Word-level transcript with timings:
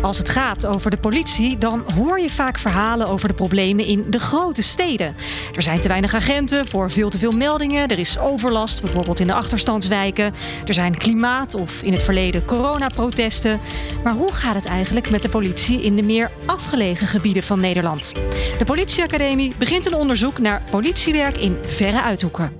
Als 0.00 0.18
het 0.18 0.28
gaat 0.28 0.66
over 0.66 0.90
de 0.90 0.96
politie, 0.96 1.58
dan 1.58 1.84
hoor 1.94 2.20
je 2.20 2.30
vaak 2.30 2.58
verhalen 2.58 3.08
over 3.08 3.28
de 3.28 3.34
problemen 3.34 3.84
in 3.84 4.04
de 4.08 4.20
grote 4.20 4.62
steden. 4.62 5.16
Er 5.54 5.62
zijn 5.62 5.80
te 5.80 5.88
weinig 5.88 6.14
agenten 6.14 6.66
voor 6.66 6.90
veel 6.90 7.10
te 7.10 7.18
veel 7.18 7.32
meldingen. 7.32 7.88
Er 7.88 7.98
is 7.98 8.18
overlast, 8.18 8.82
bijvoorbeeld 8.82 9.20
in 9.20 9.26
de 9.26 9.34
achterstandswijken. 9.34 10.34
Er 10.66 10.74
zijn 10.74 10.98
klimaat- 10.98 11.54
of 11.54 11.82
in 11.82 11.92
het 11.92 12.02
verleden 12.02 12.44
coronaprotesten. 12.44 13.60
Maar 14.04 14.14
hoe 14.14 14.32
gaat 14.32 14.54
het 14.54 14.66
eigenlijk 14.66 15.10
met 15.10 15.22
de 15.22 15.28
politie 15.28 15.82
in 15.82 15.96
de 15.96 16.02
meer 16.02 16.30
afgelegen 16.46 17.06
gebieden 17.06 17.42
van 17.42 17.60
Nederland? 17.60 18.12
De 18.58 18.64
Politieacademie 18.64 19.54
begint 19.58 19.86
een 19.86 19.94
onderzoek 19.94 20.38
naar 20.38 20.62
politiewerk 20.70 21.36
in 21.36 21.56
verre 21.66 22.02
uithoeken. 22.02 22.52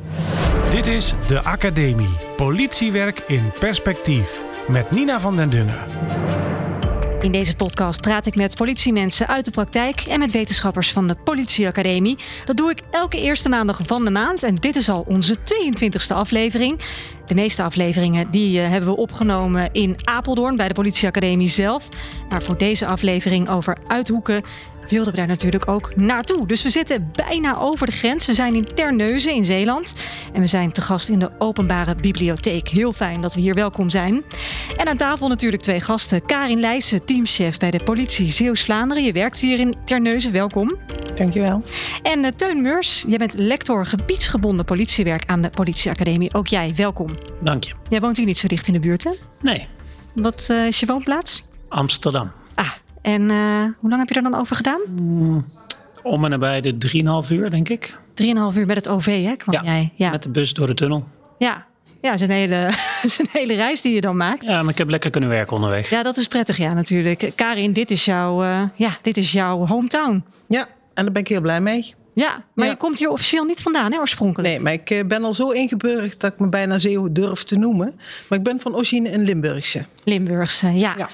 Dit 0.71 0.87
is 0.87 1.13
de 1.27 1.43
Academie. 1.43 2.17
Politiewerk 2.37 3.23
in 3.27 3.53
perspectief. 3.59 4.43
Met 4.69 4.91
Nina 4.91 5.21
van 5.21 5.37
den 5.37 5.51
Dunnen. 5.51 5.79
In 7.21 7.33
deze 7.33 7.57
podcast 7.57 8.01
praat 8.01 8.27
ik 8.27 8.35
met 8.35 8.57
politiemensen 8.57 9.29
uit 9.29 9.45
de 9.45 9.51
praktijk 9.51 10.01
en 10.01 10.19
met 10.19 10.33
wetenschappers 10.33 10.93
van 10.93 11.07
de 11.07 11.15
Politieacademie. 11.15 12.19
Dat 12.45 12.57
doe 12.57 12.71
ik 12.71 12.81
elke 12.91 13.21
eerste 13.21 13.49
maandag 13.49 13.81
van 13.83 14.05
de 14.05 14.11
maand 14.11 14.43
en 14.43 14.55
dit 14.55 14.77
is 14.77 14.89
al 14.89 15.05
onze 15.09 15.37
22e 15.37 16.15
aflevering. 16.15 16.81
De 17.27 17.35
meeste 17.35 17.63
afleveringen 17.63 18.31
die 18.31 18.61
eh, 18.61 18.69
hebben 18.69 18.91
we 18.91 18.97
opgenomen 18.97 19.69
in 19.73 19.97
Apeldoorn 20.05 20.57
bij 20.57 20.69
de 20.69 20.75
Politieacademie 20.75 21.49
zelf. 21.49 21.89
Maar 22.29 22.43
voor 22.43 22.59
deze 22.59 22.87
aflevering 22.87 23.49
over 23.49 23.77
Uithoeken 23.87 24.43
wilden 24.91 25.11
we 25.11 25.19
daar 25.19 25.27
natuurlijk 25.27 25.69
ook 25.69 25.97
naartoe. 25.97 26.47
Dus 26.47 26.63
we 26.63 26.71
zitten 26.71 27.11
bijna 27.13 27.59
over 27.59 27.87
de 27.87 27.93
grens. 27.93 28.27
We 28.27 28.35
zijn 28.35 28.55
in 28.55 28.75
Terneuzen 28.75 29.35
in 29.35 29.45
Zeeland. 29.45 29.95
En 30.33 30.41
we 30.41 30.47
zijn 30.47 30.73
te 30.73 30.81
gast 30.81 31.09
in 31.09 31.19
de 31.19 31.31
openbare 31.39 31.95
bibliotheek. 31.95 32.69
Heel 32.69 32.93
fijn 32.93 33.21
dat 33.21 33.35
we 33.35 33.41
hier 33.41 33.55
welkom 33.55 33.91
zijn. 33.91 34.25
En 34.77 34.89
aan 34.89 34.97
tafel 34.97 35.29
natuurlijk 35.29 35.63
twee 35.63 35.81
gasten. 35.81 36.27
Karin 36.27 36.61
Leijsen, 36.61 37.05
teamchef 37.05 37.59
bij 37.59 37.71
de 37.71 37.85
politie 37.85 38.33
Zeeuws-Vlaanderen. 38.33 39.05
Je 39.05 39.13
werkt 39.13 39.41
hier 39.41 39.59
in 39.59 39.75
Terneuzen. 39.85 40.33
Welkom. 40.33 40.77
Dankjewel. 41.15 41.63
En 42.03 42.25
uh, 42.25 42.31
Teun 42.37 42.63
Meurs, 42.63 43.05
jij 43.09 43.19
bent 43.19 43.35
lector 43.35 43.87
gebiedsgebonden 43.87 44.65
politiewerk 44.65 45.23
aan 45.27 45.41
de 45.41 45.51
Politieacademie. 45.51 46.35
Ook 46.35 46.47
jij, 46.47 46.73
welkom. 46.77 47.09
Dank 47.41 47.65
je. 47.65 47.73
Jij 47.89 48.01
woont 48.01 48.17
hier 48.17 48.27
niet 48.27 48.39
zo 48.39 48.49
dicht 48.49 48.67
in 48.67 48.73
de 48.73 48.81
buurt, 48.81 49.05
hè? 49.05 49.11
Nee. 49.41 49.67
Wat 50.15 50.49
uh, 50.51 50.67
is 50.67 50.81
je 50.81 50.87
woonplaats? 50.87 51.45
Amsterdam. 51.69 52.31
En 53.03 53.23
uh, 53.31 53.63
hoe 53.79 53.91
lang 53.91 53.99
heb 53.99 54.09
je 54.09 54.15
er 54.15 54.23
dan 54.23 54.35
over 54.35 54.57
gedaan? 54.57 54.81
Mm, 55.01 55.45
om 56.03 56.25
en 56.25 56.31
nabij 56.31 56.61
de 56.61 56.77
3,5 57.25 57.33
uur, 57.33 57.51
denk 57.51 57.69
ik. 57.69 57.95
3,5 58.23 58.27
uur 58.57 58.67
met 58.67 58.77
het 58.77 58.89
OV, 58.89 59.25
hè, 59.25 59.37
kwam 59.37 59.55
ja, 59.55 59.63
jij? 59.63 59.93
Ja, 59.95 60.11
met 60.11 60.23
de 60.23 60.29
bus 60.29 60.55
door 60.55 60.67
de 60.67 60.75
tunnel. 60.75 61.05
Ja, 61.39 61.67
ja, 62.01 62.11
het 62.11 62.21
is 62.21 62.27
een 62.27 62.33
hele, 62.33 62.71
is 63.03 63.19
een 63.19 63.29
hele 63.33 63.55
reis 63.55 63.81
die 63.81 63.95
je 63.95 64.01
dan 64.01 64.17
maakt. 64.17 64.47
Ja, 64.47 64.63
maar 64.63 64.73
ik 64.73 64.79
heb 64.79 64.89
lekker 64.89 65.11
kunnen 65.11 65.31
werken 65.31 65.57
onderweg. 65.57 65.91
Ja, 65.91 66.03
dat 66.03 66.17
is 66.17 66.29
prettig, 66.29 66.57
ja, 66.57 66.73
natuurlijk. 66.73 67.33
Karin, 67.35 67.73
dit 67.73 67.91
is 67.91 68.05
jouw, 68.05 68.45
uh, 68.45 68.63
ja, 68.75 68.99
dit 69.03 69.17
is 69.17 69.33
jouw 69.33 69.67
hometown. 69.67 70.25
Ja, 70.49 70.67
en 70.95 71.05
daar 71.05 71.13
ben 71.13 71.23
ik 71.23 71.29
heel 71.29 71.41
blij 71.41 71.61
mee. 71.61 71.95
Ja, 72.15 72.45
maar 72.55 72.65
ja. 72.65 72.71
je 72.71 72.77
komt 72.77 72.99
hier 72.99 73.11
officieel 73.11 73.45
niet 73.45 73.61
vandaan, 73.61 73.93
hè, 73.93 73.99
oorspronkelijk? 73.99 74.49
Nee, 74.49 74.61
maar 74.61 74.73
ik 74.73 75.09
ben 75.09 75.25
al 75.25 75.35
zo 75.35 75.51
ingeburgerd 75.51 76.21
dat 76.21 76.33
ik 76.33 76.39
me 76.39 76.49
bijna 76.49 76.79
Zeeuw 76.79 77.13
durf 77.13 77.45
te 77.45 77.57
noemen. 77.57 78.01
Maar 78.29 78.39
ik 78.39 78.45
ben 78.45 78.61
van 78.61 78.75
origine 78.75 79.13
een 79.13 79.23
Limburgse. 79.23 79.85
Limburgse, 80.05 80.67
ja. 80.67 80.95
ja. 80.97 81.09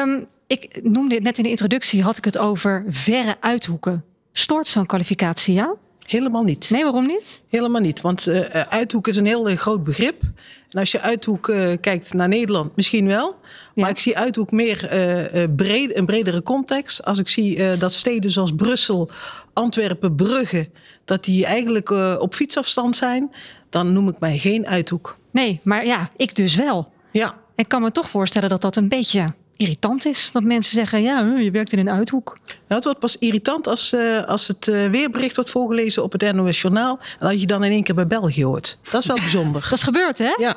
Um, 0.00 0.26
ik 0.50 0.80
noemde 0.82 1.14
het 1.14 1.24
net 1.24 1.36
in 1.36 1.42
de 1.42 1.50
introductie, 1.50 2.02
had 2.02 2.16
ik 2.16 2.24
het 2.24 2.38
over 2.38 2.84
verre 2.88 3.36
uithoeken. 3.40 4.04
Stoort 4.32 4.66
zo'n 4.66 4.86
kwalificatie 4.86 5.54
jou? 5.54 5.76
Helemaal 6.06 6.42
niet. 6.42 6.70
Nee, 6.70 6.82
waarom 6.82 7.06
niet? 7.06 7.42
Helemaal 7.48 7.80
niet, 7.80 8.00
want 8.00 8.26
uh, 8.26 8.40
uithoek 8.50 9.08
is 9.08 9.16
een 9.16 9.26
heel 9.26 9.50
uh, 9.50 9.56
groot 9.56 9.84
begrip. 9.84 10.22
En 10.70 10.78
als 10.78 10.92
je 10.92 11.00
uithoek 11.00 11.48
uh, 11.48 11.68
kijkt 11.80 12.12
naar 12.12 12.28
Nederland, 12.28 12.76
misschien 12.76 13.06
wel. 13.06 13.36
Maar 13.74 13.84
ja. 13.84 13.90
ik 13.90 13.98
zie 13.98 14.16
uithoek 14.18 14.50
meer 14.50 14.88
breed, 15.56 15.96
een 15.96 16.06
bredere 16.06 16.42
context. 16.42 17.04
Als 17.04 17.18
ik 17.18 17.28
zie 17.28 17.76
dat 17.76 17.92
steden 17.92 18.30
zoals 18.30 18.54
Brussel, 18.54 19.10
Antwerpen, 19.52 20.14
Brugge... 20.14 20.68
dat 21.04 21.24
die 21.24 21.44
eigenlijk 21.44 21.90
op 22.20 22.34
fietsafstand 22.34 22.96
zijn... 22.96 23.30
dan 23.68 23.92
noem 23.92 24.08
ik 24.08 24.18
mij 24.18 24.38
geen 24.38 24.66
uithoek. 24.66 25.18
Nee, 25.30 25.60
maar 25.62 25.86
ja, 25.86 26.10
ik 26.16 26.36
dus 26.36 26.54
wel. 26.54 26.92
Ja. 27.12 27.38
Ik 27.56 27.68
kan 27.68 27.82
me 27.82 27.92
toch 27.92 28.10
voorstellen 28.10 28.48
dat 28.48 28.60
dat 28.60 28.76
een 28.76 28.88
beetje 28.88 29.34
irritant 29.60 30.06
is. 30.06 30.30
Dat 30.32 30.42
mensen 30.42 30.74
zeggen, 30.74 31.02
ja, 31.02 31.36
je 31.36 31.50
werkt 31.50 31.72
in 31.72 31.78
een 31.78 31.90
uithoek. 31.90 32.38
Nou, 32.46 32.56
het 32.68 32.84
wordt 32.84 32.98
pas 32.98 33.16
irritant 33.18 33.66
als, 33.66 33.92
uh, 33.92 34.24
als 34.24 34.48
het 34.48 34.66
uh, 34.66 34.86
weerbericht 34.86 35.34
wordt 35.34 35.50
voorgelezen 35.50 36.02
op 36.02 36.12
het 36.12 36.34
NOS 36.34 36.60
Journaal. 36.60 36.98
En 37.18 37.28
dat 37.28 37.40
je 37.40 37.46
dan 37.46 37.64
in 37.64 37.72
één 37.72 37.82
keer 37.82 37.94
bij 37.94 38.06
België 38.06 38.44
hoort. 38.44 38.78
Dat 38.90 39.00
is 39.00 39.06
wel 39.06 39.16
bijzonder. 39.28 39.62
dat 39.62 39.72
is 39.72 39.82
gebeurd, 39.82 40.18
hè? 40.18 40.34
Ja. 40.38 40.54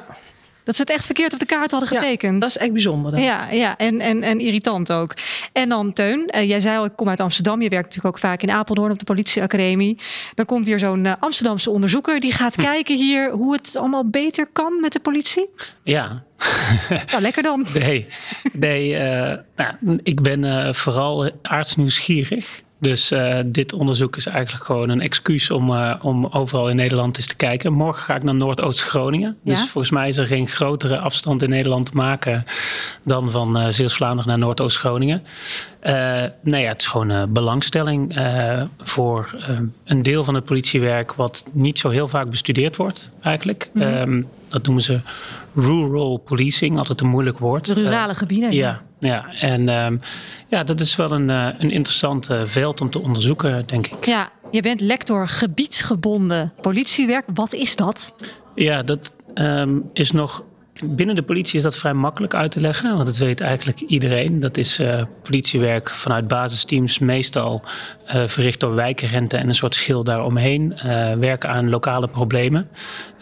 Dat 0.63 0.75
ze 0.75 0.81
het 0.81 0.91
echt 0.91 1.06
verkeerd 1.06 1.34
op 1.34 1.40
de 1.40 1.46
kaart 1.46 1.72
hadden 1.72 1.90
getekend. 1.90 2.34
Ja, 2.34 2.40
dat 2.40 2.50
is 2.50 2.57
echt 2.57 2.72
bijzonder. 2.72 3.12
Dan. 3.12 3.22
Ja, 3.22 3.50
ja 3.51 3.78
en, 3.78 4.00
en, 4.00 4.24
en 4.24 4.40
irritant 4.40 4.91
ook. 4.91 5.13
En 5.51 5.69
dan 5.69 5.94
Teun, 5.94 6.31
uh, 6.35 6.47
jij 6.47 6.59
zei 6.59 6.78
al, 6.78 6.85
ik 6.85 6.96
kom 6.96 7.09
uit 7.09 7.19
Amsterdam. 7.19 7.62
Je 7.62 7.69
werkt 7.69 7.85
natuurlijk 7.85 8.16
ook 8.16 8.22
vaak 8.22 8.41
in 8.41 8.51
Apeldoorn 8.51 8.91
op 8.91 9.00
de 9.00 9.06
politieacademie. 9.06 9.97
Dan 10.35 10.46
komt 10.46 10.68
hier 10.68 10.79
zo'n 10.79 11.06
uh, 11.06 11.13
Amsterdamse 11.19 11.69
onderzoeker... 11.69 12.19
die 12.19 12.31
gaat 12.31 12.56
hm. 12.56 12.62
kijken 12.62 12.97
hier 12.97 13.31
hoe 13.31 13.53
het 13.53 13.75
allemaal 13.78 14.09
beter 14.09 14.47
kan 14.52 14.79
met 14.81 14.94
de 14.94 15.00
politie. 15.00 15.50
Ja. 15.84 16.23
nou, 17.12 17.22
lekker 17.22 17.44
dan. 17.44 17.66
Nee, 17.73 18.07
nee 18.53 18.90
uh, 18.90 19.00
nou, 19.56 20.00
ik 20.03 20.22
ben 20.22 20.75
vooral 20.75 21.31
artsnieuwsgierig. 21.41 22.62
Dus 22.83 23.11
uh, 23.11 23.39
dit 23.45 23.73
onderzoek 23.73 24.16
is 24.16 24.25
eigenlijk 24.25 24.66
gewoon 24.66 24.89
een 24.89 25.01
excuus 25.01 25.51
om, 25.51 25.69
uh, 25.69 25.95
om 26.01 26.25
overal 26.25 26.69
in 26.69 26.75
Nederland 26.75 27.17
eens 27.17 27.27
te 27.27 27.35
kijken. 27.35 27.73
Morgen 27.73 28.03
ga 28.03 28.16
ik 28.16 28.23
naar 28.23 28.35
Noordoost-Groningen. 28.35 29.38
Ja? 29.44 29.53
Dus 29.53 29.59
volgens 29.59 29.94
mij 29.94 30.07
is 30.07 30.17
er 30.17 30.25
geen 30.25 30.47
grotere 30.47 30.97
afstand 30.97 31.43
in 31.43 31.49
Nederland 31.49 31.85
te 31.85 31.95
maken 31.95 32.45
dan 33.03 33.31
van 33.31 33.59
uh, 33.59 33.67
Zeeuws-Vlaanderen 33.67 34.27
naar 34.27 34.38
Noordoost-Groningen. 34.38 35.23
nee, 36.41 36.61
ja, 36.61 36.69
het 36.69 36.81
is 36.81 36.88
gewoon 36.88 37.33
belangstelling 37.33 38.16
voor 38.77 39.35
een 39.85 40.03
deel 40.03 40.23
van 40.23 40.35
het 40.35 40.45
politiewerk 40.45 41.13
wat 41.13 41.45
niet 41.51 41.79
zo 41.79 41.89
heel 41.89 42.07
vaak 42.07 42.29
bestudeerd 42.29 42.75
wordt 42.75 43.11
eigenlijk. 43.22 43.69
Mm 43.73 43.81
-hmm. 43.81 43.93
um, 43.93 44.27
dat 44.53 44.64
noemen 44.64 44.84
ze 44.84 45.00
rural 45.56 46.18
policing, 46.18 46.78
altijd 46.78 47.02
een 47.02 47.08
moeilijk 47.08 47.40
woord. 47.40 47.66
De 47.66 47.74
rurale 47.74 48.14
gebieden. 48.14 48.52
Ja, 48.52 48.81
ja. 49.00 49.34
en 49.40 49.69
um, 49.69 50.00
ja, 50.47 50.64
dat 50.64 50.80
is 50.80 50.96
wel 50.96 51.12
een, 51.12 51.30
uh, 51.30 51.47
een 51.58 51.72
interessant 51.72 52.30
uh, 52.30 52.41
veld 52.46 52.81
om 52.81 52.90
te 52.90 53.00
onderzoeken, 53.00 53.64
denk 53.66 53.88
ik. 53.88 54.06
Ja, 54.06 54.30
je 54.52 54.62
bent 54.62 54.81
lector 54.81 55.28
gebiedsgebonden 55.28 56.53
politiewerk. 56.62 57.25
Wat 57.34 57.53
is 57.53 57.75
dat? 57.75 58.16
Ja, 58.56 58.84
dat 58.84 59.14
um, 59.34 59.90
is 59.94 60.12
nog. 60.12 60.44
Binnen 60.84 61.16
de 61.16 61.24
politie 61.24 61.58
is 61.58 61.64
dat 61.64 61.75
vrij 61.75 61.94
makkelijk 61.94 62.35
uit 62.35 62.52
te 62.52 62.59
leggen, 62.59 62.94
want 62.94 63.06
dat 63.06 63.18
weet 63.18 63.41
eigenlijk 63.41 63.80
iedereen. 63.80 64.40
Dat 64.40 64.58
is 64.58 64.80
uh, 64.80 65.03
politiewerk 65.24 65.90
vanuit 65.90 66.28
basisteams, 66.28 67.00
meestal 67.00 67.64
uh, 68.08 68.28
verricht 68.28 68.59
door 68.59 68.75
wijkagenten 68.75 69.40
en 69.40 69.47
een 69.47 69.56
soort 69.56 69.75
schil 69.75 70.03
daaromheen. 70.03 70.74
Uh, 70.75 71.14
werken 71.14 71.50
aan 71.50 71.70
lokale 71.70 72.08
problemen. 72.08 72.68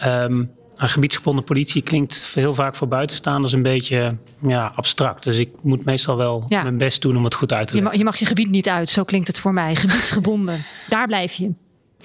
Um, 0.05 0.51
een 0.81 0.89
gebiedsgebonden 0.89 1.43
politie 1.43 1.81
klinkt 1.81 2.31
heel 2.33 2.55
vaak 2.55 2.75
voor 2.75 2.87
buitenstaanders 2.87 3.53
een 3.53 3.61
beetje 3.61 4.15
ja, 4.47 4.71
abstract. 4.75 5.23
Dus 5.23 5.37
ik 5.37 5.49
moet 5.61 5.85
meestal 5.85 6.17
wel 6.17 6.45
ja. 6.47 6.63
mijn 6.63 6.77
best 6.77 7.01
doen 7.01 7.17
om 7.17 7.23
het 7.23 7.33
goed 7.33 7.53
uit 7.53 7.67
te 7.67 7.73
leggen. 7.73 7.97
Je 7.97 8.03
mag, 8.03 8.17
je 8.17 8.25
gebied 8.25 8.49
niet 8.49 8.69
uit, 8.69 8.89
zo 8.89 9.03
klinkt 9.03 9.27
het 9.27 9.39
voor 9.39 9.53
mij. 9.53 9.75
Gebiedsgebonden, 9.75 10.65
daar 10.89 11.07
blijf 11.07 11.33
je. 11.33 11.51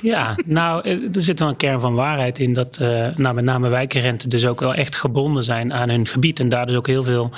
Ja, 0.01 0.37
nou, 0.45 0.89
er 1.13 1.21
zit 1.21 1.39
wel 1.39 1.49
een 1.49 1.57
kern 1.57 1.81
van 1.81 1.95
waarheid 1.95 2.39
in 2.39 2.53
dat 2.53 2.79
uh, 2.83 3.17
nou, 3.17 3.35
met 3.35 3.45
name 3.45 3.69
wijkagenten 3.69 4.29
dus 4.29 4.47
ook 4.47 4.61
wel 4.61 4.75
echt 4.75 4.97
gebonden 4.97 5.45
zijn 5.45 5.73
aan 5.73 5.89
hun 5.89 6.07
gebied. 6.07 6.41
En 6.41 6.49
daar 6.49 6.67
dus 6.67 6.77
ook 6.77 6.87
heel 6.87 7.05
veel 7.05 7.31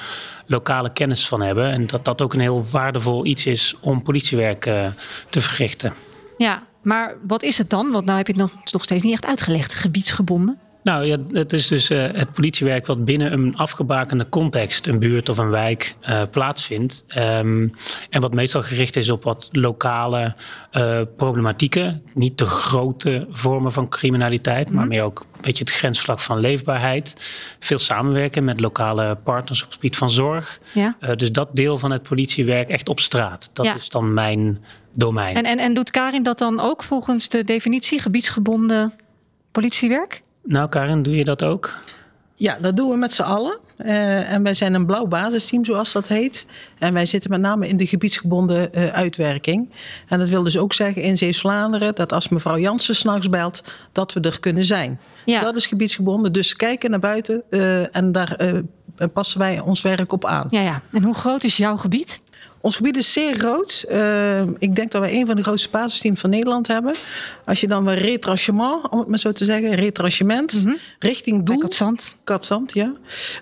lokale 0.46 0.92
kennis 0.92 1.28
van 1.28 1.40
hebben. 1.40 1.70
En 1.70 1.86
dat 1.86 2.04
dat 2.04 2.22
ook 2.22 2.34
een 2.34 2.40
heel 2.40 2.66
waardevol 2.70 3.26
iets 3.26 3.46
is 3.46 3.74
om 3.80 4.02
politiewerk 4.02 4.66
uh, 4.66 4.86
te 5.30 5.40
verrichten. 5.40 5.94
Ja, 6.36 6.62
maar 6.82 7.16
wat 7.26 7.42
is 7.42 7.58
het 7.58 7.70
dan? 7.70 7.90
Want 7.90 8.04
nou 8.04 8.16
heb 8.16 8.26
je 8.26 8.32
het 8.32 8.42
nog, 8.42 8.72
nog 8.72 8.82
steeds 8.82 9.02
niet 9.02 9.12
echt 9.12 9.26
uitgelegd, 9.26 9.74
gebiedsgebonden. 9.74 10.58
Nou 10.82 11.04
ja, 11.04 11.16
het 11.32 11.52
is 11.52 11.66
dus 11.66 11.90
uh, 11.90 12.06
het 12.12 12.32
politiewerk 12.32 12.86
wat 12.86 13.04
binnen 13.04 13.32
een 13.32 13.56
afgebakende 13.56 14.28
context, 14.28 14.86
een 14.86 14.98
buurt 14.98 15.28
of 15.28 15.38
een 15.38 15.50
wijk, 15.50 15.94
uh, 16.08 16.22
plaatsvindt. 16.30 17.04
Um, 17.16 17.72
en 18.10 18.20
wat 18.20 18.34
meestal 18.34 18.62
gericht 18.62 18.96
is 18.96 19.10
op 19.10 19.22
wat 19.22 19.48
lokale 19.52 20.34
uh, 20.72 21.00
problematieken. 21.16 22.02
Niet 22.14 22.38
de 22.38 22.44
grote 22.44 23.26
vormen 23.30 23.72
van 23.72 23.88
criminaliteit, 23.88 24.68
mm. 24.68 24.74
maar 24.74 24.86
meer 24.86 25.02
ook 25.02 25.20
een 25.20 25.40
beetje 25.40 25.64
het 25.64 25.72
grensvlak 25.72 26.20
van 26.20 26.38
leefbaarheid. 26.38 27.14
Veel 27.58 27.78
samenwerken 27.78 28.44
met 28.44 28.60
lokale 28.60 29.14
partners 29.24 29.60
op 29.60 29.66
het 29.66 29.74
gebied 29.74 29.96
van 29.96 30.10
zorg. 30.10 30.60
Ja. 30.74 30.96
dus 31.16 31.32
dat 31.32 31.48
deel 31.52 31.78
van 31.78 31.90
het 31.90 32.02
politiewerk 32.02 32.68
echt 32.68 32.88
op 32.88 33.00
straat. 33.00 33.50
Dat 33.52 33.64
ja. 33.64 33.74
is 33.74 33.88
dan 33.88 34.14
mijn 34.14 34.64
domein. 34.94 35.36
En, 35.36 35.44
en, 35.44 35.58
en 35.58 35.74
doet 35.74 35.90
Karin 35.90 36.22
dat 36.22 36.38
dan 36.38 36.60
ook 36.60 36.82
volgens 36.82 37.28
de 37.28 37.44
definitie 37.44 38.00
gebiedsgebonden 38.00 38.92
politiewerk? 39.52 40.20
Nou, 40.48 40.68
Karin, 40.68 41.02
doe 41.02 41.16
je 41.16 41.24
dat 41.24 41.42
ook? 41.42 41.74
Ja, 42.34 42.58
dat 42.60 42.76
doen 42.76 42.90
we 42.90 42.96
met 42.96 43.12
z'n 43.12 43.22
allen. 43.22 43.58
Uh, 43.78 44.32
en 44.32 44.42
wij 44.42 44.54
zijn 44.54 44.74
een 44.74 44.86
blauw 44.86 45.06
basisteam, 45.06 45.64
zoals 45.64 45.92
dat 45.92 46.08
heet. 46.08 46.46
En 46.78 46.94
wij 46.94 47.06
zitten 47.06 47.30
met 47.30 47.40
name 47.40 47.68
in 47.68 47.76
de 47.76 47.86
gebiedsgebonden 47.86 48.70
uh, 48.72 48.86
uitwerking. 48.86 49.70
En 50.08 50.18
dat 50.18 50.28
wil 50.28 50.42
dus 50.42 50.58
ook 50.58 50.72
zeggen 50.72 51.02
in 51.02 51.16
Zeeuws-Vlaanderen... 51.16 51.94
dat 51.94 52.12
als 52.12 52.28
mevrouw 52.28 52.58
Jansen 52.58 52.96
s'nachts 52.96 53.28
belt, 53.28 53.64
dat 53.92 54.12
we 54.12 54.20
er 54.20 54.40
kunnen 54.40 54.64
zijn. 54.64 55.00
Ja. 55.24 55.40
Dat 55.40 55.56
is 55.56 55.66
gebiedsgebonden. 55.66 56.32
Dus 56.32 56.56
kijken 56.56 56.90
naar 56.90 57.00
buiten 57.00 57.42
uh, 57.50 57.96
en 57.96 58.12
daar 58.12 58.36
passen 59.12 59.38
wij 59.38 59.60
ons 59.60 59.82
werk 59.82 60.12
op 60.12 60.24
aan. 60.24 60.46
Ja, 60.50 60.60
ja. 60.60 60.82
En 60.92 61.02
hoe 61.02 61.14
groot 61.14 61.44
is 61.44 61.56
jouw 61.56 61.76
gebied? 61.76 62.20
Ons 62.60 62.76
gebied 62.76 62.96
is 62.96 63.12
zeer 63.12 63.34
groot. 63.34 63.84
Uh, 63.90 64.40
ik 64.40 64.76
denk 64.76 64.90
dat 64.90 65.00
wij 65.00 65.14
een 65.14 65.26
van 65.26 65.36
de 65.36 65.42
grootste 65.42 65.68
basisteams 65.70 66.20
van 66.20 66.30
Nederland 66.30 66.66
hebben. 66.66 66.94
Als 67.44 67.60
je 67.60 67.66
dan 67.66 67.84
weer 67.84 67.98
retranchement, 67.98 68.88
om 68.88 68.98
het 68.98 69.08
maar 69.08 69.18
zo 69.18 69.32
te 69.32 69.44
zeggen, 69.44 69.74
retranchement, 69.74 70.52
mm 70.52 70.62
-hmm. 70.62 70.78
richting 70.98 71.42
doel. 71.42 71.58
Katzand. 71.58 72.14
Katzand, 72.24 72.72
ja. 72.72 72.92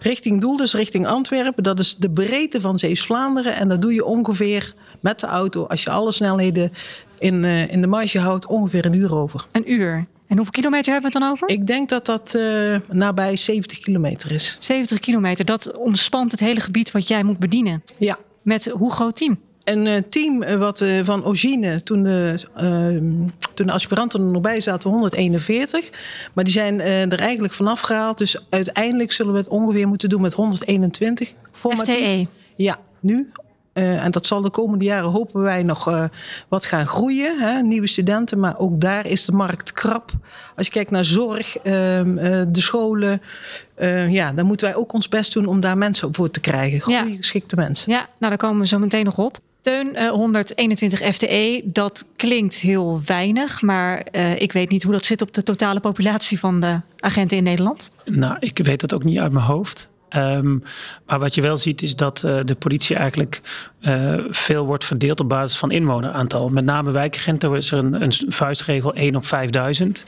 Richting 0.00 0.40
doel, 0.40 0.56
dus 0.56 0.74
richting 0.74 1.06
Antwerpen. 1.06 1.62
Dat 1.62 1.78
is 1.78 1.96
de 1.96 2.10
breedte 2.10 2.60
van 2.60 2.78
Zeeuws-Vlaanderen. 2.78 3.54
En 3.54 3.68
dat 3.68 3.82
doe 3.82 3.94
je 3.94 4.04
ongeveer 4.04 4.74
met 5.00 5.20
de 5.20 5.26
auto, 5.26 5.64
als 5.64 5.82
je 5.82 5.90
alle 5.90 6.12
snelheden 6.12 6.72
in, 7.18 7.42
uh, 7.42 7.72
in 7.72 7.80
de 7.80 7.86
marge 7.86 8.18
houdt, 8.18 8.46
ongeveer 8.46 8.84
een 8.84 8.94
uur 8.94 9.14
over. 9.14 9.46
Een 9.52 9.72
uur? 9.72 10.06
En 10.26 10.36
hoeveel 10.36 10.52
kilometer 10.52 10.92
hebben 10.92 11.10
we 11.10 11.18
het 11.18 11.26
dan 11.26 11.32
over? 11.32 11.48
Ik 11.48 11.66
denk 11.66 11.88
dat 11.88 12.06
dat 12.06 12.34
uh, 12.36 12.76
nabij 12.90 13.36
70 13.36 13.78
kilometer 13.78 14.32
is. 14.32 14.56
70 14.58 14.98
kilometer, 14.98 15.44
dat 15.44 15.76
omspant 15.76 16.30
het 16.30 16.40
hele 16.40 16.60
gebied 16.60 16.90
wat 16.90 17.08
jij 17.08 17.22
moet 17.22 17.38
bedienen. 17.38 17.82
Ja. 17.98 18.18
Met 18.46 18.64
hoe 18.64 18.92
groot 18.92 19.16
team? 19.16 19.40
Een 19.64 19.86
uh, 19.86 19.96
team 20.10 20.58
wat 20.58 20.80
uh, 20.80 21.04
van 21.04 21.24
origine, 21.24 21.82
toen 21.82 22.02
de, 22.02 22.34
toen 23.54 23.66
de 23.66 23.72
aspiranten 23.72 24.20
er 24.20 24.26
nog 24.26 24.42
bij 24.42 24.60
zaten, 24.60 24.90
141. 24.90 25.90
Maar 26.32 26.44
die 26.44 26.52
zijn 26.52 26.80
er 26.80 27.18
eigenlijk 27.18 27.52
vanaf 27.52 27.80
gehaald. 27.80 28.18
Dus 28.18 28.36
uiteindelijk 28.50 29.12
zullen 29.12 29.32
we 29.32 29.38
het 29.38 29.48
ongeveer 29.48 29.88
moeten 29.88 30.08
doen 30.08 30.20
met 30.20 30.32
121. 30.32 31.34
Formatief. 31.52 31.94
FTE? 31.94 32.26
Ja, 32.56 32.78
nu 33.00 33.30
uh, 33.76 34.04
en 34.04 34.10
dat 34.10 34.26
zal 34.26 34.42
de 34.42 34.50
komende 34.50 34.84
jaren, 34.84 35.10
hopen 35.10 35.40
wij, 35.40 35.62
nog 35.62 35.88
uh, 35.88 36.04
wat 36.48 36.66
gaan 36.66 36.86
groeien. 36.86 37.38
Hè? 37.38 37.60
Nieuwe 37.60 37.86
studenten, 37.86 38.40
maar 38.40 38.58
ook 38.58 38.80
daar 38.80 39.06
is 39.06 39.24
de 39.24 39.32
markt 39.32 39.72
krap. 39.72 40.10
Als 40.56 40.66
je 40.66 40.72
kijkt 40.72 40.90
naar 40.90 41.04
zorg, 41.04 41.56
uh, 41.58 41.64
de 41.64 42.48
scholen, 42.52 43.22
ja, 44.08 44.32
dan 44.32 44.46
moeten 44.46 44.66
wij 44.66 44.76
ook 44.76 44.92
ons 44.92 45.08
best 45.08 45.32
doen 45.32 45.46
om 45.46 45.60
daar 45.60 45.78
mensen 45.78 46.14
voor 46.14 46.30
te 46.30 46.40
krijgen. 46.40 46.80
Goede, 46.80 47.10
ja. 47.10 47.16
geschikte 47.16 47.56
mensen. 47.56 47.92
Ja, 47.92 47.98
nou 47.98 48.08
daar 48.18 48.36
komen 48.36 48.60
we 48.60 48.66
zo 48.66 48.78
meteen 48.78 49.04
nog 49.04 49.18
op. 49.18 49.38
Teun, 49.60 50.08
121 50.08 51.14
FTE, 51.14 51.62
dat 51.64 52.04
klinkt 52.16 52.54
heel 52.54 53.00
weinig, 53.06 53.62
maar 53.62 54.06
ik 54.36 54.52
weet 54.52 54.70
niet 54.70 54.82
hoe 54.82 54.92
dat 54.92 55.04
zit 55.04 55.22
op 55.22 55.34
de 55.34 55.42
totale 55.42 55.80
populatie 55.80 56.38
van 56.38 56.60
de 56.60 56.80
agenten 56.98 57.36
in 57.36 57.42
Nederland. 57.42 57.90
Nou, 58.04 58.36
ik 58.38 58.58
weet 58.62 58.80
dat 58.80 58.94
ook 58.94 59.04
niet 59.04 59.18
uit 59.18 59.32
mijn 59.32 59.44
hoofd. 59.44 59.88
Um, 60.10 60.62
maar 61.06 61.18
wat 61.18 61.34
je 61.34 61.40
wel 61.40 61.56
ziet 61.56 61.82
is 61.82 61.96
dat 61.96 62.22
uh, 62.22 62.40
de 62.44 62.54
politie 62.54 62.96
eigenlijk 62.96 63.40
uh, 63.80 64.14
veel 64.30 64.66
wordt 64.66 64.84
verdeeld 64.84 65.20
op 65.20 65.28
basis 65.28 65.58
van 65.58 65.70
inwoneraantal. 65.70 66.48
Met 66.48 66.64
name 66.64 66.90
wijkagenten 66.90 67.54
is 67.54 67.70
er 67.70 67.78
een, 67.78 68.02
een 68.02 68.12
vuistregel 68.28 68.94
1 68.94 69.16
op 69.16 69.26
5000. 69.26 70.04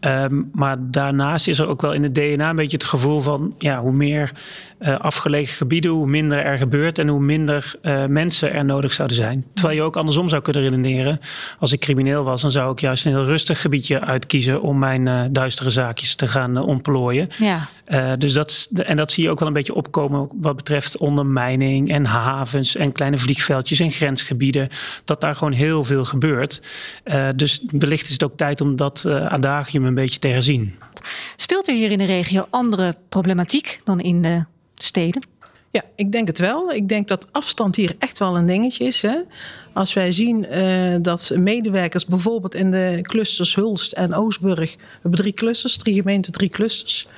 Um, 0.00 0.50
maar 0.52 0.76
daarnaast 0.80 1.48
is 1.48 1.58
er 1.58 1.66
ook 1.66 1.82
wel 1.82 1.92
in 1.92 2.02
het 2.02 2.14
DNA 2.14 2.50
een 2.50 2.56
beetje 2.56 2.76
het 2.76 2.86
gevoel 2.86 3.20
van 3.20 3.54
ja, 3.58 3.80
hoe 3.80 3.92
meer 3.92 4.32
uh, 4.80 4.98
afgelegen 4.98 5.56
gebieden, 5.56 5.90
hoe 5.90 6.06
minder 6.06 6.38
er 6.38 6.58
gebeurt 6.58 6.98
en 6.98 7.08
hoe 7.08 7.20
minder 7.20 7.74
mensen 8.08 8.52
er 8.52 8.64
nodig 8.64 8.92
zouden 8.92 9.16
zijn. 9.16 9.44
Terwijl 9.54 9.76
je 9.76 9.82
ook 9.82 9.96
andersom 9.96 10.28
zou 10.28 10.42
kunnen 10.42 10.62
redeneren. 10.62 11.20
Als 11.58 11.72
ik 11.72 11.80
crimineel 11.80 12.22
was, 12.22 12.42
dan 12.42 12.50
zou 12.50 12.72
ik 12.72 12.80
juist 12.80 13.04
een 13.04 13.12
heel 13.12 13.24
rustig 13.24 13.60
gebiedje 13.60 14.00
uitkiezen 14.00 14.62
om 14.62 14.78
mijn 14.78 15.32
duistere 15.32 15.70
zaakjes 15.70 16.14
te 16.14 16.26
gaan 16.26 16.56
ontplooien. 16.62 17.28
Ja. 17.38 18.16
dus 18.16 18.32
dat, 18.32 18.68
en 18.74 18.96
dat 18.96 19.12
zie 19.12 19.24
je 19.24 19.30
ook 19.30 19.38
wel 19.38 19.48
een 19.48 19.54
beetje 19.54 19.74
opkomen 19.74 20.28
wat 20.32 20.56
betreft 20.56 20.96
ondermijning 20.96 21.90
en 21.90 22.04
havens 22.04 22.76
en 22.76 22.92
kleine 22.92 23.18
vliegveldjes 23.22 23.80
en 23.80 23.92
grensgebieden. 23.92 24.68
Dat 25.04 25.20
daar 25.20 25.34
gewoon 25.34 25.52
heel 25.52 25.84
veel 25.84 26.04
gebeurt. 26.04 26.62
Uh, 27.04 27.28
dus 27.36 27.62
wellicht 27.70 28.06
is 28.06 28.12
het 28.12 28.22
ook 28.22 28.36
tijd 28.36 28.60
om 28.60 28.76
dat 28.76 29.04
uh, 29.06 29.26
adagium 29.26 29.84
een 29.84 29.94
beetje 29.94 30.18
te 30.18 30.28
herzien. 30.28 30.74
Speelt 31.36 31.68
er 31.68 31.74
hier 31.74 31.90
in 31.90 31.98
de 31.98 32.04
regio 32.04 32.46
andere 32.50 32.96
problematiek 33.08 33.80
dan 33.84 34.00
in 34.00 34.22
de 34.22 34.44
steden? 34.74 35.22
Ja, 35.72 35.82
ik 35.96 36.12
denk 36.12 36.26
het 36.26 36.38
wel. 36.38 36.72
Ik 36.72 36.88
denk 36.88 37.08
dat 37.08 37.28
afstand 37.30 37.76
hier 37.76 37.94
echt 37.98 38.18
wel 38.18 38.36
een 38.36 38.46
dingetje 38.46 38.84
is. 38.84 39.02
Hè? 39.02 39.16
Als 39.72 39.92
wij 39.92 40.12
zien 40.12 40.46
uh, 40.50 40.96
dat 41.00 41.30
medewerkers 41.34 42.06
bijvoorbeeld 42.06 42.54
in 42.54 42.70
de 42.70 42.98
clusters 43.02 43.54
Hulst 43.54 43.92
en 43.92 44.14
Oostburg, 44.14 44.74
we 44.74 44.80
hebben 45.02 45.20
drie 45.20 45.32
clusters, 45.32 45.76
drie 45.76 45.94
gemeenten, 45.94 46.32
drie 46.32 46.48
clusters, 46.48 47.08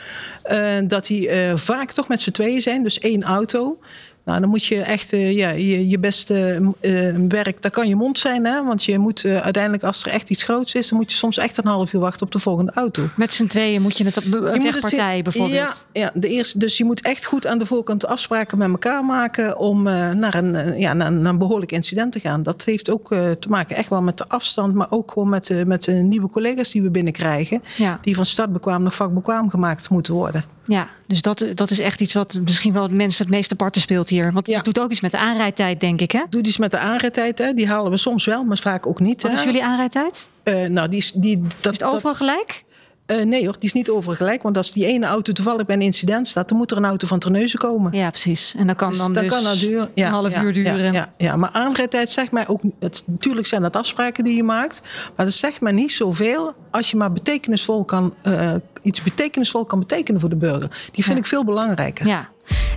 uh, 0.47 0.59
dat 0.87 1.07
die 1.07 1.29
uh, 1.29 1.57
vaak 1.57 1.93
toch 1.93 2.09
met 2.09 2.21
z'n 2.21 2.31
tweeën 2.31 2.63
zijn, 2.63 2.83
dus 2.83 2.99
één 2.99 3.23
auto. 3.23 3.79
Nou, 4.25 4.41
dan 4.41 4.49
moet 4.49 4.65
je 4.65 4.81
echt 4.81 5.13
uh, 5.13 5.33
ja, 5.33 5.51
je, 5.51 5.89
je 5.89 5.99
beste 5.99 6.61
uh, 6.81 7.15
werk, 7.29 7.63
dat 7.63 7.73
kan 7.73 7.89
je 7.89 7.97
mond 7.97 8.19
zijn. 8.19 8.47
Hè? 8.47 8.65
Want 8.65 8.85
je 8.85 8.99
moet 8.99 9.25
uh, 9.25 9.37
uiteindelijk, 9.37 9.83
als 9.83 10.05
er 10.05 10.11
echt 10.11 10.31
iets 10.31 10.43
groots 10.43 10.75
is, 10.75 10.89
dan 10.89 10.99
moet 10.99 11.11
je 11.11 11.17
soms 11.17 11.39
echt 11.39 11.57
een 11.57 11.67
half 11.67 11.93
uur 11.93 12.01
wachten 12.01 12.27
op 12.27 12.33
de 12.33 12.39
volgende 12.39 12.73
auto. 12.73 13.09
Met 13.17 13.33
z'n 13.33 13.47
tweeën 13.47 13.83
moet 13.83 13.99
je 13.99 14.05
het 14.05 14.17
op 14.17 14.23
vechtpartij 14.61 15.23
bijvoorbeeld. 15.23 15.87
Ja, 15.93 16.01
ja 16.01 16.11
de 16.15 16.29
eerste, 16.29 16.59
dus 16.59 16.77
je 16.77 16.85
moet 16.85 17.01
echt 17.01 17.25
goed 17.25 17.47
aan 17.47 17.59
de 17.59 17.67
voorkant 17.67 18.07
afspraken 18.07 18.59
met 18.59 18.69
elkaar 18.69 19.05
maken 19.05 19.59
om 19.59 19.83
naar, 19.83 20.35
een, 20.35 20.79
ja, 20.79 20.93
naar, 20.93 21.13
naar, 21.13 21.33
een 21.33 21.39
behoorlijk 21.39 21.73
incident 21.73 22.13
te 22.13 22.21
gaan. 22.21 22.43
Dat 22.43 22.65
heeft 22.65 22.91
ook 22.91 23.09
te 23.09 23.49
maken 23.49 23.77
echt 23.77 23.89
wel 23.89 24.03
met 24.03 24.19
de 24.19 24.29
afstand, 24.29 24.75
maar 24.75 24.91
ook 24.91 25.13
gewoon 25.13 25.29
met, 25.29 25.65
met 25.67 25.85
de 25.85 25.93
nieuwe 25.93 26.31
collega's 26.31 26.71
die 26.71 26.83
we 26.83 26.91
binnenkrijgen. 26.91 27.63
Ja. 27.77 27.99
Die 28.03 28.15
van 28.15 28.27
startbekwaam 28.27 28.83
nog 28.83 28.95
vakbekwaam 28.95 29.51
gemaakt 29.51 29.91
moeten 29.91 30.15
worden. 30.15 30.45
Ja, 30.67 30.89
dus 31.07 31.23
dat, 31.23 31.45
dat 31.55 31.71
is 31.71 31.79
echt 31.79 32.01
iets 32.01 32.13
wat 32.13 32.39
misschien 32.45 32.73
wel 32.73 32.83
het 32.83 32.93
mensen 32.93 33.25
het 33.27 33.35
meeste 33.35 33.55
parten 33.55 33.81
speelt 33.81 34.09
hier. 34.09 34.33
Want 34.33 34.47
Ja. 34.47 34.57
het 34.57 34.65
doet 34.65 34.81
ook 34.81 34.91
iets 34.91 35.01
met 35.01 35.11
de 35.11 35.19
aanrijdtijd, 35.19 35.81
denk 35.81 36.01
ik, 36.01 36.13
hè? 36.13 36.21
Doe 36.31 36.43
iets 36.43 36.57
met 36.57 36.71
de 36.71 36.79
aanrijdtijd, 36.79 37.39
hè? 37.39 37.53
die 37.53 37.67
halen 37.69 37.91
we 37.91 37.97
soms 37.97 38.25
wel, 38.25 38.45
maar 38.45 38.59
vaak 38.59 38.87
ook 38.87 39.01
niet. 39.01 39.23
Wat 39.23 39.31
hè? 39.31 39.37
is 39.39 39.45
jullie 39.45 39.65
aanrijdtijd? 39.65 40.29
Eh, 40.43 40.67
nou, 40.67 40.89
die 40.89 40.99
is, 40.99 41.13
die, 41.13 41.41
dat, 41.61 41.73
Is 41.73 41.79
het 41.81 41.85
overal 41.85 42.15
gelijk? 42.15 42.65
Dat- 43.07 43.19
eh, 43.19 43.25
nee 43.25 43.45
hoor, 43.45 43.53
die 43.53 43.69
is 43.69 43.73
niet 43.73 43.91
overal 43.91 44.15
gelijk. 44.17 44.43
Want 44.43 44.57
als 44.57 44.73
die 44.73 44.87
ene 44.87 45.07
auto 45.07 45.33
toevallig 45.33 45.67
bij 45.67 45.77
een 45.77 45.83
incident 45.83 46.29
staat, 46.29 46.49
dan 46.49 46.59
moet 46.59 46.71
er 46.71 46.77
een 46.77 46.85
auto 46.85 47.07
van 47.07 47.19
Terneuzen 47.19 47.59
komen. 47.59 47.93
Ja, 47.93 48.11
precies. 48.11 48.55
En 48.59 48.67
dan 48.67 48.77
kan 48.77 48.89
Dus 48.89 48.99
dan 48.99 49.13
dat 49.13 49.23
dus 49.23 49.33
kan 49.33 49.43
dat. 49.43 49.59
Ja, 49.95 50.07
een 50.07 50.13
half 50.13 50.33
ja, 50.35 50.43
uur 50.43 50.53
duren. 50.53 50.93
Ja, 50.93 51.15
ja, 51.17 51.37
maar 51.37 51.51
aanrijdtijd 51.53 52.13
zegt 52.13 52.33
mij 52.33 52.49
ook... 52.49 52.61
Het, 52.81 53.03
natuurlijk 53.07 53.47
zijn 53.47 53.63
dat 53.63 53.77
afspraken 53.77 54.25
die 54.25 54.37
je 54.37 54.43
maakt. 54.43 54.83
Maar 55.17 55.27
dat 55.27 55.35
zegt 55.35 55.61
mij 55.61 55.73
niet 55.73 55.93
zoveel 55.93 56.53
als 56.71 56.91
je 56.91 56.97
maar 56.97 57.13
betekenisvol 57.13 57.85
kan, 57.85 58.15
eh, 58.23 58.55
iets 58.83 59.03
betekenisvol 59.03 59.65
kan 59.65 59.79
betekenen 59.79 60.21
voor 60.21 60.29
de 60.31 60.37
burger. 60.37 60.89
Die 60.93 61.05
vind 61.05 61.19
ik 61.19 61.27
veel 61.27 61.45
belangrijker. 61.45 62.07
Ja. 62.07 62.29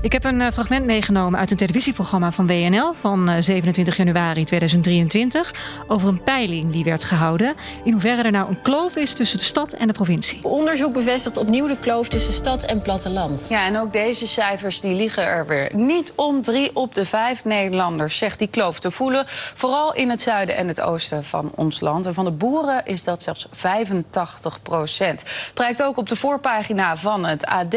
Ik 0.02 0.12
heb 0.12 0.24
een 0.24 0.42
eh, 0.42 0.52
fragment 0.54 0.86
meegenomen 0.86 1.40
uit 1.40 1.52
een 1.52 1.58
televisieprogramma 1.58 2.32
van 2.32 2.48
WNL 2.48 2.94
van 2.94 3.30
eh, 3.30 3.36
27 3.40 3.98
januari 3.98 4.44
2023 4.44 5.54
over 5.88 6.08
een 6.08 6.24
peiling 6.24 6.72
die 6.72 6.84
werd 6.84 7.04
gehouden 7.04 7.56
in 7.84 7.92
hoeverre 7.92 8.24
er 8.24 8.32
nou 8.32 8.50
een 8.50 8.62
kloof 8.62 8.96
is 8.96 9.14
tussen 9.14 9.38
de 9.38 9.44
stad 9.44 9.74
en 9.74 9.88
de 9.88 9.94
provincie. 9.94 10.40
Onderzoek 10.44 10.94
bevestigt 10.94 11.38
opnieuw 11.38 11.68
de 11.68 11.78
kloof 11.78 12.08
tussen 12.08 12.34
stad 12.34 12.64
en 12.64 12.82
platteland. 12.82 13.46
Ja, 13.50 13.66
en 13.66 13.80
ook 13.80 13.94
deze 13.94 14.28
cijfers 14.28 14.82
die 14.82 14.94
liggen 14.94 15.24
er 15.24 15.48
weer 15.48 15.70
niet 15.76 16.14
om. 16.16 16.42
Drie 16.42 16.76
op 16.76 16.94
de 16.94 17.06
vijf 17.06 17.46
Nederlanders 17.46 18.18
zegt 18.18 18.40
die 18.40 18.48
kloof 18.48 18.80
te 18.80 18.92
voelen. 18.92 19.24
Vooral 19.54 19.94
in 19.94 20.10
het 20.10 20.22
zuiden 20.22 20.56
en 20.56 20.68
het 20.68 20.82
oosten 20.82 21.24
van 21.24 21.52
ons 21.56 21.80
land. 21.80 22.06
En 22.06 22.14
van 22.14 22.26
de 22.26 22.32
boeren 22.32 22.86
is 22.86 23.04
dat 23.04 23.24
zelfs 23.24 23.48
85 23.52 24.62
procent. 24.62 25.22
Het 25.22 25.52
prijkt 25.54 25.84
ook 25.84 25.98
op 25.98 26.10
de 26.10 26.16
voorpagina 26.16 26.98
van 26.98 27.26
het 27.26 27.46
AD. 27.46 27.76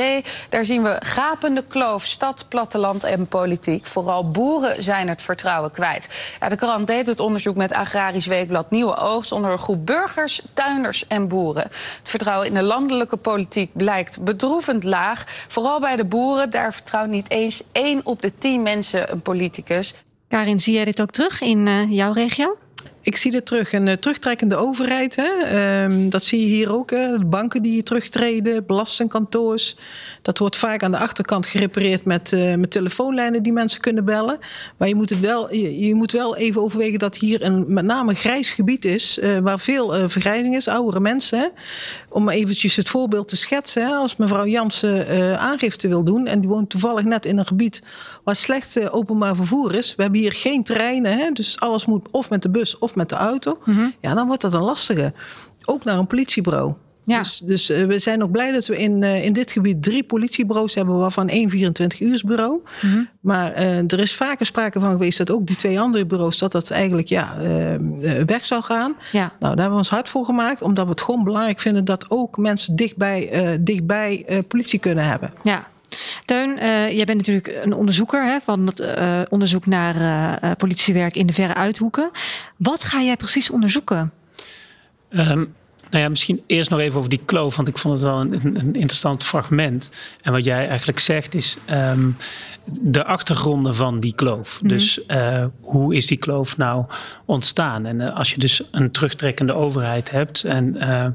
Daar 0.48 0.64
zien 0.64 0.82
we 0.82 0.96
gapende 0.98 1.64
kloof, 1.68 2.09
stad, 2.10 2.48
platteland 2.48 3.04
en 3.04 3.26
politiek. 3.26 3.86
Vooral 3.86 4.30
boeren 4.30 4.82
zijn 4.82 5.08
het 5.08 5.22
vertrouwen 5.22 5.70
kwijt. 5.70 6.34
Ja, 6.40 6.48
de 6.48 6.56
krant 6.56 6.86
deed 6.86 7.06
het 7.06 7.20
onderzoek 7.20 7.56
met 7.56 7.72
Agrarisch 7.72 8.26
Weekblad 8.26 8.70
Nieuwe 8.70 8.96
Oogst... 8.96 9.32
onder 9.32 9.50
een 9.50 9.58
groep 9.58 9.86
burgers, 9.86 10.42
tuinders 10.54 11.06
en 11.06 11.28
boeren. 11.28 11.62
Het 11.62 12.08
vertrouwen 12.08 12.46
in 12.46 12.54
de 12.54 12.62
landelijke 12.62 13.16
politiek 13.16 13.70
blijkt 13.72 14.24
bedroevend 14.24 14.84
laag. 14.84 15.24
Vooral 15.48 15.80
bij 15.80 15.96
de 15.96 16.04
boeren, 16.04 16.50
daar 16.50 16.72
vertrouwt 16.72 17.08
niet 17.08 17.30
eens 17.30 17.62
één 17.72 18.00
op 18.04 18.22
de 18.22 18.38
tien 18.38 18.62
mensen 18.62 19.12
een 19.12 19.22
politicus. 19.22 19.94
Karin, 20.28 20.60
zie 20.60 20.74
jij 20.74 20.84
dit 20.84 21.00
ook 21.00 21.10
terug 21.10 21.40
in 21.40 21.68
eh, 21.68 21.90
jouw 21.90 22.12
regio? 22.12 22.58
Ik 23.02 23.16
zie 23.16 23.30
dit 23.30 23.46
terug. 23.46 23.72
Een 23.72 23.88
eh, 23.88 23.94
terugtrekkende 23.94 24.56
overheid. 24.56 25.16
Hè? 25.16 25.28
Ehm, 25.44 26.08
dat 26.08 26.22
zie 26.22 26.40
je 26.40 26.46
hier 26.46 26.72
ook. 26.72 26.90
Hè? 26.90 27.24
Banken 27.24 27.62
die 27.62 27.82
terugtreden, 27.82 28.66
belastingkantoors. 28.66 29.76
Dat 30.22 30.38
wordt 30.38 30.56
vaak 30.56 30.82
aan 30.82 30.90
de 30.90 30.98
achterkant 30.98 31.46
gerepareerd 31.46 32.04
met, 32.04 32.32
eh, 32.32 32.54
met 32.54 32.70
telefoonlijnen 32.70 33.42
die 33.42 33.52
mensen 33.52 33.80
kunnen 33.80 34.04
bellen. 34.04 34.38
Maar 34.76 34.88
je 34.88 34.94
moet, 34.94 35.10
het 35.10 35.20
wel, 35.20 35.54
je, 35.54 35.94
moet 35.94 36.12
wel 36.12 36.36
even 36.36 36.62
overwegen 36.62 36.98
dat 36.98 37.16
hier 37.16 37.42
een 37.42 37.64
met 37.68 37.84
name 37.84 38.14
grijs 38.14 38.50
gebied 38.50 38.84
is. 38.84 39.18
eh, 39.18 39.38
waar 39.38 39.60
veel 39.60 39.96
eh, 39.96 40.08
vergrijzing 40.08 40.56
is, 40.56 40.68
oudere 40.68 41.00
mensen. 41.00 41.52
Om 42.08 42.28
eventjes 42.28 42.76
het 42.76 42.88
voorbeeld 42.88 43.28
te 43.28 43.36
schetsen. 43.36 43.86
Hè? 43.86 43.94
Als 43.94 44.16
mevrouw 44.16 44.46
Jansen 44.46 45.38
aangifte 45.38 45.88
wil 45.88 46.04
doen. 46.04 46.26
en 46.26 46.40
die 46.40 46.48
woont 46.48 46.70
toevallig 46.70 47.04
net 47.04 47.26
in 47.26 47.38
een 47.38 47.46
gebied 47.46 47.82
waar 48.30 48.38
slecht 48.38 48.76
eh, 48.76 48.94
openbaar 48.94 49.36
vervoer 49.36 49.74
is. 49.74 49.94
We 49.94 50.02
hebben 50.02 50.20
hier 50.20 50.32
geen 50.32 50.64
treinen. 50.64 51.18
Hè? 51.18 51.30
Dus 51.30 51.60
alles 51.60 51.86
moet 51.86 52.08
of 52.10 52.30
met 52.30 52.42
de 52.42 52.50
bus 52.50 52.78
of 52.78 52.94
met 52.94 53.08
de 53.08 53.14
auto. 53.14 53.58
Ja, 54.00 54.14
dan 54.14 54.26
wordt 54.26 54.42
dat 54.42 54.54
een 54.54 54.62
lastige. 54.62 55.12
Ook 55.64 55.84
naar 55.84 55.98
een 55.98 56.06
politiebureau. 56.06 56.74
Ja. 57.04 57.18
Dus, 57.18 57.38
dus 57.44 57.70
eh, 57.70 57.84
we 57.84 57.98
zijn 57.98 58.22
ook 58.22 58.30
blij 58.30 58.52
dat 58.52 58.66
we 58.66 58.78
in, 58.78 59.02
eh, 59.02 59.24
in 59.24 59.32
dit 59.32 59.52
gebied 59.52 59.82
drie 59.82 60.04
politiebureaus 60.04 60.74
hebben, 60.74 60.98
waarvan 60.98 61.28
één 61.28 61.50
24-uursbureau. 61.50 62.60
Maar 63.20 63.52
eh, 63.52 63.78
er 63.78 64.00
is 64.00 64.14
vaker 64.14 64.46
sprake 64.46 64.80
van 64.80 64.90
geweest 64.90 65.18
dat 65.18 65.30
ook 65.30 65.46
die 65.46 65.56
twee 65.56 65.80
andere 65.80 66.06
bureaus, 66.06 66.38
dat 66.38 66.52
dat 66.52 66.70
eigenlijk 66.70 67.08
ja, 67.08 67.36
weg 68.26 68.46
zou 68.46 68.62
gaan. 68.62 68.96
Ja. 69.12 69.20
Nou, 69.20 69.34
daar 69.38 69.48
hebben 69.48 69.70
we 69.70 69.76
ons 69.76 69.90
hard 69.90 70.08
voor 70.08 70.24
gemaakt, 70.24 70.62
omdat 70.62 70.84
we 70.84 70.90
het 70.90 71.00
gewoon 71.00 71.24
belangrijk 71.24 71.60
vinden 71.60 71.84
dat 71.84 72.10
ook 72.10 72.36
mensen 72.36 72.76
dichtbij, 72.76 73.58
dichtbij 73.60 74.44
politie 74.48 74.78
kunnen 74.78 75.04
hebben. 75.04 75.32
Ja. 75.42 75.66
Teun, 76.24 76.50
uh, 76.50 76.90
jij 76.92 77.04
bent 77.04 77.26
natuurlijk 77.26 77.64
een 77.64 77.74
onderzoeker 77.74 78.24
hè, 78.24 78.38
van 78.42 78.66
het 78.66 78.80
uh, 78.80 79.20
onderzoek 79.28 79.66
naar 79.66 79.96
uh, 80.44 80.50
politiewerk 80.56 81.16
in 81.16 81.26
de 81.26 81.32
verre 81.32 81.54
uithoeken. 81.54 82.10
Wat 82.56 82.84
ga 82.84 83.02
jij 83.02 83.16
precies 83.16 83.50
onderzoeken? 83.50 84.12
Um, 85.10 85.54
nou 85.90 86.02
ja, 86.02 86.08
misschien 86.08 86.42
eerst 86.46 86.70
nog 86.70 86.80
even 86.80 86.98
over 86.98 87.10
die 87.10 87.22
kloof, 87.24 87.56
want 87.56 87.68
ik 87.68 87.78
vond 87.78 87.94
het 87.94 88.02
wel 88.02 88.20
een, 88.20 88.32
een 88.42 88.74
interessant 88.74 89.24
fragment. 89.24 89.90
En 90.22 90.32
wat 90.32 90.44
jij 90.44 90.68
eigenlijk 90.68 90.98
zegt 90.98 91.34
is 91.34 91.56
um, 91.70 92.16
de 92.64 93.04
achtergronden 93.04 93.74
van 93.74 94.00
die 94.00 94.14
kloof. 94.14 94.52
Mm 94.54 94.68
-hmm. 94.68 94.76
Dus 94.76 95.00
uh, 95.08 95.44
hoe 95.60 95.94
is 95.94 96.06
die 96.06 96.16
kloof 96.16 96.56
nou 96.56 96.84
ontstaan? 97.24 97.86
En 97.86 98.00
uh, 98.00 98.16
als 98.16 98.30
je 98.30 98.38
dus 98.38 98.62
een 98.70 98.90
terugtrekkende 98.90 99.52
overheid 99.52 100.10
hebt 100.10 100.44
en 100.44 100.76
uh, 100.76 101.06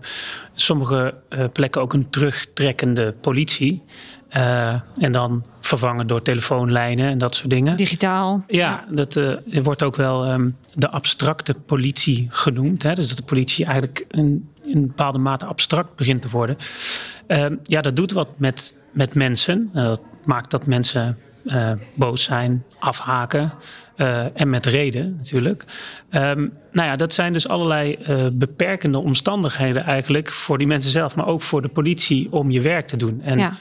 sommige 0.53 1.13
plekken 1.53 1.81
ook 1.81 1.93
een 1.93 2.09
terugtrekkende 2.09 3.13
politie. 3.21 3.83
En 4.97 5.11
dan 5.11 5.45
vervangen 5.61 6.07
door 6.07 6.21
telefoonlijnen 6.21 7.09
en 7.09 7.17
dat 7.17 7.35
soort 7.35 7.49
dingen. 7.49 7.77
Digitaal. 7.77 8.43
Ja, 8.47 8.57
ja. 8.57 8.95
dat 8.95 9.15
uh, 9.15 9.35
wordt 9.63 9.83
ook 9.83 9.95
wel 9.95 10.31
um, 10.31 10.57
de 10.73 10.89
abstracte 10.89 11.53
politie 11.53 12.27
genoemd. 12.29 12.83
Hè? 12.83 12.93
Dus 12.93 13.07
dat 13.07 13.17
de 13.17 13.23
politie 13.23 13.65
eigenlijk 13.65 14.05
in 14.09 14.49
een 14.63 14.87
bepaalde 14.87 15.17
mate 15.17 15.45
abstract 15.45 15.95
begint 15.95 16.21
te 16.21 16.29
worden. 16.29 16.57
Uh, 17.27 17.45
ja, 17.63 17.81
dat 17.81 17.95
doet 17.95 18.11
wat 18.11 18.27
met, 18.37 18.77
met 18.91 19.13
mensen. 19.13 19.69
Dat 19.73 20.01
maakt 20.23 20.51
dat 20.51 20.65
mensen 20.65 21.17
uh, 21.43 21.71
boos 21.93 22.23
zijn, 22.23 22.63
afhaken. 22.79 23.53
Uh, 23.97 24.39
en 24.39 24.49
met 24.49 24.65
reden 24.65 25.15
natuurlijk. 25.15 25.65
Um, 26.11 26.53
nou 26.71 26.87
ja, 26.87 26.95
dat 26.95 27.13
zijn 27.13 27.33
dus 27.33 27.47
allerlei 27.47 27.97
uh, 28.09 28.27
beperkende 28.33 28.97
omstandigheden 28.97 29.83
eigenlijk 29.83 30.29
voor 30.29 30.57
die 30.57 30.67
mensen 30.67 30.91
zelf, 30.91 31.15
maar 31.15 31.27
ook 31.27 31.41
voor 31.41 31.61
de 31.61 31.67
politie 31.67 32.31
om 32.31 32.51
je 32.51 32.61
werk 32.61 32.87
te 32.87 32.97
doen. 32.97 33.21
En 33.21 33.37
ja. 33.37 33.53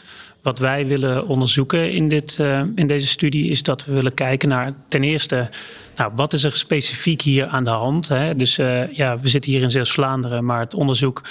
Wat 0.44 0.58
wij 0.58 0.86
willen 0.86 1.26
onderzoeken 1.26 1.92
in, 1.92 2.08
dit, 2.08 2.38
uh, 2.40 2.62
in 2.74 2.86
deze 2.86 3.06
studie 3.06 3.50
is 3.50 3.62
dat 3.62 3.84
we 3.84 3.92
willen 3.92 4.14
kijken 4.14 4.48
naar 4.48 4.72
ten 4.88 5.02
eerste, 5.02 5.50
nou, 5.96 6.12
wat 6.16 6.32
is 6.32 6.44
er 6.44 6.56
specifiek 6.56 7.22
hier 7.22 7.46
aan 7.46 7.64
de 7.64 7.70
hand? 7.70 8.08
Hè? 8.08 8.36
Dus 8.36 8.56
ja, 8.90 9.18
we 9.20 9.28
zitten 9.28 9.50
hier 9.50 9.62
in 9.62 9.70
Zeeuws-Vlaanderen, 9.70 10.44
maar 10.44 10.60
het 10.60 10.74
onderzoek 10.74 11.22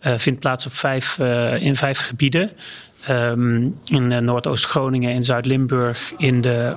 vindt 0.00 0.40
plaats 0.40 0.66
op 0.66 0.72
vijf, 0.72 1.18
in 1.58 1.76
vijf 1.76 1.98
gebieden. 1.98 2.50
Um, 3.10 3.78
in 3.84 4.24
Noordoost-Groningen, 4.24 5.12
in 5.12 5.24
Zuid-Limburg, 5.24 6.12
in 6.16 6.40
de 6.40 6.76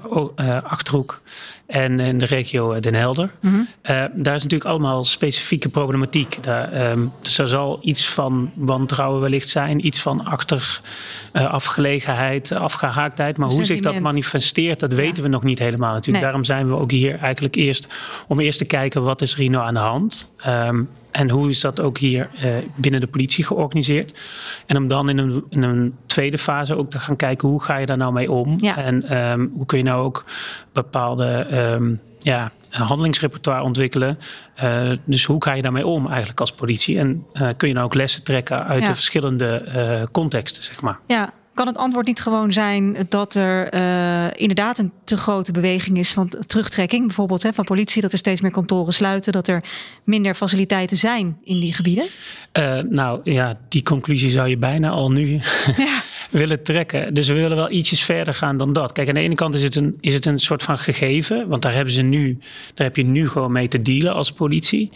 Achterhoek 0.63 1.21
en 1.65 1.99
in 1.99 2.17
de 2.17 2.25
regio 2.25 2.79
Den 2.79 2.93
Helder. 2.93 3.31
Mm 3.39 3.51
-hmm. 3.51 3.61
uh, 3.61 3.67
daar 4.13 4.35
is 4.35 4.43
natuurlijk 4.43 4.69
allemaal 4.69 5.03
specifieke 5.03 5.69
problematiek. 5.69 6.43
Daar, 6.43 6.91
um, 6.91 7.11
dus 7.21 7.37
er 7.37 7.47
zal 7.47 7.79
iets 7.81 8.09
van 8.09 8.51
wantrouwen 8.53 9.21
wellicht 9.21 9.49
zijn, 9.49 9.85
iets 9.85 10.01
van 10.01 10.25
achterafgelegenheid, 10.25 12.51
afgehaaktheid. 12.51 13.37
Maar 13.37 13.49
hoe 13.49 13.63
zich 13.63 13.79
dat 13.79 13.99
manifesteert, 13.99 14.79
dat 14.79 14.91
ja. 14.91 14.95
weten 14.95 15.23
we 15.23 15.29
nog 15.29 15.43
niet 15.43 15.59
helemaal 15.59 15.93
natuurlijk. 15.93 16.13
Nee. 16.13 16.23
Daarom 16.23 16.43
zijn 16.43 16.67
we 16.67 16.75
ook 16.75 16.91
hier 16.91 17.19
eigenlijk 17.19 17.55
eerst 17.55 17.87
om 18.27 18.39
eerst 18.39 18.57
te 18.57 18.65
kijken 18.65 19.03
wat 19.03 19.21
is 19.21 19.37
er 19.37 19.49
nou 19.49 19.67
aan 19.67 19.73
de 19.73 19.79
hand. 19.79 20.27
Um, 20.47 20.89
en 21.15 21.29
hoe 21.29 21.49
is 21.49 21.59
dat 21.59 21.81
ook 21.81 21.97
hier 21.97 22.29
uh, 22.43 22.55
binnen 22.75 23.01
de 23.01 23.07
politie 23.07 23.45
georganiseerd? 23.45 24.19
En 24.65 24.77
om 24.77 24.87
dan 24.87 25.09
in 25.09 25.17
een, 25.17 25.43
in 25.49 25.63
een, 25.63 25.95
tweede 26.05 26.37
fase 26.37 26.75
ook 26.77 26.89
te 26.89 26.99
gaan 26.99 27.15
kijken 27.15 27.47
hoe 27.47 27.63
ga 27.63 27.77
je 27.77 27.85
daar 27.85 27.97
nou 27.97 28.13
mee 28.13 28.31
om? 28.31 28.55
Ja. 28.59 28.77
En 28.77 29.17
um, 29.17 29.51
hoe 29.55 29.65
kun 29.65 29.77
je 29.77 29.83
nou 29.83 30.03
ook 30.03 30.25
bepaalde 30.73 31.47
um, 31.51 32.01
ja, 32.19 32.51
handelingsrepertoire 32.69 33.63
ontwikkelen? 33.63 34.19
Uh, 34.63 34.91
dus 35.05 35.25
hoe 35.25 35.43
ga 35.43 35.53
je 35.53 35.61
daarmee 35.61 35.87
om 35.87 36.07
eigenlijk 36.07 36.39
als 36.39 36.51
politie? 36.51 36.99
En 36.99 37.25
uh, 37.33 37.49
kun 37.57 37.67
je 37.67 37.73
nou 37.73 37.85
ook 37.85 37.93
lessen 37.93 38.23
trekken 38.23 38.65
uit 38.65 38.81
Ja. 38.81 38.87
de 38.87 38.95
verschillende 38.95 40.07
contexten, 40.11 40.63
zeg 40.63 40.81
maar? 40.81 40.99
Ja, 41.07 41.33
kan 41.55 41.67
het 41.67 41.77
antwoord 41.77 42.07
niet 42.07 42.21
gewoon 42.21 42.53
zijn 42.53 42.95
dat 43.09 43.35
er 43.35 43.73
uh, 43.73 44.25
inderdaad 44.35 44.77
een 44.77 44.91
te 45.03 45.17
grote 45.17 45.51
beweging 45.51 45.97
is 45.97 46.11
van 46.11 46.31
terugtrekking, 46.47 47.05
bijvoorbeeld 47.05 47.43
hè, 47.43 47.53
van 47.53 47.65
politie, 47.65 48.01
dat 48.01 48.11
er 48.11 48.17
steeds 48.17 48.41
meer 48.41 48.51
kantoren 48.51 48.93
sluiten, 48.93 49.31
dat 49.31 49.47
er 49.47 49.63
minder 50.03 50.35
faciliteiten 50.35 50.97
zijn 50.97 51.37
in 51.43 51.59
die 51.59 51.73
gebieden? 51.73 52.05
Uh, 52.53 52.79
nou 52.89 53.19
ja, 53.23 53.57
die 53.69 53.83
conclusie 53.83 54.29
zou 54.29 54.47
je 54.47 54.57
bijna 54.57 54.89
al 54.89 55.11
nu 55.11 55.41
ja. 55.77 56.01
willen 56.29 56.63
trekken. 56.63 57.13
Dus 57.13 57.27
we 57.27 57.33
willen 57.33 57.57
wel 57.57 57.71
ietsjes 57.71 58.03
verder 58.03 58.33
gaan 58.33 58.57
dan 58.57 58.73
dat. 58.73 58.91
Kijk, 58.91 59.07
aan 59.07 59.13
de 59.13 59.19
ene 59.19 59.35
kant 59.35 59.55
is 59.55 59.63
het 59.63 59.75
een, 59.75 59.97
is 60.01 60.13
het 60.13 60.25
een 60.25 60.39
soort 60.39 60.63
van 60.63 60.77
gegeven, 60.77 61.47
want 61.47 61.61
daar 61.61 61.73
hebben 61.73 61.93
ze 61.93 62.01
nu, 62.01 62.37
daar 62.73 62.87
heb 62.87 62.95
je 62.95 63.05
nu 63.05 63.29
gewoon 63.29 63.51
mee 63.51 63.67
te 63.67 63.81
dealen 63.81 64.13
als 64.13 64.31
politie. 64.31 64.91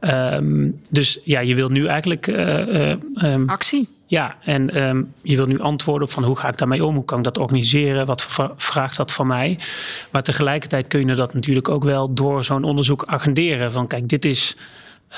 Um, 0.00 0.80
dus 0.90 1.18
ja, 1.24 1.40
je 1.40 1.54
wil 1.54 1.68
nu 1.68 1.86
eigenlijk 1.86 2.26
uh, 2.26 2.90
um, 3.22 3.48
actie. 3.48 3.88
Ja, 4.14 4.36
en 4.40 4.82
um, 4.82 5.12
je 5.22 5.36
wil 5.36 5.46
nu 5.46 5.60
antwoorden 5.60 6.08
op 6.08 6.14
van 6.14 6.24
hoe 6.24 6.36
ga 6.36 6.48
ik 6.48 6.58
daarmee 6.58 6.84
om? 6.84 6.94
Hoe 6.94 7.04
kan 7.04 7.18
ik 7.18 7.24
dat 7.24 7.38
organiseren? 7.38 8.06
Wat 8.06 8.26
vraagt 8.56 8.96
dat 8.96 9.12
van 9.12 9.26
mij? 9.26 9.58
Maar 10.10 10.22
tegelijkertijd 10.22 10.86
kun 10.86 11.08
je 11.08 11.14
dat 11.14 11.34
natuurlijk 11.34 11.68
ook 11.68 11.84
wel 11.84 12.14
door 12.14 12.44
zo'n 12.44 12.64
onderzoek 12.64 13.04
agenderen. 13.06 13.72
Van 13.72 13.86
kijk, 13.86 14.08
dit 14.08 14.24
is, 14.24 14.56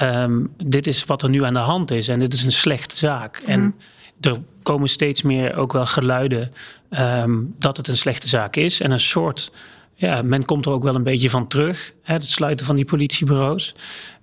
um, 0.03 0.53
dit 0.57 0.87
is 0.87 1.05
wat 1.05 1.23
er 1.23 1.29
nu 1.29 1.45
aan 1.45 1.55
de 1.55 1.59
hand 1.59 1.91
is 1.91 2.09
en 2.09 2.19
dit 2.19 2.33
is 2.33 2.45
een 2.45 2.53
slechte 2.53 2.97
zaak. 2.97 3.43
Mm. 3.43 3.49
En 3.49 3.75
er 4.21 4.37
komen 4.63 4.89
steeds 4.89 5.23
meer 5.23 5.57
ook 5.57 5.73
wel 5.73 5.87
geluiden 5.87 6.53
um, 6.91 7.55
dat 7.59 7.77
het 7.77 7.89
een 7.89 7.97
slechte 7.97 8.29
zaak 8.29 8.57
is. 8.57 8.81
En 8.81 8.91
een 8.91 9.01
soort, 9.01 9.53
ja, 9.95 10.23
men 10.23 10.45
komt 10.45 10.67
er 10.67 10.73
ook 10.73 10.83
wel 10.83 10.95
een 10.95 11.03
beetje 11.03 11.31
van 11.31 11.47
terug. 11.47 11.93
Hè, 12.03 12.15
het 12.15 12.27
sluiten 12.27 12.67
van 12.67 12.77
die 12.77 12.85
politiebureaus. 12.85 13.75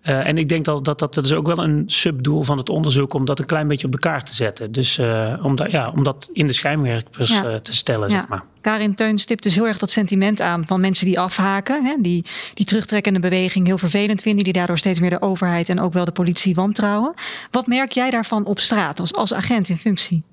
Uh, 0.04 0.28
en 0.28 0.38
ik 0.38 0.50
denk 0.50 0.66
dat, 0.66 0.86
dat 0.86 1.00
dat 1.00 1.18
is 1.18 1.34
ook 1.34 1.48
wel 1.48 1.64
een 1.64 1.84
subdoel 1.86 2.44
van 2.44 2.58
het 2.58 2.70
onderzoek 2.70 3.14
om 3.14 3.26
dat 3.26 3.40
een 3.40 3.46
klein 3.46 3.68
beetje 3.68 3.86
op 3.86 3.94
de 3.94 4.00
kaart 4.00 4.26
te 4.26 4.34
zetten. 4.34 4.72
Dus 4.72 4.98
uh, 4.98 5.40
om, 5.44 5.56
dat, 5.56 5.72
ja, 5.72 5.92
om 5.96 6.04
dat 6.04 6.30
in 6.34 6.48
de 6.48 6.54
schijnwerpers 6.54 7.30
ja. 7.30 7.50
uh, 7.50 7.56
te 7.56 7.74
stellen, 7.74 8.10
ja. 8.10 8.16
zeg 8.16 8.28
maar. 8.28 8.44
Karin 8.62 8.96
Teun 8.96 9.18
stipt 9.18 9.44
dus 9.44 9.56
heel 9.56 9.68
erg 9.68 9.78
dat 9.78 9.90
sentiment 9.90 10.42
aan 10.42 10.68
van 10.68 10.80
mensen 10.80 11.06
die 11.06 11.20
afhaken. 11.20 11.86
Hè, 11.86 11.96
die 12.00 12.26
die 12.54 12.66
terugtrekkende 12.66 13.20
beweging 13.20 13.66
heel 13.66 13.78
vervelend 13.78 14.22
vinden. 14.22 14.44
Die 14.44 14.54
daardoor 14.54 14.78
steeds 14.78 15.00
meer 15.00 15.10
de 15.10 15.22
overheid 15.22 15.70
en 15.70 15.80
ook 15.80 15.94
wel 15.94 16.06
de 16.06 16.12
politie 16.12 16.56
wantrouwen. 16.56 17.14
Wat 17.52 17.68
merk 17.68 17.92
jij 17.92 18.10
daarvan 18.10 18.46
op 18.46 18.60
straat 18.60 19.00
als, 19.00 19.14
als 19.14 19.34
agent 19.34 19.70
in 19.70 19.78
functie? 19.78 20.24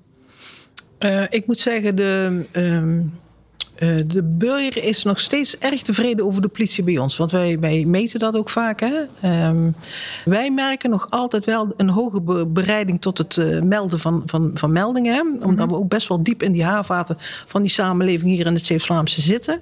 Uh, 0.99 1.23
ik 1.29 1.47
moet 1.47 1.59
zeggen, 1.59 1.95
de, 1.95 2.45
um, 2.51 3.13
uh, 3.81 3.97
de 4.07 4.23
burger 4.23 4.83
is 4.83 5.03
nog 5.03 5.19
steeds 5.19 5.57
erg 5.57 5.81
tevreden 5.81 6.25
over 6.25 6.41
de 6.41 6.47
politie 6.47 6.83
bij 6.83 6.97
ons. 6.97 7.17
Want 7.17 7.31
wij, 7.31 7.59
wij 7.59 7.85
meten 7.85 8.19
dat 8.19 8.35
ook 8.35 8.49
vaak. 8.49 8.79
Hè? 8.79 9.01
Um, 9.47 9.75
wij 10.25 10.51
merken 10.51 10.89
nog 10.89 11.07
altijd 11.09 11.45
wel 11.45 11.73
een 11.77 11.89
hoge 11.89 12.21
be 12.21 12.47
bereiding 12.47 13.01
tot 13.01 13.17
het 13.17 13.35
uh, 13.35 13.61
melden 13.61 13.99
van, 13.99 14.23
van, 14.25 14.51
van 14.53 14.71
meldingen. 14.71 15.13
Hè? 15.13 15.21
Omdat 15.21 15.49
mm 15.49 15.57
-hmm. 15.57 15.67
we 15.67 15.75
ook 15.75 15.89
best 15.89 16.07
wel 16.07 16.23
diep 16.23 16.43
in 16.43 16.51
die 16.51 16.63
haarvaten 16.63 17.17
van 17.47 17.61
die 17.61 17.71
samenleving 17.71 18.31
hier 18.31 18.45
in 18.45 18.53
het 18.53 18.65
Zeeuws-Vlaamse 18.65 19.21
zitten. 19.21 19.61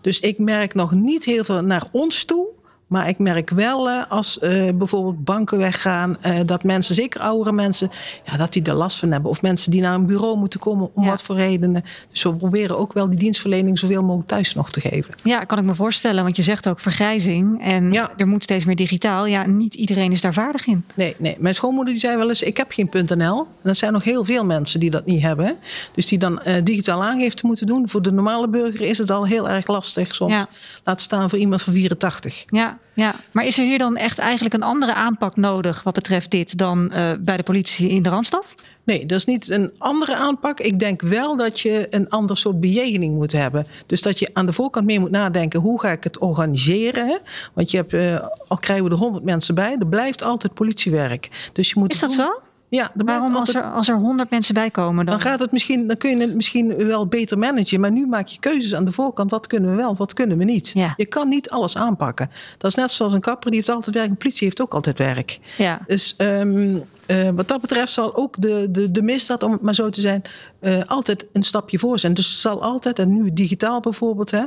Dus 0.00 0.20
ik 0.20 0.38
merk 0.38 0.74
nog 0.74 0.92
niet 0.92 1.24
heel 1.24 1.44
veel 1.44 1.62
naar 1.62 1.84
ons 1.90 2.24
toe. 2.24 2.46
Maar 2.92 3.08
ik 3.08 3.18
merk 3.18 3.50
wel 3.50 3.88
uh, 3.88 4.02
als 4.08 4.38
uh, 4.42 4.68
bijvoorbeeld 4.74 5.24
banken 5.24 5.58
weggaan, 5.58 6.16
uh, 6.26 6.38
dat 6.46 6.64
mensen, 6.64 6.94
zeker 6.94 7.20
oudere 7.20 7.52
mensen, 7.52 7.90
ja, 8.24 8.36
dat 8.36 8.52
die 8.52 8.62
er 8.62 8.74
last 8.74 8.98
van 8.98 9.12
hebben. 9.12 9.30
Of 9.30 9.42
mensen 9.42 9.70
die 9.70 9.80
naar 9.80 9.94
een 9.94 10.06
bureau 10.06 10.38
moeten 10.38 10.60
komen 10.60 10.90
om 10.94 11.04
ja. 11.04 11.10
wat 11.10 11.22
voor 11.22 11.36
redenen. 11.36 11.84
Dus 12.10 12.22
we 12.22 12.34
proberen 12.34 12.78
ook 12.78 12.92
wel 12.92 13.08
die 13.08 13.18
dienstverlening 13.18 13.78
zoveel 13.78 14.02
mogelijk 14.02 14.28
thuis 14.28 14.54
nog 14.54 14.70
te 14.70 14.80
geven. 14.80 15.14
Ja, 15.22 15.38
kan 15.38 15.58
ik 15.58 15.64
me 15.64 15.74
voorstellen, 15.74 16.22
want 16.22 16.36
je 16.36 16.42
zegt 16.42 16.68
ook 16.68 16.80
vergrijzing 16.80 17.62
en 17.62 17.92
ja. 17.92 18.10
er 18.16 18.28
moet 18.28 18.42
steeds 18.42 18.64
meer 18.64 18.76
digitaal. 18.76 19.26
Ja, 19.26 19.46
niet 19.46 19.74
iedereen 19.74 20.12
is 20.12 20.20
daar 20.20 20.34
vaardig 20.34 20.66
in. 20.66 20.84
Nee, 20.94 21.14
nee. 21.18 21.36
mijn 21.38 21.54
schoonmoeder 21.54 21.92
die 21.92 22.02
zei 22.02 22.16
wel 22.16 22.28
eens, 22.28 22.42
ik 22.42 22.56
heb 22.56 22.72
geen 22.72 22.90
.nl. 22.92 23.46
En 23.62 23.68
er 23.68 23.74
zijn 23.74 23.92
nog 23.92 24.04
heel 24.04 24.24
veel 24.24 24.44
mensen 24.44 24.80
die 24.80 24.90
dat 24.90 25.06
niet 25.06 25.22
hebben. 25.22 25.56
Dus 25.92 26.06
die 26.06 26.18
dan 26.18 26.42
digitaal 26.64 27.04
aangifte 27.04 27.46
moeten 27.46 27.66
doen. 27.66 27.88
Voor 27.88 28.02
de 28.02 28.12
normale 28.12 28.48
burger 28.48 28.80
is 28.80 28.98
het 28.98 29.10
al 29.10 29.26
heel 29.26 29.48
erg 29.48 29.66
lastig 29.66 30.14
soms. 30.14 30.32
Ja. 30.32 30.46
Laat 30.84 31.00
staan 31.00 31.30
voor 31.30 31.38
iemand 31.38 31.62
van 31.62 31.72
84. 31.72 32.44
Ja. 32.46 32.78
Ja, 32.94 33.14
maar 33.30 33.44
is 33.44 33.58
er 33.58 33.64
hier 33.64 33.78
dan 33.78 33.96
echt 33.96 34.18
eigenlijk 34.18 34.54
een 34.54 34.62
andere 34.62 34.94
aanpak 34.94 35.36
nodig 35.36 35.82
wat 35.82 35.94
betreft 35.94 36.30
dit 36.30 36.58
dan 36.58 36.92
uh, 36.92 37.10
bij 37.20 37.36
de 37.36 37.42
politie 37.42 37.88
in 37.88 38.02
de 38.02 38.08
Randstad? 38.08 38.54
Nee, 38.84 39.06
dat 39.06 39.18
is 39.18 39.24
niet 39.24 39.50
een 39.50 39.72
andere 39.78 40.16
aanpak. 40.16 40.60
Ik 40.60 40.78
denk 40.78 41.02
wel 41.02 41.36
dat 41.36 41.60
je 41.60 41.86
een 41.90 42.08
ander 42.08 42.36
soort 42.36 42.60
bejegening 42.60 43.14
moet 43.14 43.32
hebben. 43.32 43.66
Dus 43.86 44.00
dat 44.00 44.18
je 44.18 44.30
aan 44.32 44.46
de 44.46 44.52
voorkant 44.52 44.86
meer 44.86 45.00
moet 45.00 45.10
nadenken, 45.10 45.60
hoe 45.60 45.80
ga 45.80 45.88
ik 45.88 46.04
het 46.04 46.18
organiseren? 46.18 47.06
Hè? 47.06 47.16
Want 47.54 47.70
je 47.70 47.76
hebt, 47.76 47.92
uh, 47.92 48.18
al 48.48 48.56
krijgen 48.56 48.84
we 48.84 48.90
er 48.90 48.96
honderd 48.96 49.24
mensen 49.24 49.54
bij, 49.54 49.76
er 49.78 49.86
blijft 49.86 50.22
altijd 50.22 50.54
politiewerk. 50.54 51.50
Dus 51.52 51.68
je 51.68 51.78
moet 51.78 51.92
is 51.92 52.00
dat 52.00 52.08
doen... 52.08 52.18
zo? 52.18 52.40
Ja, 52.74 52.90
Waarom 52.94 53.36
als 53.36 53.54
er 53.54 53.62
als 53.62 53.88
er 53.88 53.96
honderd 53.96 54.30
mensen 54.30 54.54
bij 54.54 54.70
komen 54.70 55.04
dan? 55.04 55.14
Dan 55.14 55.24
gaat 55.24 55.40
het 55.40 55.52
misschien, 55.52 55.86
dan 55.86 55.96
kun 55.96 56.10
je 56.10 56.16
het 56.16 56.34
misschien 56.34 56.76
wel 56.76 57.06
beter 57.06 57.38
managen. 57.38 57.80
Maar 57.80 57.92
nu 57.92 58.06
maak 58.06 58.26
je 58.26 58.38
keuzes 58.38 58.74
aan 58.74 58.84
de 58.84 58.92
voorkant. 58.92 59.30
Wat 59.30 59.46
kunnen 59.46 59.70
we 59.70 59.76
wel, 59.76 59.96
wat 59.96 60.14
kunnen 60.14 60.38
we 60.38 60.44
niet? 60.44 60.70
Ja. 60.74 60.94
Je 60.96 61.06
kan 61.06 61.28
niet 61.28 61.50
alles 61.50 61.76
aanpakken. 61.76 62.30
Dat 62.58 62.70
is 62.70 62.76
net 62.76 62.90
zoals 62.90 63.12
een 63.12 63.20
kapper 63.20 63.50
die 63.50 63.60
heeft 63.60 63.72
altijd 63.72 63.96
werk. 63.96 64.08
Een 64.08 64.16
politie 64.16 64.44
heeft 64.44 64.60
ook 64.60 64.74
altijd 64.74 64.98
werk. 64.98 65.38
Ja. 65.56 65.80
Dus 65.86 66.14
um, 66.18 66.84
uh, 67.06 67.28
wat 67.34 67.48
dat 67.48 67.60
betreft 67.60 67.92
zal 67.92 68.16
ook 68.16 68.40
de, 68.40 68.66
de, 68.70 68.90
de 68.90 69.02
misdaad, 69.02 69.42
om 69.42 69.52
het 69.52 69.62
maar 69.62 69.74
zo 69.74 69.88
te 69.90 70.00
zijn, 70.00 70.22
uh, 70.60 70.82
altijd 70.86 71.26
een 71.32 71.42
stapje 71.42 71.78
voor 71.78 71.98
zijn. 71.98 72.14
Dus 72.14 72.30
het 72.30 72.38
zal 72.38 72.62
altijd, 72.62 72.98
en 72.98 73.12
nu 73.12 73.32
digitaal 73.32 73.80
bijvoorbeeld, 73.80 74.30
hè, 74.30 74.44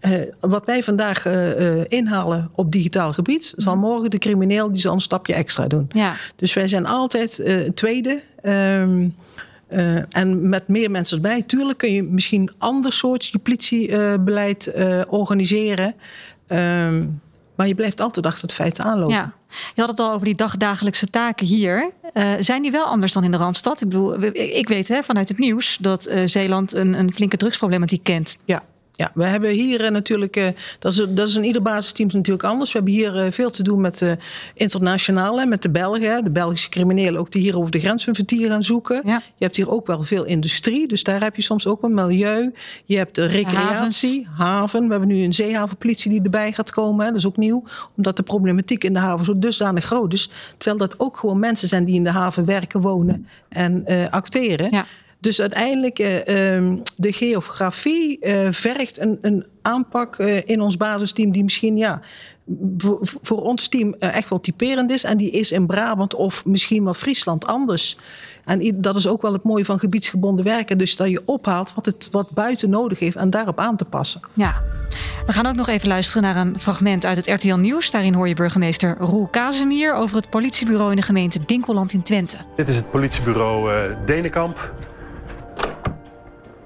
uh, 0.00 0.12
wat 0.40 0.62
wij 0.64 0.82
vandaag 0.82 1.26
inhalen 1.88 2.50
op 2.54 2.72
digitaal 2.72 3.12
gebied, 3.12 3.52
mm. 3.56 3.62
zal 3.62 3.76
morgen 3.76 4.10
de 4.10 4.18
crimineel 4.18 4.72
die 4.72 4.80
zal 4.80 4.94
een 4.94 5.00
stapje 5.00 5.34
extra 5.34 5.66
doen. 5.66 5.88
Ja. 5.92 6.14
Dus 6.36 6.54
wij 6.54 6.68
zijn 6.68 6.86
altijd 6.86 7.44
tweede. 7.74 8.22
Um, 8.42 9.14
Uh, 9.68 10.16
en 10.16 10.48
met 10.48 10.68
meer 10.68 10.90
mensen 10.90 11.16
erbij, 11.16 11.42
tuurlijk 11.42 11.78
kun 11.78 11.92
je 11.92 12.02
misschien 12.02 12.50
ander 12.58 12.92
soort 12.92 13.26
je 13.26 13.38
politiebeleid 13.38 14.74
organiseren. 15.08 15.94
Uh, 16.48 16.58
maar 17.54 17.66
je 17.66 17.74
blijft 17.74 18.00
altijd 18.00 18.26
achter 18.26 18.42
het 18.42 18.52
feit 18.52 18.80
aanlopen. 18.80 19.14
Ja. 19.14 19.32
Je 19.74 19.80
had 19.80 19.90
het 19.90 20.00
al 20.00 20.12
over 20.12 20.24
die 20.24 20.34
dagdagelijkse 20.34 21.10
taken 21.10 21.46
hier. 21.46 21.90
Uh, 22.14 22.32
zijn 22.40 22.62
die 22.62 22.70
wel 22.70 22.84
anders 22.84 23.12
dan 23.12 23.24
in 23.24 23.30
de 23.30 23.36
Randstad? 23.36 23.80
Ik 23.80 23.88
bedoel, 23.88 24.22
ik 24.32 24.68
weet 24.68 24.88
hè, 24.88 25.02
vanuit 25.02 25.28
het 25.28 25.38
nieuws 25.38 25.76
dat 25.80 26.10
Zeeland 26.24 26.74
een, 26.74 26.98
een 26.98 27.12
flinke 27.12 27.36
drugsproblematiek 27.36 28.04
kent. 28.04 28.36
Ja, 28.44 28.62
ja, 28.96 29.10
we 29.14 29.24
hebben 29.24 29.50
hier 29.50 29.92
natuurlijk, 29.92 30.36
uh, 30.36 30.46
dat, 30.78 30.92
is, 30.92 31.06
dat 31.08 31.28
is 31.28 31.36
in 31.36 31.44
ieder 31.44 31.62
basisteam 31.62 32.08
natuurlijk 32.12 32.44
anders. 32.44 32.72
We 32.72 32.78
hebben 32.78 32.94
hier 32.94 33.14
uh, 33.16 33.22
veel 33.30 33.50
te 33.50 33.62
doen 33.62 33.80
met 33.80 33.98
de 33.98 34.16
internationale, 34.54 35.46
met 35.46 35.62
de 35.62 35.70
Belgen, 35.70 36.24
de 36.24 36.30
Belgische 36.30 36.68
criminelen, 36.68 37.20
ook 37.20 37.32
die 37.32 37.42
hier 37.42 37.58
over 37.58 37.70
de 37.70 37.80
grens 37.80 38.04
hun 38.04 38.14
vertier 38.14 38.50
gaan 38.50 38.62
zoeken. 38.62 39.00
Ja. 39.04 39.22
Je 39.36 39.44
hebt 39.44 39.56
hier 39.56 39.70
ook 39.70 39.86
wel 39.86 40.02
veel 40.02 40.24
industrie, 40.24 40.88
dus 40.88 41.02
daar 41.02 41.22
heb 41.22 41.36
je 41.36 41.42
soms 41.42 41.66
ook 41.66 41.80
wel 41.80 41.90
milieu. 41.90 42.52
Je 42.84 42.96
hebt 42.96 43.18
recreatie, 43.18 44.28
haven. 44.36 44.84
We 44.84 44.90
hebben 44.90 45.08
nu 45.08 45.22
een 45.22 45.34
zeehavenpolitie 45.34 46.10
die 46.10 46.22
erbij 46.22 46.52
gaat 46.52 46.70
komen. 46.70 47.06
Dat 47.06 47.16
is 47.16 47.26
ook 47.26 47.36
nieuw, 47.36 47.64
omdat 47.96 48.16
de 48.16 48.22
problematiek 48.22 48.84
in 48.84 48.92
de 48.92 48.98
haven 48.98 49.24
zo 49.24 49.38
dusdanig 49.38 49.84
groot 49.84 50.12
is. 50.12 50.30
Terwijl 50.58 50.88
dat 50.88 51.00
ook 51.00 51.16
gewoon 51.16 51.38
mensen 51.38 51.68
zijn 51.68 51.84
die 51.84 51.94
in 51.94 52.04
de 52.04 52.10
haven 52.10 52.44
werken, 52.44 52.80
wonen 52.80 53.28
en 53.48 53.82
uh, 53.86 54.08
acteren. 54.08 54.68
Ja. 54.70 54.86
Dus 55.24 55.40
uiteindelijk, 55.40 55.98
uh, 55.98 56.54
um, 56.54 56.82
de 56.96 57.12
geografie 57.12 58.18
uh, 58.20 58.48
vergt 58.50 59.00
een, 59.00 59.18
een 59.20 59.46
aanpak 59.62 60.18
uh, 60.18 60.36
in 60.44 60.60
ons 60.60 60.76
basisteam 60.76 61.32
die 61.32 61.44
misschien 61.44 61.76
ja, 61.76 62.00
voor, 62.76 63.00
voor 63.22 63.42
ons 63.42 63.68
team 63.68 63.94
echt 63.94 64.28
wel 64.28 64.40
typerend 64.40 64.90
is. 64.90 65.04
En 65.04 65.16
die 65.16 65.30
is 65.30 65.52
in 65.52 65.66
Brabant 65.66 66.14
of 66.14 66.44
misschien 66.44 66.84
wel 66.84 66.94
Friesland 66.94 67.46
anders. 67.46 67.96
En 68.44 68.80
dat 68.80 68.96
is 68.96 69.06
ook 69.06 69.22
wel 69.22 69.32
het 69.32 69.42
mooie 69.42 69.64
van 69.64 69.78
gebiedsgebonden 69.78 70.44
werken. 70.44 70.78
Dus 70.78 70.96
dat 70.96 71.10
je 71.10 71.22
ophaalt 71.24 71.74
wat 71.74 71.86
het 71.86 72.08
wat 72.10 72.30
buiten 72.30 72.70
nodig 72.70 72.98
heeft 72.98 73.16
en 73.16 73.30
daarop 73.30 73.60
aan 73.60 73.76
te 73.76 73.84
passen. 73.84 74.20
Ja. 74.32 74.62
We 75.26 75.32
gaan 75.32 75.46
ook 75.46 75.54
nog 75.54 75.68
even 75.68 75.88
luisteren 75.88 76.22
naar 76.22 76.36
een 76.36 76.60
fragment 76.60 77.04
uit 77.04 77.16
het 77.16 77.26
RTL 77.26 77.54
Nieuws. 77.54 77.90
Daarin 77.90 78.14
hoor 78.14 78.28
je 78.28 78.34
burgemeester 78.34 78.96
Roel 78.98 79.26
Kazemier 79.26 79.94
over 79.94 80.16
het 80.16 80.30
politiebureau 80.30 80.90
in 80.90 80.96
de 80.96 81.02
gemeente 81.02 81.38
Dinkeland 81.46 81.92
in 81.92 82.02
Twente. 82.02 82.36
Dit 82.56 82.68
is 82.68 82.76
het 82.76 82.90
politiebureau 82.90 83.70
Denenkamp 84.06 84.72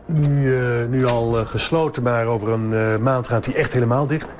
nu, 0.09 0.45
uh, 0.45 0.89
nu 0.89 1.07
al 1.07 1.39
uh, 1.39 1.47
gesloten, 1.47 2.03
maar 2.03 2.27
over 2.27 2.49
een 2.49 2.73
uh, 2.73 2.97
maand 2.97 3.29
gaat 3.29 3.45
hij 3.45 3.55
echt 3.55 3.73
helemaal 3.73 4.07
dicht. 4.07 4.35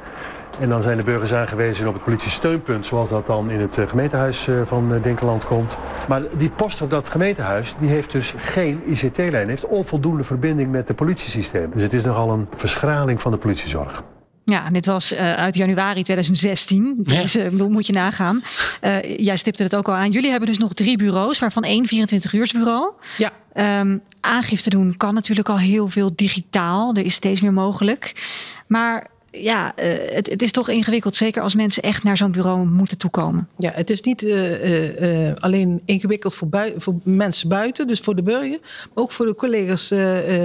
En 0.61 0.69
dan 0.69 0.83
zijn 0.83 0.97
de 0.97 1.03
burgers 1.03 1.35
aangewezen 1.35 1.89
op 1.89 1.95
het 1.95 2.05
politiesteunpunt, 2.05 2.87
zoals 2.87 3.09
dat 3.09 3.27
dan 3.27 3.51
in 3.51 3.61
het 3.61 3.81
gemeentehuis 3.87 4.49
van 4.65 5.01
Dinkeland 5.03 5.47
komt. 5.47 5.79
Maar 6.09 6.23
die 6.37 6.51
post 6.51 6.83
op 6.83 6.91
dat 6.91 7.09
gemeentehuis, 7.09 7.75
die 7.81 7.89
heeft 7.89 8.13
dus 8.13 8.35
geen 8.37 8.83
ICT-lijn, 8.87 9.49
heeft 9.49 9.67
onvoldoende 9.67 10.25
verbinding 10.25 10.71
met 10.71 10.87
de 10.87 10.95
politiesysteem. 10.95 11.71
Dus 11.75 11.83
het 11.83 11.93
is 11.93 12.05
nogal 12.05 12.31
een 12.31 12.47
verschraling 12.55 13.21
van 13.21 13.33
de 13.33 13.39
politiezorg. 13.39 14.03
Ja, 14.51 14.65
dit 14.65 14.87
was 14.87 15.13
uh, 15.13 15.19
uit 15.35 15.57
januari 15.57 16.03
2016. 16.03 16.95
Deze 16.99 17.51
ja. 17.57 17.69
moet 17.69 17.87
je 17.87 17.93
nagaan. 17.93 18.43
Uh, 18.83 19.19
jij 19.19 19.37
stipte 19.37 19.63
het 19.63 19.77
ook 19.77 19.89
al 19.89 19.95
aan. 19.95 20.11
Jullie 20.11 20.31
hebben 20.31 20.49
dus 20.49 20.59
nog 20.59 20.73
drie 20.73 20.97
bureaus, 20.97 21.39
waarvan 21.39 21.63
één 21.63 21.87
24-uursbureau. 21.87 22.95
Ja. 23.17 23.33
Um, 23.81 24.03
aangifte 24.21 24.71
doen 24.71 24.97
kan 24.97 25.15
natuurlijk 25.15 25.49
al 25.49 25.59
heel 25.59 25.89
veel 25.89 26.13
digitaal. 26.15 26.95
Er 26.95 27.05
is 27.05 27.15
steeds 27.15 27.41
meer 27.41 27.53
mogelijk. 27.53 28.31
Maar 28.67 29.07
ja, 29.31 29.73
uh, 29.79 29.95
het, 30.15 30.43
is 30.43 30.51
toch 30.51 30.69
ingewikkeld, 30.69 31.17
zeker 31.17 31.43
als 31.43 31.55
mensen 31.55 31.83
echt 31.83 32.03
naar 32.03 32.17
zo'n 32.17 32.33
bureau 32.33 32.67
moeten 32.67 32.99
toekomen. 32.99 33.49
Ja, 33.59 33.71
het 33.75 33.91
is 33.91 34.01
niet 34.01 34.23
uh, 34.23 35.29
uh, 35.29 35.35
alleen 35.39 35.83
ingewikkeld 35.85 36.35
voor, 36.35 36.49
voor, 36.77 36.95
mensen 37.03 37.49
buiten, 37.49 37.87
dus 37.87 38.01
voor 38.01 38.17
de 38.17 38.23
burger, 38.23 38.59
maar 38.61 39.05
ook 39.05 39.13
voor 39.13 39.27
de 39.27 39.35
collega's 39.35 39.91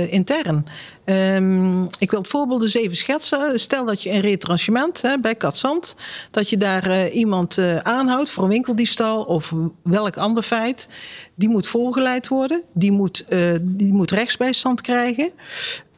intern. 0.09 0.65
Um, 1.05 1.87
ik 1.99 2.11
wil 2.11 2.19
het 2.19 2.27
voorbeeld 2.27 2.61
eens 2.61 2.73
even 2.73 2.95
schetsen. 2.95 3.59
Stel 3.59 3.85
dat 3.85 4.03
je 4.03 4.09
een 4.09 4.21
retranchement 4.21 5.01
hè, 5.01 5.19
bij 5.19 5.35
Katzand, 5.35 5.95
dat 6.31 6.49
je 6.49 6.57
daar 6.57 7.09
iemand 7.09 7.57
aanhoudt 7.83 8.29
voor 8.29 8.43
een 8.43 8.49
winkeldiefstal 8.49 9.23
of 9.23 9.53
welk 9.83 10.17
ander 10.17 10.43
feit. 10.43 10.87
Die 11.35 11.49
moet 11.49 11.67
voorgeleid 11.67 12.27
worden, 12.27 12.61
die 12.73 12.91
moet, 12.91 13.25
die 13.61 13.93
moet 13.93 14.11
rechtsbijstand 14.11 14.81
krijgen. 14.81 15.31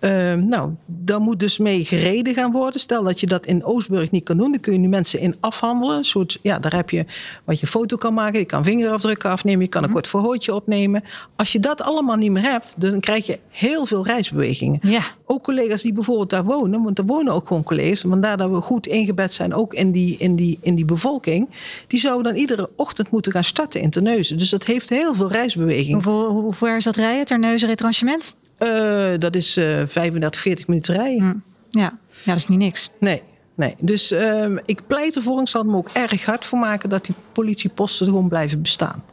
Uh, 0.06 0.34
nou, 0.34 0.72
dan 0.86 1.22
moet 1.22 1.40
dus 1.40 1.58
mee 1.58 1.86
gereden 1.86 2.34
gaan 2.34 2.52
worden. 2.52 2.80
Stel 2.80 3.04
dat 3.04 3.20
je 3.20 3.28
dat 3.28 3.46
in 3.46 3.64
Oostburg 3.64 4.12
niet 4.12 4.24
kan 4.24 4.38
doen, 4.38 4.52
dan 4.52 4.60
kun 4.60 4.74
je 4.74 4.80
nu 4.80 4.88
mensen 4.88 5.20
in 5.20 5.36
afhandelen. 5.40 5.98
Een 5.98 6.04
soort, 6.04 6.40
ja, 6.42 6.60
daar 6.60 6.76
heb 6.76 6.90
je 6.90 7.06
wat 7.44 7.60
je 7.60 7.68
foto 7.68 7.98
kan 7.98 8.14
maken, 8.14 8.40
je 8.40 8.46
kan 8.46 8.64
vingerafdrukken 8.64 9.30
afnemen, 9.30 9.62
je 9.62 9.68
kan 9.68 9.82
een 9.82 9.88
mm 9.88 9.94
kort 9.96 10.08
verhoortje 10.08 10.54
opnemen. 10.54 11.04
Als 11.36 11.52
je 11.52 11.60
dat 11.60 11.82
allemaal 11.82 12.16
niet 12.16 12.32
meer 12.32 12.44
hebt, 12.44 12.76
dan 12.78 13.00
krijg 13.00 13.26
je 13.26 13.40
heel 13.50 13.86
veel 13.86 14.06
reisbewegingen. 14.06 14.80
Ja. 14.82 15.04
Ook 15.26 15.44
collega's 15.44 15.82
die 15.82 15.94
bijvoorbeeld 15.94 16.30
daar 16.30 16.44
wonen, 16.44 16.84
want 16.84 16.98
er 16.98 17.06
wonen 17.06 17.34
ook 17.34 17.48
gewoon 17.48 17.64
collega's, 17.64 18.02
vandaar 18.02 18.38
dat 18.38 18.50
we 18.50 18.62
goed 18.62 18.88
ingebed 18.88 19.34
zijn 19.34 19.54
ook 19.54 19.74
in 19.74 19.92
die, 19.92 20.18
in 20.18 20.36
die, 20.36 20.58
in 20.62 20.76
die 20.76 20.86
bevolking, 20.86 21.50
die 21.88 22.00
zouden 22.00 22.24
dan 22.24 22.42
iedere 22.42 22.70
ochtend 22.76 23.12
moeten 23.12 23.32
gaan 23.32 23.44
starten 23.44 23.82
in 23.82 23.90
Terneuzen. 23.90 24.38
Dus 24.38 24.50
dat 24.50 24.64
heeft 24.64 24.90
heel 24.90 25.14
veel 25.14 25.32
reisbeweging. 25.32 25.94
Hoeveel, 25.94 26.30
hoe 26.30 26.54
ver 26.54 26.78
is 26.78 26.84
dat 26.84 26.96
rijden, 26.96 27.26
Terneuzen 27.26 27.68
retranchement? 27.68 28.36
Uh, 28.60 29.18
dat 29.20 29.36
is 29.36 29.58
uh, 29.58 29.82
35, 29.88 30.42
40 30.42 30.68
minuten 30.68 30.96
rijden. 30.96 31.26
Mm. 31.26 31.44
Ja. 31.70 31.98
ja, 32.24 32.32
dat 32.32 32.36
is 32.36 32.48
niet 32.48 32.60
niks. 32.60 32.90
Nee, 33.00 33.22
nee. 33.56 33.76
Dus 33.82 34.12
uh, 34.12 34.58
ik 34.66 34.88
pleit 34.88 35.16
ervoor, 35.16 35.42
ik 35.42 35.48
zal 35.48 35.64
me 35.64 35.76
ook 35.76 35.90
erg 35.94 36.26
hard 36.26 36.46
voor 36.46 36.60
maken 36.60 36.90
dat 36.90 37.06
die 37.06 37.16
politieposten 37.32 38.06
gewoon 38.06 38.30
blijven 38.30 38.62
bestaan. 38.62 39.04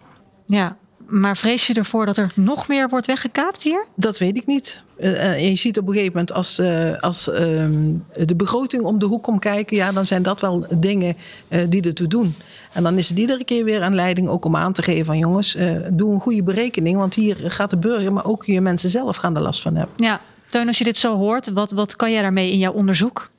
Ja, 0.47 0.77
maar 1.07 1.37
vrees 1.37 1.67
je 1.67 1.75
ervoor 1.75 2.07
dat 2.07 2.17
er 2.17 2.33
nog 2.35 2.69
meer 2.69 2.89
wordt 2.89 3.07
weggekaapt 3.07 3.63
hier? 3.63 3.87
Dat 3.97 4.19
weet 4.19 4.37
ik 4.37 4.47
niet. 4.47 4.83
Uh, 5.01 5.49
je 5.49 5.57
ziet 5.57 5.79
op 5.79 5.87
een 5.87 5.93
gegeven 5.93 6.13
moment 6.13 6.33
als, 6.33 6.59
uh, 6.59 6.97
als 6.97 7.29
uh, 7.29 7.35
de 8.15 8.37
begroting 8.37 8.83
om 8.83 8.99
de 8.99 9.07
hoek 9.07 9.23
komt 9.23 9.41
kijken, 9.41 9.77
ja, 9.77 9.93
dan 9.93 10.07
zijn 10.07 10.23
dat 10.23 10.41
wel 10.41 10.67
dingen 10.79 11.17
die 11.69 11.83
ertoe 11.83 12.07
doen. 12.07 12.35
En 12.73 12.83
dan 12.83 12.99
is 12.99 13.09
het 13.09 13.19
iedere 13.19 13.45
keer 13.45 13.65
weer 13.65 13.83
aan 13.83 13.95
leiding 13.95 14.29
ook 14.29 14.45
om 14.45 14.57
aan 14.57 14.73
te 14.73 14.83
geven 14.83 15.07
van 15.07 15.19
jongens, 15.19 15.57
doe 15.91 16.13
een 16.13 16.21
goede 16.21 16.43
berekening, 16.43 16.97
want 16.97 17.15
hier 17.15 17.37
gaat 17.39 17.71
de 17.71 17.77
burger, 17.77 18.13
maar 18.13 18.25
ook 18.25 18.45
je 18.45 18.61
mensen 18.61 18.91
zelf 18.91 19.17
gaan 19.17 19.37
er 19.37 19.43
last 19.43 19.63
van 19.63 19.77
hebben. 19.77 19.95
Ja, 19.97 20.21
Teun, 20.53 20.67
als 20.67 20.79
je 20.79 20.85
dit 20.85 20.97
zo 20.97 21.17
hoort, 21.17 21.51
wat, 21.51 21.71
wat 21.71 21.97
kan 21.97 22.13
jij 22.13 22.23
daarmee 22.23 22.53
in 22.53 22.59
jouw 22.59 22.73
onderzoek? 22.73 23.31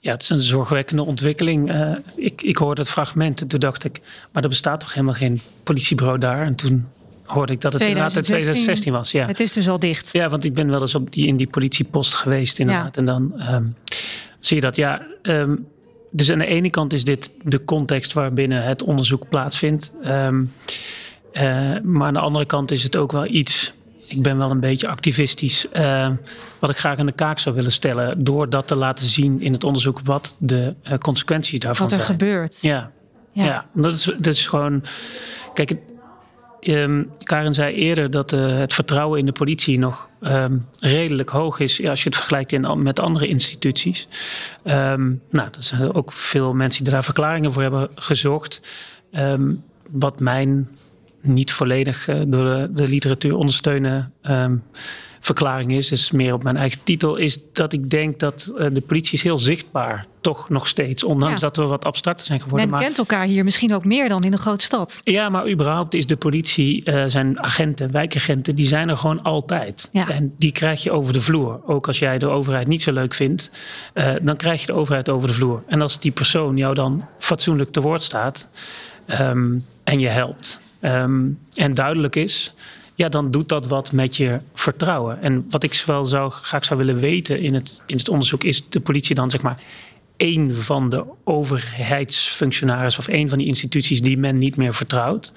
Ja, 0.00 0.12
het 0.12 0.22
is 0.22 0.28
een 0.28 0.38
zorgwekkende 0.38 1.04
ontwikkeling. 1.04 1.72
Uh, 1.72 1.96
ik, 2.16 2.42
ik 2.42 2.56
hoorde 2.56 2.80
het 2.80 2.90
fragment 2.90 3.48
toen 3.48 3.60
dacht 3.60 3.84
ik, 3.84 4.00
maar 4.32 4.42
er 4.42 4.48
bestaat 4.48 4.80
toch 4.80 4.94
helemaal 4.94 5.14
geen 5.14 5.40
politiebureau 5.62 6.18
daar? 6.18 6.46
En 6.46 6.54
toen 6.54 6.88
hoorde 7.24 7.52
ik 7.52 7.60
dat 7.60 7.72
het 7.72 7.80
2016, 7.80 7.86
inderdaad 7.88 8.24
2016 8.24 8.92
was. 8.92 9.10
Ja. 9.10 9.26
Het 9.26 9.40
is 9.40 9.52
dus 9.52 9.68
al 9.68 9.78
dicht. 9.78 10.12
Ja, 10.12 10.28
want 10.28 10.44
ik 10.44 10.54
ben 10.54 10.70
wel 10.70 10.80
eens 10.80 10.94
op 10.94 11.12
die, 11.12 11.26
in 11.26 11.36
die 11.36 11.48
politiepost 11.48 12.14
geweest 12.14 12.58
inderdaad. 12.58 12.94
Ja. 12.94 13.00
En 13.00 13.04
dan 13.04 13.42
um, 13.54 13.76
zie 14.38 14.56
je 14.56 14.62
dat, 14.62 14.76
ja... 14.76 15.06
Um, 15.22 15.66
dus 16.12 16.32
aan 16.32 16.38
de 16.38 16.46
ene 16.46 16.70
kant 16.70 16.92
is 16.92 17.04
dit 17.04 17.32
de 17.42 17.64
context 17.64 18.12
waarbinnen 18.12 18.64
het 18.64 18.82
onderzoek 18.82 19.28
plaatsvindt. 19.28 19.92
Um, 20.04 20.52
uh, 21.32 21.42
maar 21.82 22.06
aan 22.06 22.14
de 22.14 22.20
andere 22.20 22.46
kant 22.46 22.70
is 22.70 22.82
het 22.82 22.96
ook 22.96 23.12
wel 23.12 23.26
iets 23.26 23.72
ik 24.12 24.22
ben 24.22 24.38
wel 24.38 24.50
een 24.50 24.60
beetje 24.60 24.88
activistisch. 24.88 25.66
Uh, 25.72 26.10
wat 26.58 26.70
ik 26.70 26.76
graag 26.76 26.98
aan 26.98 27.06
de 27.06 27.12
kaak 27.12 27.38
zou 27.38 27.54
willen 27.54 27.72
stellen. 27.72 28.24
Door 28.24 28.50
dat 28.50 28.66
te 28.66 28.74
laten 28.74 29.06
zien 29.06 29.40
in 29.40 29.52
het 29.52 29.64
onderzoek 29.64 30.00
wat 30.04 30.36
de 30.38 30.74
uh, 30.84 30.98
consequenties 30.98 31.58
daarvan 31.58 31.88
zijn. 31.88 32.00
Wat 32.00 32.10
er 32.10 32.16
zijn. 32.16 32.30
gebeurt. 32.30 32.62
Ja, 32.62 32.90
ja. 33.32 33.44
ja. 33.44 33.66
dat, 33.74 33.94
is, 33.94 34.04
dat 34.04 34.34
is 34.34 34.46
gewoon. 34.46 34.82
Kijk, 35.54 35.74
um, 36.66 37.10
Karin 37.22 37.54
zei 37.54 37.74
eerder 37.74 38.10
dat 38.10 38.32
uh, 38.32 38.58
het 38.58 38.74
vertrouwen 38.74 39.18
in 39.18 39.26
de 39.26 39.32
politie 39.32 39.78
nog 39.78 40.08
um, 40.20 40.66
redelijk 40.78 41.28
hoog 41.28 41.58
is. 41.58 41.86
Als 41.86 42.02
je 42.02 42.08
het 42.08 42.18
vergelijkt 42.18 42.76
met 42.76 43.00
andere 43.00 43.28
instituties. 43.28 44.08
Um, 44.64 45.22
nou, 45.30 45.48
dat 45.50 45.64
zijn 45.64 45.94
ook 45.94 46.12
veel 46.12 46.54
mensen 46.54 46.84
die 46.84 46.92
daar 46.92 47.04
verklaringen 47.04 47.52
voor 47.52 47.62
hebben 47.62 47.90
gezocht. 47.94 48.60
wat 49.90 50.20
mijn 50.20 50.68
niet 51.20 51.52
volledig 51.52 52.08
uh, 52.08 52.22
door 52.26 52.68
de, 52.74 52.88
literatuur 52.88 53.36
ondersteunen 53.36 54.12
verklaring 55.22 55.72
is, 55.72 55.90
is 55.90 56.10
meer 56.10 56.32
op 56.32 56.42
mijn 56.42 56.56
eigen 56.56 56.82
titel, 56.82 57.16
is 57.16 57.52
dat 57.52 57.72
ik 57.72 57.90
denk 57.90 58.18
dat 58.18 58.52
uh, 58.56 58.66
de 58.72 58.80
politie 58.80 59.14
is 59.14 59.22
heel 59.22 59.38
zichtbaar, 59.38 60.06
toch 60.22 60.48
nog 60.48 60.68
steeds, 60.68 61.04
ondanks 61.04 61.40
ja. 61.40 61.46
dat 61.46 61.56
we 61.56 61.62
wat 61.62 61.84
abstracter 61.84 62.26
zijn 62.26 62.40
geworden. 62.40 62.68
Men 62.68 62.78
maar, 62.78 62.86
kent 62.86 62.98
elkaar 62.98 63.26
hier 63.26 63.44
misschien 63.44 63.74
ook 63.74 63.84
meer 63.84 64.08
dan 64.08 64.20
in 64.22 64.32
een 64.32 64.38
grote 64.38 64.64
stad. 64.64 65.00
Ja, 65.04 65.28
maar 65.28 65.48
überhaupt 65.48 65.94
is 65.94 66.06
de 66.06 66.16
politie, 66.16 66.82
uh, 66.84 67.04
zijn 67.06 67.42
agenten, 67.42 67.90
wijkagenten, 67.90 68.54
die 68.54 68.66
zijn 68.66 68.88
er 68.88 68.96
gewoon 68.96 69.22
altijd. 69.22 69.88
Ja. 69.92 70.08
En 70.08 70.34
die 70.38 70.52
krijg 70.52 70.82
je 70.82 70.90
over 70.90 71.12
de 71.12 71.20
vloer. 71.20 71.60
Ook 71.66 71.86
als 71.86 71.98
jij 71.98 72.18
de 72.18 72.26
overheid 72.26 72.66
niet 72.66 72.82
zo 72.82 72.92
leuk 72.92 73.14
vindt, 73.14 73.50
uh, 73.94 74.12
dan 74.22 74.36
krijg 74.36 74.60
je 74.60 74.66
de 74.66 74.72
overheid 74.72 75.08
over 75.08 75.28
de 75.28 75.34
vloer. 75.34 75.62
En 75.66 75.82
als 75.82 76.00
die 76.00 76.12
persoon 76.12 76.56
jou 76.56 76.74
dan 76.74 77.06
fatsoenlijk 77.18 77.72
te 77.72 77.80
woord 77.80 78.02
staat 78.02 78.48
um, 79.20 79.66
en 79.84 80.00
je 80.00 80.08
helpt 80.08 80.60
um, 80.80 81.38
en 81.54 81.74
duidelijk 81.74 82.16
is, 82.16 82.54
ja, 82.94 83.08
dan 83.08 83.30
doet 83.30 83.48
dat 83.48 83.66
wat 83.66 83.92
met 83.92 84.16
je 84.16 84.40
vertrouwen. 84.54 85.22
En 85.22 85.46
wat 85.50 85.62
ik 85.62 85.82
wel 85.86 86.04
zou, 86.04 86.30
graag 86.30 86.64
zou 86.64 86.78
willen 86.78 86.98
weten 86.98 87.40
in 87.40 87.54
het, 87.54 87.82
in 87.86 87.96
het 87.96 88.08
onderzoek, 88.08 88.44
is 88.44 88.68
de 88.68 88.80
politie 88.80 89.14
dan 89.14 89.30
zeg 89.30 89.42
maar 89.42 89.62
één 90.22 90.54
van 90.62 90.88
de 90.88 91.04
overheidsfunctionarissen 91.24 93.02
of 93.02 93.08
één 93.08 93.28
van 93.28 93.38
die 93.38 93.46
instituties 93.46 94.02
die 94.02 94.18
men 94.18 94.38
niet 94.38 94.56
meer 94.56 94.74
vertrouwt? 94.74 95.32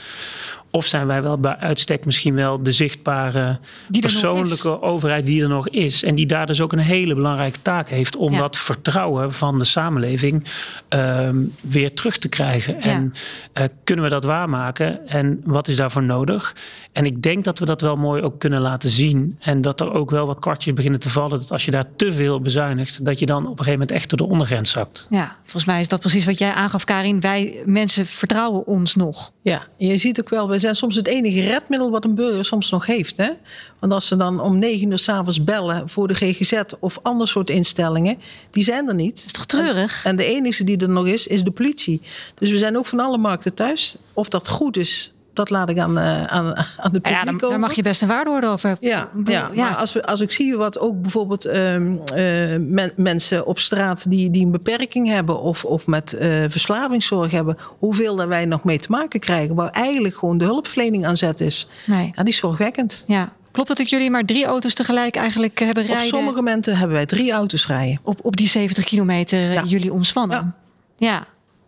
Of 0.75 0.85
zijn 0.85 1.07
wij 1.07 1.21
wel 1.21 1.38
bij 1.38 1.55
uitstek 1.57 2.05
misschien 2.05 2.35
wel 2.35 2.63
de 2.63 2.71
zichtbare 2.71 3.39
er 3.39 3.99
persoonlijke 3.99 4.81
overheid 4.81 5.25
die 5.25 5.41
er 5.41 5.49
nog 5.49 5.69
is. 5.69 6.03
En 6.03 6.15
die 6.15 6.25
daar 6.25 6.45
dus 6.45 6.61
ook 6.61 6.71
een 6.73 6.79
hele 6.79 7.15
belangrijke 7.15 7.61
taak 7.61 7.89
heeft 7.89 8.15
om 8.15 8.31
Ja. 8.33 8.39
dat 8.39 8.57
vertrouwen 8.57 9.33
van 9.33 9.57
de 9.57 9.63
samenleving 9.63 10.43
ehm, 10.88 11.43
weer 11.61 11.93
terug 11.93 12.17
te 12.17 12.27
krijgen. 12.27 12.81
En 12.81 13.13
eh, 13.53 13.65
kunnen 13.83 14.05
we 14.05 14.11
dat 14.11 14.23
waarmaken? 14.23 15.07
En 15.07 15.41
wat 15.45 15.67
is 15.67 15.75
daarvoor 15.75 16.03
nodig? 16.03 16.55
En 16.91 17.05
ik 17.05 17.21
denk 17.21 17.43
dat 17.43 17.59
we 17.59 17.65
dat 17.65 17.81
wel 17.81 17.95
mooi 17.95 18.21
ook 18.21 18.39
kunnen 18.39 18.61
laten 18.61 18.89
zien. 18.89 19.35
En 19.39 19.61
dat 19.61 19.79
er 19.81 19.91
ook 19.91 20.11
wel 20.11 20.25
wat 20.27 20.39
kwartjes 20.39 20.73
beginnen 20.73 20.99
te 20.99 21.09
vallen. 21.09 21.39
Dat 21.39 21.51
als 21.51 21.65
je 21.65 21.71
daar 21.71 21.85
te 21.95 22.13
veel 22.13 22.41
bezuinigt, 22.41 23.05
dat 23.05 23.19
je 23.19 23.25
dan 23.25 23.38
op 23.43 23.43
een 23.43 23.49
gegeven 23.57 23.71
moment 23.71 23.91
echt 23.91 24.09
door 24.09 24.17
de 24.17 24.33
ondergrens 24.33 24.71
zakt. 24.71 25.07
Ja, 25.09 25.35
volgens 25.43 25.65
mij 25.65 25.79
is 25.79 25.88
dat 25.88 25.99
precies 25.99 26.25
wat 26.25 26.38
jij 26.38 26.53
aangaf, 26.53 26.83
Karin. 26.83 27.19
Wij 27.19 27.61
mensen 27.65 28.05
vertrouwen 28.05 28.67
ons 28.67 28.95
nog. 28.95 29.31
Ja, 29.41 29.61
en 29.77 29.88
je 29.88 29.97
ziet 29.97 30.19
ook 30.19 30.29
wel, 30.29 30.49
we 30.49 30.59
zijn 30.65 30.75
soms 30.75 30.95
het 30.95 31.08
enige 31.08 31.41
redmiddel 31.41 31.91
wat 31.91 32.04
een 32.04 32.15
burger 32.15 32.45
soms 32.45 32.69
nog 32.69 32.86
heeft. 32.86 33.17
Hè? 33.17 33.30
Want 33.80 33.93
als 33.93 34.08
ze 34.08 34.15
dan 34.15 34.39
om 34.39 34.60
negen 34.60 34.91
uur 34.91 34.99
s'avonds 34.99 35.43
bellen 35.43 35.89
voor 35.89 36.08
de 36.08 36.13
GGZ 36.13 36.62
of 36.80 36.99
ander 37.01 37.28
soort 37.28 37.49
instellingen, 37.49 38.17
die 38.51 38.63
zijn 38.63 38.88
er 38.88 38.95
niet. 38.95 39.23
is 39.25 39.32
toch 39.32 39.45
treurig? 39.45 40.04
En, 40.04 40.10
en 40.10 40.15
de 40.15 40.25
enige 40.25 40.63
die 40.63 40.78
er 40.78 40.89
nog 40.89 41.08
is, 41.08 41.28
is 41.28 41.43
de 41.43 41.51
politie. 41.51 42.01
Dus 42.36 42.49
we 42.49 42.58
zijn 42.58 42.78
ook 42.78 42.86
van 42.86 42.99
alle 42.99 43.17
markten 43.17 43.54
thuis. 43.54 43.95
Of 44.13 44.30
dat 44.30 44.47
goed 44.47 44.78
is, 44.78 45.13
dat 45.36 45.50
laat 45.50 45.69
ik 45.69 45.80
aan, 45.80 45.98
eh, 45.98 46.24
aan, 46.24 46.56
aan 46.58 46.63
de 46.82 46.89
publiek 46.89 47.08
Ja, 47.08 47.24
daar, 47.24 47.34
over. 47.34 47.50
daar 47.50 47.60
mag 47.60 47.74
je 47.74 47.82
best 47.82 48.02
een 48.02 48.08
waardewoord 48.08 48.45
over. 48.45 48.78
Ja, 48.80 49.10
Ik 49.17 49.30
ja, 49.30 49.50
maar 49.56 49.76
als, 49.76 49.93
we, 49.93 50.04
als 50.06 50.21
ik 50.21 50.32
zie 50.32 50.56
wat 50.56 50.80
ook 50.80 51.02
bijvoorbeeld 51.02 51.45
ehm, 51.45 51.95
eh, 52.15 52.58
men- 52.60 52.91
mensen 52.95 53.45
op 53.45 53.60
straat 53.60 54.10
die, 54.10 54.32
die 54.32 54.45
een 54.45 54.52
beperking 54.52 55.08
hebben 55.08 55.39
of, 55.39 55.65
of 55.65 55.88
met 55.88 56.13
eh, 56.13 56.43
verslavingszorg 56.48 57.32
hebben, 57.32 57.58
hoeveel 57.80 58.15
daar 58.15 58.28
wij 58.28 58.45
nog 58.45 58.63
mee 58.63 58.78
te 58.78 58.88
maken 58.89 59.19
krijgen, 59.19 59.56
waar 59.56 59.69
eigenlijk 59.69 60.15
gewoon 60.15 60.38
de 60.38 60.45
hulpverlening 60.45 61.06
aan 61.06 61.17
zet 61.17 61.39
is. 61.41 61.67
Nee. 61.86 62.12
Ja, 62.15 62.24
die 62.24 62.34
is 62.34 62.39
zorgwekkend. 62.39 63.04
Ja. 63.08 63.32
Klopt 63.52 63.78
dat 63.78 63.89
jullie 63.89 64.12
maar 64.12 64.26
drie 64.26 64.45
auto's 64.45 64.74
tegelijk 64.74 65.15
eigenlijk 65.15 65.60
hebben 65.60 65.84
Op 65.84 65.89
rijden? 65.89 66.08
sommige 66.08 66.36
momenten 66.36 66.78
hebben 66.78 66.95
wij 66.95 67.06
drie 67.06 67.32
auto's 67.32 67.67
rijden. 67.67 68.00
op, 68.04 68.19
op 68.26 68.36
die 68.36 68.48
70 68.48 68.84
kilometer 68.84 69.39
Ja. 69.52 69.63
jullie 69.63 69.93
omspannen. 69.93 70.56
Ja, 70.98 71.26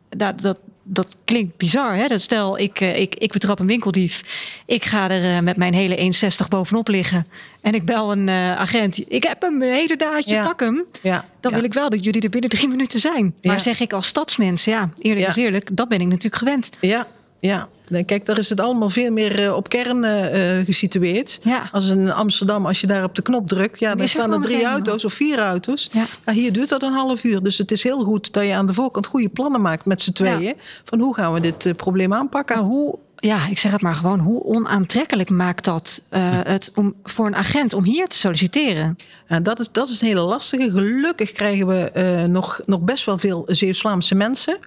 Dat, 0.09 0.41
dat, 0.41 0.59
dat 0.89 1.15
klinkt 1.25 1.57
bizar. 1.57 1.95
Hè? 1.95 2.07
Dat 2.07 2.21
stel, 2.21 2.59
ik, 2.59 2.79
eh, 2.81 2.99
ik, 2.99 3.15
ik 3.15 3.31
betrap 3.31 3.59
een 3.59 3.67
winkeldief. 3.67 4.23
Ik 4.65 4.85
ga 4.85 5.09
er 5.09 5.35
eh, 5.37 5.41
met 5.43 5.57
mijn 5.57 5.73
hele 5.73 5.95
1,60 6.41 6.47
bovenop 6.49 6.87
liggen. 6.87 7.25
En 7.61 7.73
ik 7.73 7.85
bel 7.85 8.11
een 8.11 8.29
eh, 8.29 8.51
agent. 8.57 9.03
Ik 9.11 9.23
heb 9.23 9.41
hem, 9.41 9.61
een 9.61 9.73
hele 9.73 9.95
daadje, 9.95 10.33
Ja. 10.33 10.45
pak 10.45 10.59
hem. 10.59 10.85
Ja, 11.01 11.25
Dan 11.39 11.51
ja. 11.51 11.57
wil 11.57 11.65
ik 11.65 11.73
wel 11.73 11.89
dat 11.89 12.03
jullie 12.03 12.21
er 12.21 12.29
binnen 12.29 12.49
drie 12.49 12.67
minuten 12.75 12.99
zijn. 12.99 13.33
Maar 13.41 13.55
Ja. 13.55 13.61
zeg 13.61 13.79
ik 13.79 13.93
als 13.93 14.07
stadsmens, 14.07 14.63
ja, 14.63 14.89
eerlijk 14.99 15.27
is 15.27 15.35
eerlijk, 15.35 15.69
dat 15.77 15.87
ben 15.87 15.99
ik 16.01 16.07
natuurlijk 16.07 16.35
gewend. 16.35 16.69
Ja, 16.81 17.07
ja. 17.39 17.67
Kijk, 18.05 18.25
daar 18.25 18.37
is 18.37 18.49
het 18.49 18.59
allemaal 18.59 18.89
veel 18.89 19.11
meer 19.11 19.43
eh, 19.43 19.55
op 19.55 19.69
kern 19.69 20.03
eh, 20.03 20.57
eh, 20.59 20.65
gesitueerd. 20.65 21.39
Ja. 21.43 21.69
Als 21.71 21.89
in 21.89 22.11
Amsterdam, 22.11 22.65
als 22.65 22.81
je 22.81 22.87
daar 22.87 23.03
op 23.03 23.15
de 23.15 23.21
knop 23.21 23.47
drukt, 23.47 23.79
ja, 23.79 23.95
dan 23.95 24.07
staan 24.07 24.33
er 24.33 24.41
drie 24.41 24.63
auto's 24.63 25.05
of 25.05 25.13
vier 25.13 25.39
auto's. 25.39 25.89
Ja. 25.91 26.05
Ja. 26.25 26.33
hier 26.33 26.53
duurt 26.53 26.69
dat 26.69 26.83
een 26.83 26.93
half 26.93 27.23
uur. 27.23 27.43
Dus 27.43 27.57
het 27.57 27.71
is 27.71 27.83
heel 27.83 28.03
goed 28.03 28.33
dat 28.33 28.45
je 28.45 28.53
aan 28.53 28.67
de 28.67 28.73
voorkant 28.73 29.05
goede 29.05 29.29
plannen 29.29 29.61
maakt 29.61 29.85
met 29.85 30.01
z'n 30.01 30.11
tweeën. 30.11 30.53
Van 30.83 30.99
hoe 30.99 31.15
gaan 31.15 31.33
we 31.33 31.39
dit 31.39 31.75
probleem 31.75 32.13
aanpakken? 32.13 32.57
Maar 32.57 32.65
hoe, 32.65 32.97
ja, 33.19 33.47
ik 33.47 33.57
zeg 33.57 33.71
het 33.71 33.81
maar 33.81 33.95
gewoon, 33.95 34.19
hoe 34.19 34.43
onaantrekkelijk 34.43 35.29
maakt 35.29 35.65
dat 35.65 36.01
eh, 36.09 36.21
het 36.43 36.71
om, 36.75 36.93
voor 37.03 37.25
een 37.25 37.35
agent 37.35 37.73
om 37.73 37.83
hier 37.83 38.07
te 38.07 38.17
solliciteren? 38.17 38.97
En 39.27 39.43
dat 39.43 39.59
is, 39.59 39.71
dat 39.71 39.89
is 39.89 40.01
een 40.01 40.07
hele 40.07 40.21
lastige. 40.21 40.71
Gelukkig 40.71 41.31
krijgen 41.31 41.67
we 41.67 41.91
eh, 41.91 42.23
nog, 42.23 42.61
nog 42.65 42.81
best 42.81 43.05
wel 43.05 43.17
veel 43.17 43.43
Zeeuws-Vlaamse 43.45 44.15
mensen. 44.15 44.57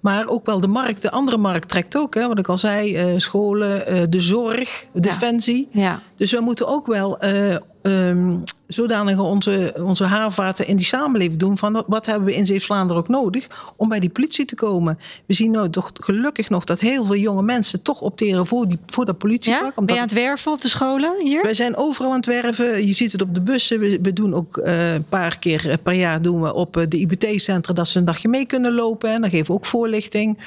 Maar 0.00 0.26
ook 0.26 0.46
wel 0.46 0.60
de 0.60 0.68
markt, 0.68 1.02
de 1.02 1.10
andere 1.10 1.36
markt 1.36 1.68
trekt 1.68 1.96
ook. 1.96 2.14
Hè, 2.14 2.28
wat 2.28 2.38
ik 2.38 2.48
al 2.48 2.58
zei, 2.58 2.96
eh, 2.96 3.06
scholen, 3.16 4.10
de 4.10 4.20
zorg, 4.20 4.86
defensie. 4.92 5.68
Ja. 5.72 6.00
Dus 6.16 6.30
we 6.30 6.40
moeten 6.40 6.66
ook 6.66 6.86
wel 6.86 7.18
eh 7.18 7.56
ehm, 7.82 8.36
zodanig 8.72 9.18
onze, 9.18 9.74
onze 9.82 10.04
haarvaten 10.04 10.66
in 10.66 10.76
die 10.76 10.86
samenleving 10.86 11.38
doen. 11.38 11.58
Van 11.58 11.84
wat 11.86 12.06
hebben 12.06 12.24
we 12.24 12.34
in 12.34 12.46
Zeeuws-Vlaanderen 12.46 13.02
ook 13.02 13.08
nodig 13.08 13.72
om 13.76 13.88
bij 13.88 14.00
die 14.00 14.10
politie 14.10 14.44
te 14.44 14.54
komen. 14.54 14.98
We 15.26 15.34
zien 15.34 15.50
nou 15.50 15.70
toch 15.70 15.90
gelukkig 15.94 16.50
nog 16.50 16.64
dat 16.64 16.80
heel 16.80 17.04
veel 17.04 17.16
jonge 17.16 17.42
mensen 17.42 17.82
toch 17.82 18.00
opteren 18.00 18.46
voor, 18.46 18.68
die, 18.68 18.78
voor 18.86 19.06
dat 19.06 19.18
politievak. 19.18 19.62
Ja? 19.76 19.84
Ben 19.84 19.94
je 19.94 20.00
aan 20.00 20.06
het 20.06 20.16
werven 20.16 20.52
op 20.52 20.60
de 20.60 20.68
scholen 20.68 21.20
hier? 21.22 21.42
wij 21.42 21.54
zijn 21.54 21.76
overal 21.76 22.10
aan 22.10 22.16
het 22.16 22.26
werven. 22.26 22.86
Je 22.86 22.94
ziet 22.94 23.12
het 23.12 23.22
op 23.22 23.34
de 23.34 23.40
bussen. 23.40 23.80
We, 23.80 23.98
we 24.02 24.12
doen 24.12 24.34
ook 24.34 24.56
eh, 24.56 24.94
een 24.94 25.08
paar 25.08 25.38
keer 25.38 25.78
per 25.82 25.92
jaar 25.92 26.22
doen 26.22 26.40
we 26.40 26.54
op 26.54 26.76
eh, 26.76 26.84
de 26.88 26.96
IBT-centra 26.96 27.74
dat 27.74 27.88
ze 27.88 27.98
een 27.98 28.04
dagje 28.04 28.28
mee 28.28 28.46
kunnen 28.46 28.74
lopen. 28.74 29.10
En 29.10 29.20
dan 29.20 29.30
geven 29.30 29.46
we 29.46 29.52
ook 29.52 29.66
voorlichting. 29.66 30.38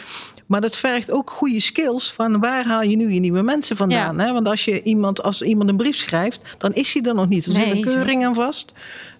Maar 0.54 0.62
dat 0.62 0.78
vergt 0.78 1.12
ook 1.12 1.30
goede 1.30 1.60
skills 1.60 2.12
van 2.12 2.39
waar 2.39 2.66
haal 2.66 2.82
je 2.82 2.96
nu 2.96 3.12
je 3.12 3.20
nieuwe 3.20 3.42
mensen 3.42 3.78
vandaan. 3.78 4.18
Ja. 4.18 4.24
Hè? 4.24 4.34
Want 4.34 4.48
als, 4.48 4.66
je 4.66 4.82
iemand, 4.84 5.24
als 5.24 5.42
iemand 5.42 5.70
een 5.70 5.78
brief 5.78 5.96
schrijft, 5.96 6.42
dan 6.58 6.74
is 6.74 6.94
hij 6.94 7.02
er 7.02 7.16
nog 7.16 7.30
niet. 7.30 7.46
Er 7.46 7.52
zit 7.52 7.66
Nee, 7.66 7.76
een 7.76 7.82
keuring 7.82 8.26
aan 8.26 8.36
vast. 8.36 8.74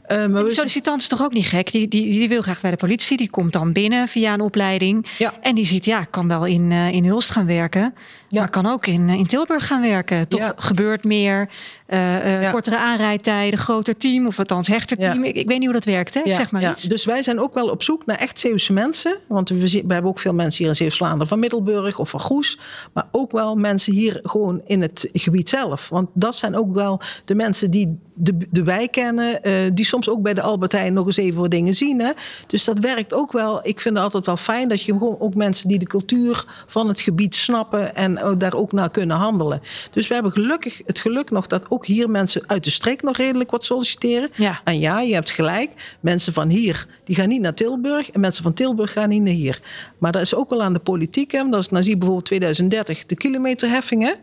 Eh, 0.04 0.26
maar 0.26 0.52
sollicitant 0.52 1.02
is 1.02 1.08
toch 1.08 1.22
ook 1.22 1.34
niet 1.34 1.46
gek? 1.46 1.72
Die, 1.72 1.88
die, 1.88 2.12
die 2.12 2.28
wil 2.28 2.42
graag 2.42 2.62
bij 2.62 2.72
de 2.72 2.78
politie. 2.78 3.18
Die 3.18 3.30
komt 3.30 3.54
dan 3.54 3.72
binnen 3.72 4.08
via 4.08 4.34
een 4.34 4.42
opleiding. 4.42 5.06
Ja. 5.18 5.34
En 5.42 5.56
die 5.56 5.66
ziet, 5.66 5.86
ja, 5.86 6.02
ik 6.02 6.12
kan 6.12 6.28
wel 6.28 6.46
in, 6.46 6.72
eh, 6.72 6.92
in 6.92 7.06
Hulst 7.06 7.32
gaan 7.32 7.46
werken. 7.46 7.94
Ja. 8.34 8.40
Maar 8.40 8.50
kan 8.50 8.66
ook 8.66 8.88
in, 8.88 9.10
eh, 9.10 9.16
in 9.16 9.28
Tilburg 9.28 9.68
gaan 9.68 9.82
werken. 9.82 10.28
Toch 10.28 10.40
Ja. 10.40 10.54
gebeurt 10.58 11.04
meer. 11.04 11.50
eh, 11.86 12.36
eh, 12.36 12.42
Ja. 12.42 12.52
Kortere 12.52 12.78
aanrijdtijden, 12.78 13.60
groter 13.60 13.98
team. 13.98 14.28
Of 14.28 14.40
althans 14.40 14.68
hechter 14.68 14.98
team. 14.98 15.24
Ik, 15.24 15.36
ik 15.36 15.48
weet 15.48 15.56
niet 15.58 15.64
hoe 15.64 15.74
dat 15.74 15.86
werkt, 15.86 16.14
hè? 16.14 16.22
Zeg 16.26 16.52
maar 16.52 16.70
iets. 16.72 16.84
Dus 16.84 17.06
wij 17.06 17.24
zijn 17.24 17.40
ook 17.40 17.54
wel 17.54 17.70
op 17.70 17.84
zoek 17.84 18.06
naar 18.06 18.18
echt 18.18 18.40
Zeeuwse 18.40 18.74
mensen. 18.74 19.18
Want 19.28 19.50
we, 19.50 19.58
we 19.88 19.94
hebben 19.94 20.12
ook 20.12 20.20
veel 20.20 20.34
mensen 20.34 20.58
hier 20.60 20.68
in 20.68 20.76
Zeeuws-Vlaanderen 20.76 21.28
van 21.28 21.40
Middelburg 21.40 22.00
of 22.00 22.10
van 22.10 22.20
Goes. 22.20 22.60
Maar 22.94 23.08
ook 23.12 23.32
wel 23.32 23.56
mensen 23.56 23.94
hier 23.94 24.20
gewoon 24.24 24.62
in 24.66 24.82
het 24.82 25.10
gebied 25.14 25.50
zelf. 25.50 25.90
Want 25.90 26.10
dat 26.14 26.36
zijn 26.36 26.56
ook 26.56 26.74
wel 26.76 27.02
de 27.26 27.36
mensen 27.36 27.72
die 27.72 28.00
de, 28.16 28.38
de 28.52 28.64
wijk 28.64 28.92
kennen. 28.92 29.42
die 29.76 29.86
soms 29.86 30.10
ook 30.10 30.22
bij 30.22 30.34
de 30.34 30.42
Albert 30.42 30.72
Heijn 30.72 30.94
nog 30.94 31.06
eens 31.08 31.18
even 31.18 31.40
wat 31.40 31.52
dingen 31.52 31.76
zien. 31.76 32.02
Hè? 32.02 32.12
Dus 32.48 32.64
dat 32.64 32.80
werkt 32.80 33.14
ook 33.14 33.32
wel. 33.32 33.68
Ik 33.68 33.80
vind 33.82 33.96
het 33.96 34.04
altijd 34.04 34.26
wel 34.26 34.38
fijn 34.38 34.68
dat 34.68 34.82
je 34.82 34.92
gewoon 34.92 35.20
ook 35.20 35.36
mensen 35.36 35.68
die 35.68 35.80
de 35.80 35.88
cultuur 35.88 36.46
van 36.68 36.88
het 36.88 37.00
gebied 37.02 37.36
snappen. 37.36 37.96
En 37.96 38.23
daar 38.38 38.54
ook 38.54 38.72
naar 38.72 38.92
kunnen 38.92 39.18
handelen. 39.18 39.62
Dus 39.92 40.08
we 40.08 40.14
hebben 40.14 40.32
gelukkig 40.32 40.82
het 40.86 41.00
geluk 41.00 41.32
nog 41.32 41.48
dat 41.48 41.66
ook 41.70 41.86
hier 41.86 42.10
mensen 42.10 42.44
uit 42.48 42.64
de 42.64 42.70
streek 42.70 43.02
nog 43.02 43.18
redelijk 43.18 43.52
wat 43.52 43.64
solliciteren. 43.66 44.30
Ja. 44.36 44.62
En 44.64 44.80
ja, 44.80 45.00
je 45.02 45.14
hebt 45.14 45.32
gelijk. 45.32 45.98
Mensen 46.00 46.34
van 46.34 46.50
hier 46.50 46.86
die 47.04 47.16
gaan 47.16 47.28
niet 47.30 47.42
naar 47.42 47.54
Tilburg. 47.54 48.10
En 48.10 48.20
mensen 48.20 48.44
van 48.44 48.54
Tilburg 48.54 48.92
gaan 48.92 49.10
niet 49.10 49.22
naar 49.22 49.34
hier. 49.34 49.62
Maar 49.98 50.12
dat 50.12 50.22
is 50.22 50.36
ook 50.36 50.50
wel 50.50 50.64
aan 50.64 50.74
de 50.74 50.80
politiek. 50.80 51.32
Hè? 51.32 51.42
Als 51.52 51.66
ik 51.66 51.72
nou 51.72 51.84
zie 51.84 51.98
bijvoorbeeld 51.98 52.26
2030 52.26 53.06
de 53.06 53.16
kilometerheffingen. 53.16 54.16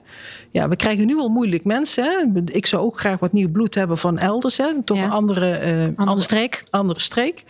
Ja, 0.50 0.68
we 0.68 0.76
krijgen 0.76 1.06
nu 1.06 1.18
al 1.18 1.28
moeilijk 1.28 1.64
mensen. 1.64 2.04
Hè? 2.04 2.42
Ik 2.44 2.66
zou 2.66 2.82
ook 2.82 2.98
graag 3.00 3.18
wat 3.18 3.32
nieuw 3.32 3.50
bloed 3.50 3.74
hebben 3.74 3.98
van 3.98 4.18
elders. 4.18 4.56
Hè? 4.56 4.82
Toch 4.84 4.96
Ja. 4.96 5.04
een 5.04 5.10
andere, 5.10 5.50
eh, 5.50 5.84
Andere 5.96 6.20
streek. 6.20 6.64
andere 6.70 7.00
streek. 7.00 7.44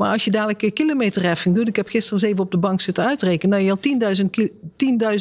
Maar 0.00 0.12
als 0.12 0.24
je 0.24 0.30
dadelijk 0.30 0.62
een 0.62 0.72
kilometerheffing 0.72 1.54
doet. 1.54 1.68
Ik 1.68 1.76
heb 1.76 1.88
gisteren 1.88 2.18
eens 2.22 2.30
even 2.30 2.44
op 2.44 2.50
de 2.50 2.58
bank 2.58 2.80
zitten 2.80 3.04
uitrekenen. 3.04 3.58
Dat 3.66 3.66
je 3.66 3.70
al 3.70 4.14
10.000 4.16 4.30
ki- 4.30 4.50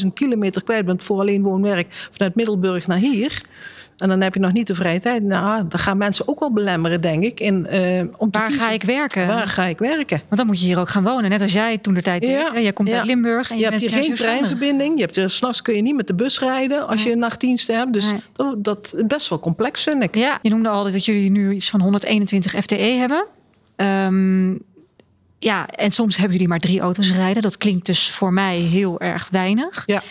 10.000 0.01 0.07
kilometer 0.13 0.63
kwijt 0.63 0.85
bent 0.85 1.03
voor 1.03 1.19
alleen 1.19 1.41
woon-werk. 1.43 2.07
Vanuit 2.11 2.35
Middelburg 2.35 2.87
naar 2.87 2.97
hier. 2.97 3.41
En 3.97 4.09
dan 4.09 4.21
heb 4.21 4.33
je 4.33 4.39
nog 4.39 4.53
niet 4.53 4.67
de 4.67 4.75
vrije 4.75 4.99
tijd. 4.99 5.23
Nou, 5.23 5.67
dan 5.67 5.79
gaan 5.79 5.97
mensen 5.97 6.27
ook 6.27 6.39
wel 6.39 6.53
belemmeren, 6.53 7.01
denk 7.01 7.23
ik. 7.23 7.39
In, 7.39 7.65
eh, 7.65 8.03
om 8.17 8.31
te 8.31 8.39
Waar 8.39 8.47
kiezen. 8.47 8.65
ga 8.65 8.71
ik 8.71 8.83
werken? 8.83 9.27
Waar 9.27 9.47
ga 9.47 9.65
ik 9.65 9.77
werken? 9.79 10.17
Want 10.27 10.37
dan 10.37 10.45
moet 10.45 10.59
je 10.59 10.65
hier 10.65 10.79
ook 10.79 10.89
gaan 10.89 11.03
wonen. 11.03 11.29
Net 11.29 11.41
als 11.41 11.53
jij 11.53 11.77
toen 11.77 11.93
de 11.93 12.01
tijd 12.01 12.21
deed. 12.21 12.51
hè? 12.51 12.59
Jij 12.59 12.73
komt 12.73 12.89
ja. 12.89 12.97
uit 12.97 13.05
Limburg. 13.05 13.49
En 13.49 13.55
je, 13.57 13.63
je, 13.63 13.69
hebt 13.69 13.81
hier 13.81 13.89
geen 13.89 14.15
treinverbinding. 14.15 14.95
Je 14.95 15.01
hebt 15.01 15.17
er, 15.17 15.29
s'nachts 15.29 15.61
kun 15.61 15.75
je 15.75 15.81
niet 15.81 15.95
met 15.95 16.07
de 16.07 16.15
bus 16.15 16.39
rijden 16.39 16.87
als 16.87 17.03
je 17.03 17.11
een 17.11 17.19
nachtdienst 17.19 17.67
hebt. 17.67 17.93
Dus 17.93 18.11
Nee. 18.11 18.21
dat, 18.33 18.63
dat 18.63 18.93
is 18.95 19.03
best 19.07 19.29
wel 19.29 19.39
complex, 19.39 19.83
vind 19.83 20.03
ik. 20.03 20.15
Ja, 20.15 20.39
je 20.41 20.49
noemde 20.49 20.69
al 20.69 20.83
dat 20.83 21.05
jullie 21.05 21.29
nu 21.31 21.53
iets 21.53 21.69
van 21.69 21.81
121 21.81 22.51
FTE 22.63 22.75
hebben. 22.75 23.25
Ehm, 23.79 24.55
ja, 25.39 25.67
en 25.67 25.91
soms 25.91 26.15
hebben 26.15 26.33
jullie 26.33 26.47
maar 26.47 26.59
drie 26.59 26.79
auto's 26.79 27.11
rijden. 27.11 27.41
Dat 27.41 27.57
klinkt 27.57 27.85
dus 27.85 28.11
voor 28.11 28.33
mij 28.33 28.57
heel 28.57 28.99
erg 28.99 29.27
weinig. 29.31 29.83
Ja. 29.85 30.03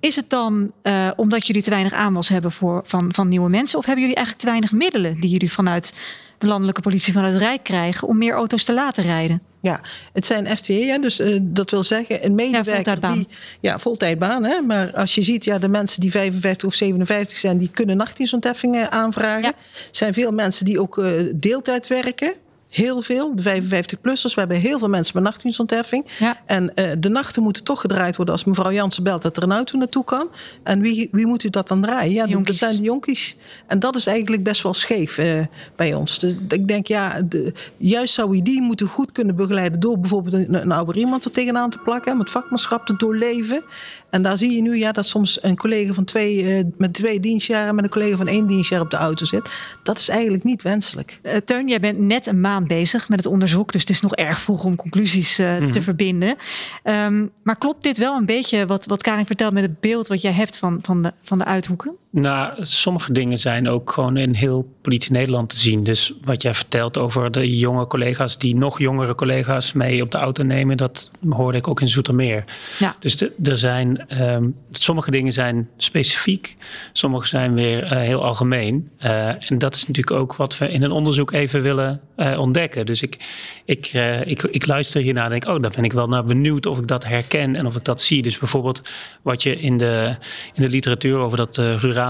Is 0.00 0.16
het 0.16 0.30
dan 0.30 0.72
eh, 0.82 1.10
omdat 1.16 1.46
jullie 1.46 1.62
te 1.62 1.70
weinig 1.70 1.92
aanwas 1.92 2.28
hebben 2.28 2.52
voor, 2.52 2.82
van, 2.84 3.14
van 3.14 3.28
nieuwe 3.28 3.48
mensen? 3.48 3.78
Of 3.78 3.84
hebben 3.84 4.02
jullie 4.02 4.16
eigenlijk 4.16 4.46
te 4.46 4.50
weinig 4.50 4.72
middelen 4.72 5.20
die 5.20 5.30
jullie 5.30 5.52
vanuit 5.52 5.94
de 6.38 6.46
landelijke 6.46 6.80
politie 6.80 7.12
van 7.12 7.24
het 7.24 7.36
Rijk 7.36 7.62
krijgen 7.62 8.08
om 8.08 8.18
meer 8.18 8.34
auto's 8.34 8.64
te 8.64 8.74
laten 8.74 9.04
rijden? 9.04 9.42
Ja, 9.60 9.80
het 10.12 10.26
zijn 10.26 10.56
FTE, 10.56 10.72
hè, 10.72 10.98
dus 10.98 11.18
eh, 11.18 11.38
dat 11.42 11.70
wil 11.70 11.82
zeggen 11.82 12.24
een 12.24 12.34
medewerker 12.34 12.74
voltijdbaan. 12.74 13.14
die 13.14 13.28
ja 13.60 13.78
voltijdbaan, 13.78 14.44
hè, 14.44 14.60
maar 14.60 14.92
als 14.92 15.14
je 15.14 15.22
ziet, 15.22 15.44
ja, 15.44 15.58
de 15.58 15.68
mensen 15.68 16.00
die 16.00 16.10
55 16.10 16.68
of 16.68 16.74
57 16.74 17.38
zijn, 17.38 17.58
die 17.58 17.70
kunnen 17.70 17.96
nachtdienstontheffingen 17.96 18.90
aanvragen. 18.90 19.42
Ja. 19.42 19.48
Er 19.48 19.88
zijn 19.90 20.14
veel 20.14 20.32
mensen 20.32 20.64
die 20.64 20.80
ook 20.80 20.98
eh, 20.98 21.10
deeltijd 21.34 21.86
werken. 21.86 22.34
Heel 22.68 23.00
veel. 23.00 23.36
De 23.36 23.42
55-plussers. 23.42 24.34
We 24.34 24.40
hebben 24.40 24.56
heel 24.56 24.78
veel 24.78 24.88
mensen 24.88 25.12
met 25.14 25.22
nachtdienstontheffing. 25.22 26.04
Ja. 26.18 26.40
En 26.46 26.72
uh, 26.74 26.90
de 26.98 27.08
nachten 27.08 27.42
moeten 27.42 27.64
toch 27.64 27.80
gedraaid 27.80 28.16
worden 28.16 28.34
als 28.34 28.44
mevrouw 28.44 28.72
Jansen 28.72 29.02
belt 29.02 29.22
dat 29.22 29.36
er 29.36 29.42
een 29.42 29.52
auto 29.52 29.78
naartoe 29.78 30.04
kan. 30.04 30.28
En 30.62 30.80
wie, 30.80 31.08
wie 31.12 31.26
moet 31.26 31.44
u 31.44 31.50
dat 31.50 31.68
dan 31.68 31.82
draaien? 31.82 32.28
Ja, 32.28 32.40
dat 32.42 32.54
zijn 32.54 32.76
de 32.76 32.82
jonkies. 32.82 33.36
En 33.66 33.78
dat 33.78 33.96
is 33.96 34.06
eigenlijk 34.06 34.42
best 34.42 34.62
wel 34.62 34.74
scheef 34.74 35.18
uh, 35.18 35.40
bij 35.76 35.94
ons. 35.94 36.18
Dus 36.18 36.34
ik 36.48 36.68
denk, 36.68 36.86
ja, 36.86 37.22
de, 37.22 37.52
juist 37.76 38.14
zou 38.14 38.36
je 38.36 38.42
die 38.42 38.62
moeten 38.62 38.86
goed 38.86 39.12
kunnen 39.12 39.36
begeleiden 39.36 39.80
door 39.80 39.98
bijvoorbeeld 39.98 40.34
een, 40.34 40.54
een 40.54 40.72
ouder 40.72 40.96
iemand 40.96 41.24
er 41.24 41.30
tegenaan 41.30 41.70
te 41.70 41.78
plakken, 41.78 42.12
om 42.12 42.18
het 42.18 42.30
vakmanschap 42.30 42.86
te 42.86 42.96
doorleven. 42.96 43.64
En 44.10 44.22
daar 44.22 44.36
zie 44.36 44.52
je 44.52 44.62
nu 44.62 44.76
ja, 44.76 44.92
dat 44.92 45.06
soms 45.06 45.42
een 45.42 45.56
collega 45.56 45.92
van 45.92 46.04
twee, 46.04 46.58
uh, 46.58 46.64
met 46.78 46.92
twee 46.92 47.20
dienstjaren 47.20 47.74
met 47.74 47.84
een 47.84 47.90
collega 47.90 48.16
van 48.16 48.26
één 48.26 48.46
dienstjaar 48.46 48.80
op 48.80 48.90
de 48.90 48.96
auto 48.96 49.24
zit. 49.24 49.50
Dat 49.82 49.98
is 49.98 50.08
eigenlijk 50.08 50.44
niet 50.44 50.62
wenselijk. 50.62 51.20
Teun, 51.44 51.68
jij 51.68 51.80
bent 51.80 51.98
net 51.98 52.26
een 52.26 52.40
maand 52.40 52.57
bezig 52.66 53.08
met 53.08 53.18
het 53.18 53.28
onderzoek, 53.32 53.72
dus 53.72 53.80
het 53.80 53.90
is 53.90 54.00
nog 54.00 54.14
erg 54.14 54.40
vroeg 54.40 54.64
om 54.64 54.76
conclusies 54.76 55.38
uh, 55.38 55.52
mm-hmm. 55.52 55.72
te 55.72 55.82
verbinden. 55.82 56.36
Um, 56.84 57.30
maar 57.42 57.58
klopt 57.58 57.82
dit 57.82 57.98
wel 57.98 58.16
een 58.16 58.26
beetje 58.26 58.66
wat, 58.66 58.86
wat 58.86 59.02
Karin 59.02 59.26
vertelt 59.26 59.52
met 59.52 59.62
het 59.62 59.80
beeld 59.80 60.08
wat 60.08 60.22
jij 60.22 60.32
hebt 60.32 60.58
van, 60.58 60.78
van, 60.82 61.02
de, 61.02 61.12
van 61.22 61.38
de 61.38 61.44
uithoeken? 61.44 61.96
Nou, 62.10 62.52
sommige 62.60 63.12
dingen 63.12 63.38
zijn 63.38 63.68
ook 63.68 63.90
gewoon 63.90 64.16
in 64.16 64.34
heel 64.34 64.74
politie 64.82 65.12
Nederland 65.12 65.48
te 65.48 65.56
zien. 65.56 65.82
Dus 65.84 66.12
wat 66.24 66.42
jij 66.42 66.54
vertelt 66.54 66.98
over 66.98 67.30
de 67.30 67.58
jonge 67.58 67.86
collega's 67.86 68.38
die 68.38 68.56
nog 68.56 68.78
jongere 68.78 69.14
collega's 69.14 69.72
mee 69.72 70.02
op 70.02 70.10
de 70.10 70.18
auto 70.18 70.42
nemen, 70.42 70.76
dat 70.76 71.10
hoorde 71.28 71.58
ik 71.58 71.68
ook 71.68 71.80
in 71.80 71.88
Zoetermeer. 71.88 72.44
Ja. 72.78 72.96
Dus 72.98 73.20
er 73.44 73.56
zijn 73.56 74.22
um, 74.22 74.54
sommige 74.70 75.10
dingen 75.10 75.32
zijn 75.32 75.68
specifiek, 75.76 76.56
sommige 76.92 77.26
zijn 77.26 77.54
weer 77.54 77.84
uh, 77.84 77.90
heel 77.90 78.24
algemeen. 78.24 78.90
Uh, 79.00 79.50
en 79.50 79.58
dat 79.58 79.74
is 79.74 79.86
natuurlijk 79.86 80.16
ook 80.16 80.34
wat 80.34 80.58
we 80.58 80.70
in 80.70 80.82
een 80.82 80.90
onderzoek 80.90 81.32
even 81.32 81.62
willen 81.62 82.00
uh, 82.16 82.40
ontdekken. 82.40 82.86
Dus 82.86 83.02
ik, 83.02 83.16
ik, 83.64 83.86
ik, 84.24 84.42
ik 84.42 84.66
luister 84.66 85.00
hiernaar 85.00 85.24
en 85.24 85.30
denk, 85.30 85.46
oh, 85.46 85.62
daar 85.62 85.70
ben 85.70 85.84
ik 85.84 85.92
wel 85.92 86.08
naar 86.08 86.24
benieuwd 86.24 86.66
of 86.66 86.78
ik 86.78 86.86
dat 86.86 87.04
herken 87.04 87.56
en 87.56 87.66
of 87.66 87.76
ik 87.76 87.84
dat 87.84 88.00
zie. 88.00 88.22
Dus 88.22 88.38
bijvoorbeeld 88.38 88.82
wat 89.22 89.42
je 89.42 89.60
in 89.60 89.78
de, 89.78 90.16
in 90.54 90.62
de 90.62 90.68
literatuur 90.68 91.18
over 91.18 91.36
dat 91.36 91.56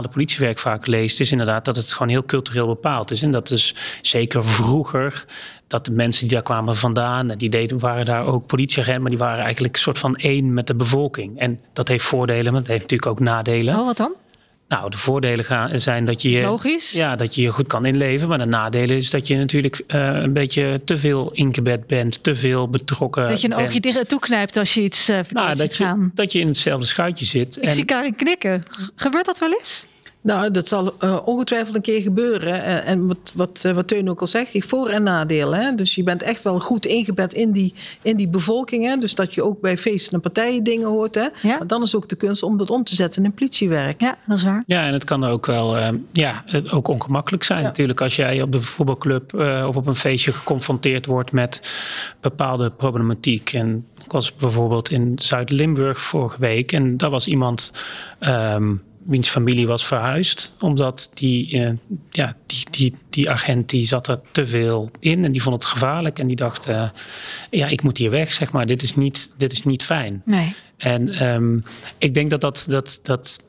politiewerk 0.07 0.59
vaak 0.59 0.87
leest, 0.87 1.21
is 1.21 1.33
inderdaad 1.33 1.65
dat 1.65 1.77
het 1.77 1.93
gewoon 1.93 2.09
heel 2.09 2.25
cultureel 2.25 2.67
bepaald 2.67 3.11
is. 3.11 3.23
En 3.23 3.31
dat 3.31 3.51
is 3.51 3.75
zeker 4.03 4.45
vroeger 4.45 5.25
dat 5.67 5.85
de 5.85 5.93
mensen 5.93 6.23
die 6.23 6.33
daar 6.33 6.43
kwamen 6.43 6.77
vandaan, 6.77 7.29
die 7.29 7.51
deden, 7.51 7.79
waren 7.79 8.05
daar 8.05 8.27
ook 8.27 8.47
politieagenten, 8.47 9.03
maar 9.03 9.11
die 9.11 9.21
waren 9.21 9.45
eigenlijk 9.45 9.75
een 9.75 9.81
soort 9.81 9.99
van 9.99 10.17
één 10.17 10.55
met 10.55 10.67
de 10.67 10.75
bevolking. 10.75 11.39
En 11.39 11.61
dat 11.73 11.89
heeft 11.89 12.05
voordelen, 12.05 12.53
maar 12.53 12.61
dat 12.63 12.71
heeft 12.71 12.83
natuurlijk 12.83 13.11
ook 13.11 13.21
nadelen. 13.21 13.79
Oh, 13.79 13.87
wat 13.87 13.97
dan? 13.97 14.13
Nou, 14.69 14.91
de 14.91 14.97
voordelen 14.97 15.45
gaan, 15.45 15.79
zijn 15.79 16.05
dat 16.05 16.23
je, 16.23 16.41
Logisch. 16.41 16.91
Ja, 16.91 17.17
dat 17.17 17.35
je 17.35 17.43
je 17.43 17.49
goed 17.49 17.67
kan 17.67 17.87
inleven. 17.87 18.29
Maar 18.29 18.39
de 18.39 18.45
nadelen 18.45 18.97
is 18.97 19.11
dat 19.11 19.27
je 19.27 19.37
natuurlijk 19.37 19.83
uh, 19.87 20.07
een 20.13 20.33
beetje 20.33 20.81
te 20.85 20.99
veel 20.99 21.31
ingebed 21.33 21.87
bent, 21.87 22.23
te 22.23 22.37
veel 22.37 22.69
betrokken. 22.69 23.29
Dat 23.29 23.41
je 23.41 23.49
een 23.49 23.57
bent. 23.57 23.69
oogje 23.69 23.81
dicht 23.81 24.09
toeknijpt 24.09 24.57
als 24.57 24.75
je 24.75 24.83
iets 24.83 25.11
uh, 25.11 25.19
nou, 25.31 25.55
dat 25.55 25.75
gaan. 25.75 26.01
Je, 26.01 26.11
dat 26.15 26.33
je 26.33 26.39
in 26.39 26.47
hetzelfde 26.47 26.87
schuitje 26.87 27.25
zit. 27.25 27.57
Ik 27.57 27.63
en... 27.63 27.71
zie 27.71 27.85
Karin 27.85 28.17
knikken. 28.17 28.63
Gebeurt 28.95 29.27
dat 29.27 29.39
wel 29.39 29.53
eens? 29.53 29.87
Nou, 30.21 30.51
dat 30.51 30.69
zal 30.69 30.95
uh, 31.05 31.19
ongetwijfeld 31.25 31.75
een 31.75 31.83
keer 31.83 32.03
gebeuren. 32.03 32.49
Uh, 32.49 32.89
en 32.89 33.07
wat, 33.07 33.33
wat, 33.37 33.63
uh, 33.67 33.73
wat 33.73 33.89
Teun 33.89 34.11
ook 34.11 34.21
al 34.21 34.27
zegt, 34.27 34.53
die 34.53 34.65
voor- 34.65 34.89
en 34.89 35.03
nadelen. 35.03 35.59
Hè? 35.59 35.75
Dus 35.75 35.95
je 35.95 36.03
bent 36.03 36.23
echt 36.23 36.43
wel 36.43 36.61
goed 36.61 36.87
ingebed 36.87 37.33
in 37.33 37.53
die, 37.53 37.75
in 38.03 38.17
die 38.17 38.29
bevolking. 38.29 38.85
Hè? 38.85 38.97
Dus 38.97 39.15
dat 39.15 39.35
je 39.35 39.43
ook 39.43 39.61
bij 39.61 39.79
feesten 39.79 40.13
en 40.13 40.21
partijen 40.21 40.65
dingen 40.65 40.89
hoort. 40.89 41.15
Hè? 41.15 41.27
Ja. 41.43 41.57
Maar 41.59 41.67
dan 41.67 41.83
is 41.83 41.95
ook 41.95 42.09
de 42.09 42.17
kunst 42.17 42.43
om 42.43 42.59
dat 42.59 42.71
om 42.71 42.85
te 42.85 42.95
zetten 42.95 43.25
in 43.25 43.33
politiewerk. 43.33 44.01
Ja, 44.01 44.19
dat 44.27 44.37
is 44.37 44.45
waar. 44.45 44.63
Ja, 44.67 44.87
en 44.87 44.93
het 44.93 45.05
kan 45.05 45.25
ook 45.25 45.47
wel 45.47 45.77
uh, 45.77 45.89
ja, 46.13 46.45
ook 46.71 46.89
ongemakkelijk 46.89 47.43
zijn. 47.43 47.61
Ja. 47.61 47.67
Natuurlijk, 47.67 48.01
als 48.01 48.17
jij 48.17 48.43
op 48.43 48.53
de 48.53 48.63
voetbalclub 48.63 49.33
uh, 49.35 49.65
of 49.69 49.77
op 49.77 49.87
een 49.87 49.97
feestje 49.97 50.33
geconfronteerd 50.33 51.07
wordt 51.07 51.33
met 51.33 51.61
bepaalde 52.21 52.71
problematiek. 52.71 53.53
En 53.53 53.87
ik 54.05 54.13
was 54.13 54.37
bijvoorbeeld 54.37 54.91
in 54.91 55.13
Zuid-Limburg 55.17 56.01
vorige 56.01 56.37
week 56.39 56.73
en 56.73 56.97
daar 56.97 57.11
was 57.11 57.27
iemand. 57.27 57.73
Um, 58.21 58.87
wiens 59.09 59.29
familie 59.29 59.67
was 59.67 59.87
verhuisd. 59.87 60.55
Omdat 60.61 61.11
die, 61.15 61.55
uh, 61.55 61.71
ja, 62.11 62.37
die, 62.47 62.67
die, 62.71 62.95
die 63.11 63.31
agent 63.31 63.71
die 63.71 63.87
zat 63.87 64.09
er 64.09 64.21
te 64.33 64.47
veel 64.47 64.91
in 65.01 65.25
en 65.25 65.33
die 65.33 65.43
vond 65.43 65.55
het 65.55 65.65
gevaarlijk. 65.65 66.19
En 66.19 66.27
die 66.27 66.37
dacht, 66.37 66.69
uh, 66.69 66.89
ja, 67.51 67.67
ik 67.67 67.83
moet 67.83 67.99
hier 67.99 68.11
weg, 68.11 68.33
zeg 68.33 68.53
maar. 68.53 68.67
Dit 68.67 68.83
is 68.83 68.95
niet, 68.95 69.31
dit 69.37 69.53
is 69.53 69.63
niet 69.63 69.83
fijn. 69.83 70.23
Nee. 70.25 70.55
En 70.77 71.33
um, 71.33 71.63
ik 71.99 72.15
denk 72.15 72.31
dat 72.31 72.41
dat, 72.41 72.67
dat, 72.69 73.01
dat 73.03 73.43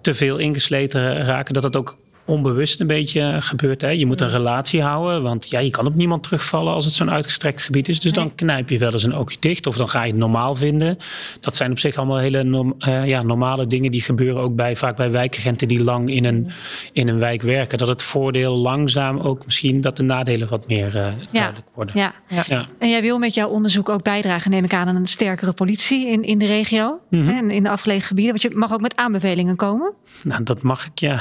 te 0.00 0.14
veel 0.14 0.38
ingesleten 0.38 1.24
raken, 1.24 1.54
dat 1.54 1.62
dat 1.62 1.76
ook 1.76 1.96
onbewust 2.32 2.80
een 2.80 2.86
beetje 2.86 3.36
gebeurt. 3.38 3.80
Hè? 3.80 3.88
Je 3.88 4.06
moet 4.06 4.20
een 4.20 4.30
relatie 4.30 4.82
houden, 4.82 5.22
want 5.22 5.50
ja, 5.50 5.58
je 5.58 5.70
kan 5.70 5.86
op 5.86 5.94
niemand 5.94 6.22
terugvallen 6.22 6.72
als 6.72 6.84
het 6.84 6.94
zo'n 6.94 7.10
uitgestrekt 7.10 7.62
gebied 7.62 7.88
is. 7.88 8.00
Dus 8.00 8.12
dan 8.12 8.34
knijp 8.34 8.68
je 8.68 8.78
wel 8.78 8.92
eens 8.92 9.02
een 9.02 9.14
oogje 9.14 9.36
dicht 9.40 9.66
of 9.66 9.76
dan 9.76 9.88
ga 9.88 10.02
je 10.02 10.10
het 10.10 10.20
normaal 10.20 10.54
vinden. 10.54 10.96
Dat 11.40 11.56
zijn 11.56 11.70
op 11.70 11.78
zich 11.78 11.96
allemaal 11.96 12.18
hele 12.18 12.42
norm, 12.42 12.74
uh, 12.78 13.06
ja, 13.06 13.22
normale 13.22 13.66
dingen 13.66 13.90
die 13.90 14.00
gebeuren 14.00 14.42
ook 14.42 14.54
bij, 14.54 14.76
vaak 14.76 14.96
bij 14.96 15.10
wijkagenten 15.10 15.68
die 15.68 15.84
lang 15.84 16.10
in 16.10 16.24
een, 16.24 16.50
in 16.92 17.08
een 17.08 17.18
wijk 17.18 17.42
werken. 17.42 17.78
Dat 17.78 17.88
het 17.88 18.02
voordeel 18.02 18.56
langzaam 18.56 19.18
ook 19.18 19.44
misschien 19.44 19.80
dat 19.80 19.96
de 19.96 20.02
nadelen 20.02 20.48
wat 20.48 20.68
meer 20.68 20.86
uh, 20.86 20.92
duidelijk 20.92 21.32
ja. 21.32 21.52
worden. 21.74 21.98
Ja. 21.98 22.14
Ja. 22.28 22.44
ja. 22.46 22.66
En 22.78 22.88
jij 22.88 23.02
wil 23.02 23.18
met 23.18 23.34
jouw 23.34 23.48
onderzoek 23.48 23.88
ook 23.88 24.02
bijdragen, 24.02 24.50
neem 24.50 24.64
ik 24.64 24.74
aan, 24.74 24.88
aan 24.88 24.96
een 24.96 25.06
sterkere 25.06 25.52
politie 25.52 26.06
in, 26.06 26.22
in 26.22 26.38
de 26.38 26.46
regio 26.46 27.00
mm 27.10 27.20
-hmm. 27.20 27.36
en 27.36 27.50
in 27.50 27.62
de 27.62 27.70
afgelegen 27.70 28.06
gebieden. 28.06 28.32
Want 28.32 28.52
je 28.52 28.58
mag 28.58 28.72
ook 28.72 28.80
met 28.80 28.96
aanbevelingen 28.96 29.56
komen. 29.56 29.92
Nou, 30.22 30.42
dat 30.42 30.62
mag 30.62 30.86
ik, 30.86 30.98
ja. 30.98 31.20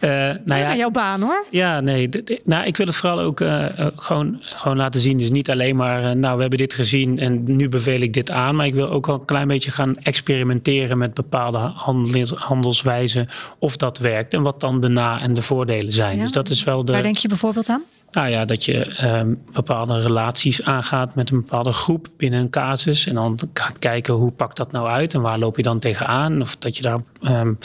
Uh, 0.00 0.10
nou 0.44 0.60
ja, 0.60 0.76
jouw 0.76 0.90
baan 0.90 1.22
hoor. 1.22 1.44
Ja, 1.50 1.80
nee. 1.80 2.08
Nou, 2.44 2.66
ik 2.66 2.76
wil 2.76 2.86
het 2.86 2.96
vooral 2.96 3.20
ook 3.20 3.40
uh, 3.40 3.66
gewoon, 3.96 4.38
gewoon 4.40 4.76
laten 4.76 5.00
zien. 5.00 5.18
Dus 5.18 5.30
niet 5.30 5.50
alleen 5.50 5.76
maar, 5.76 6.02
uh, 6.04 6.10
nou, 6.10 6.34
we 6.34 6.40
hebben 6.40 6.58
dit 6.58 6.74
gezien 6.74 7.18
en 7.18 7.42
nu 7.56 7.68
beveel 7.68 8.00
ik 8.00 8.12
dit 8.12 8.30
aan. 8.30 8.56
Maar 8.56 8.66
ik 8.66 8.74
wil 8.74 8.88
ook 8.90 9.06
wel 9.06 9.14
een 9.14 9.24
klein 9.24 9.48
beetje 9.48 9.70
gaan 9.70 9.96
experimenteren 9.98 10.98
met 10.98 11.14
bepaalde 11.14 11.58
handels, 11.58 12.30
handelswijzen. 12.30 13.28
Of 13.58 13.76
dat 13.76 13.98
werkt 13.98 14.34
en 14.34 14.42
wat 14.42 14.60
dan 14.60 14.80
de 14.80 14.88
na- 14.88 15.20
en 15.20 15.34
de 15.34 15.42
voordelen 15.42 15.92
zijn. 15.92 16.16
Ja. 16.16 16.22
Dus 16.22 16.32
dat 16.32 16.48
is 16.48 16.64
wel 16.64 16.84
de. 16.84 16.92
Waar 16.92 17.02
denk 17.02 17.16
je 17.16 17.28
bijvoorbeeld 17.28 17.68
aan? 17.68 17.82
Nou 18.16 18.28
ja, 18.28 18.44
dat 18.44 18.64
je 18.64 19.04
um, 19.18 19.42
bepaalde 19.52 20.00
relaties 20.00 20.62
aangaat 20.62 21.14
met 21.14 21.30
een 21.30 21.40
bepaalde 21.40 21.72
groep 21.72 22.08
binnen 22.16 22.40
een 22.40 22.50
casus. 22.50 23.06
En 23.06 23.14
dan 23.14 23.38
gaat 23.52 23.78
kijken 23.78 24.14
hoe 24.14 24.30
pakt 24.30 24.56
dat 24.56 24.72
nou 24.72 24.88
uit 24.88 25.14
en 25.14 25.20
waar 25.20 25.38
loop 25.38 25.56
je 25.56 25.62
dan 25.62 25.78
tegenaan. 25.78 26.40
Of 26.40 26.56
dat 26.56 26.76
je 26.76 26.82
daar 26.82 27.00
um, 27.22 27.58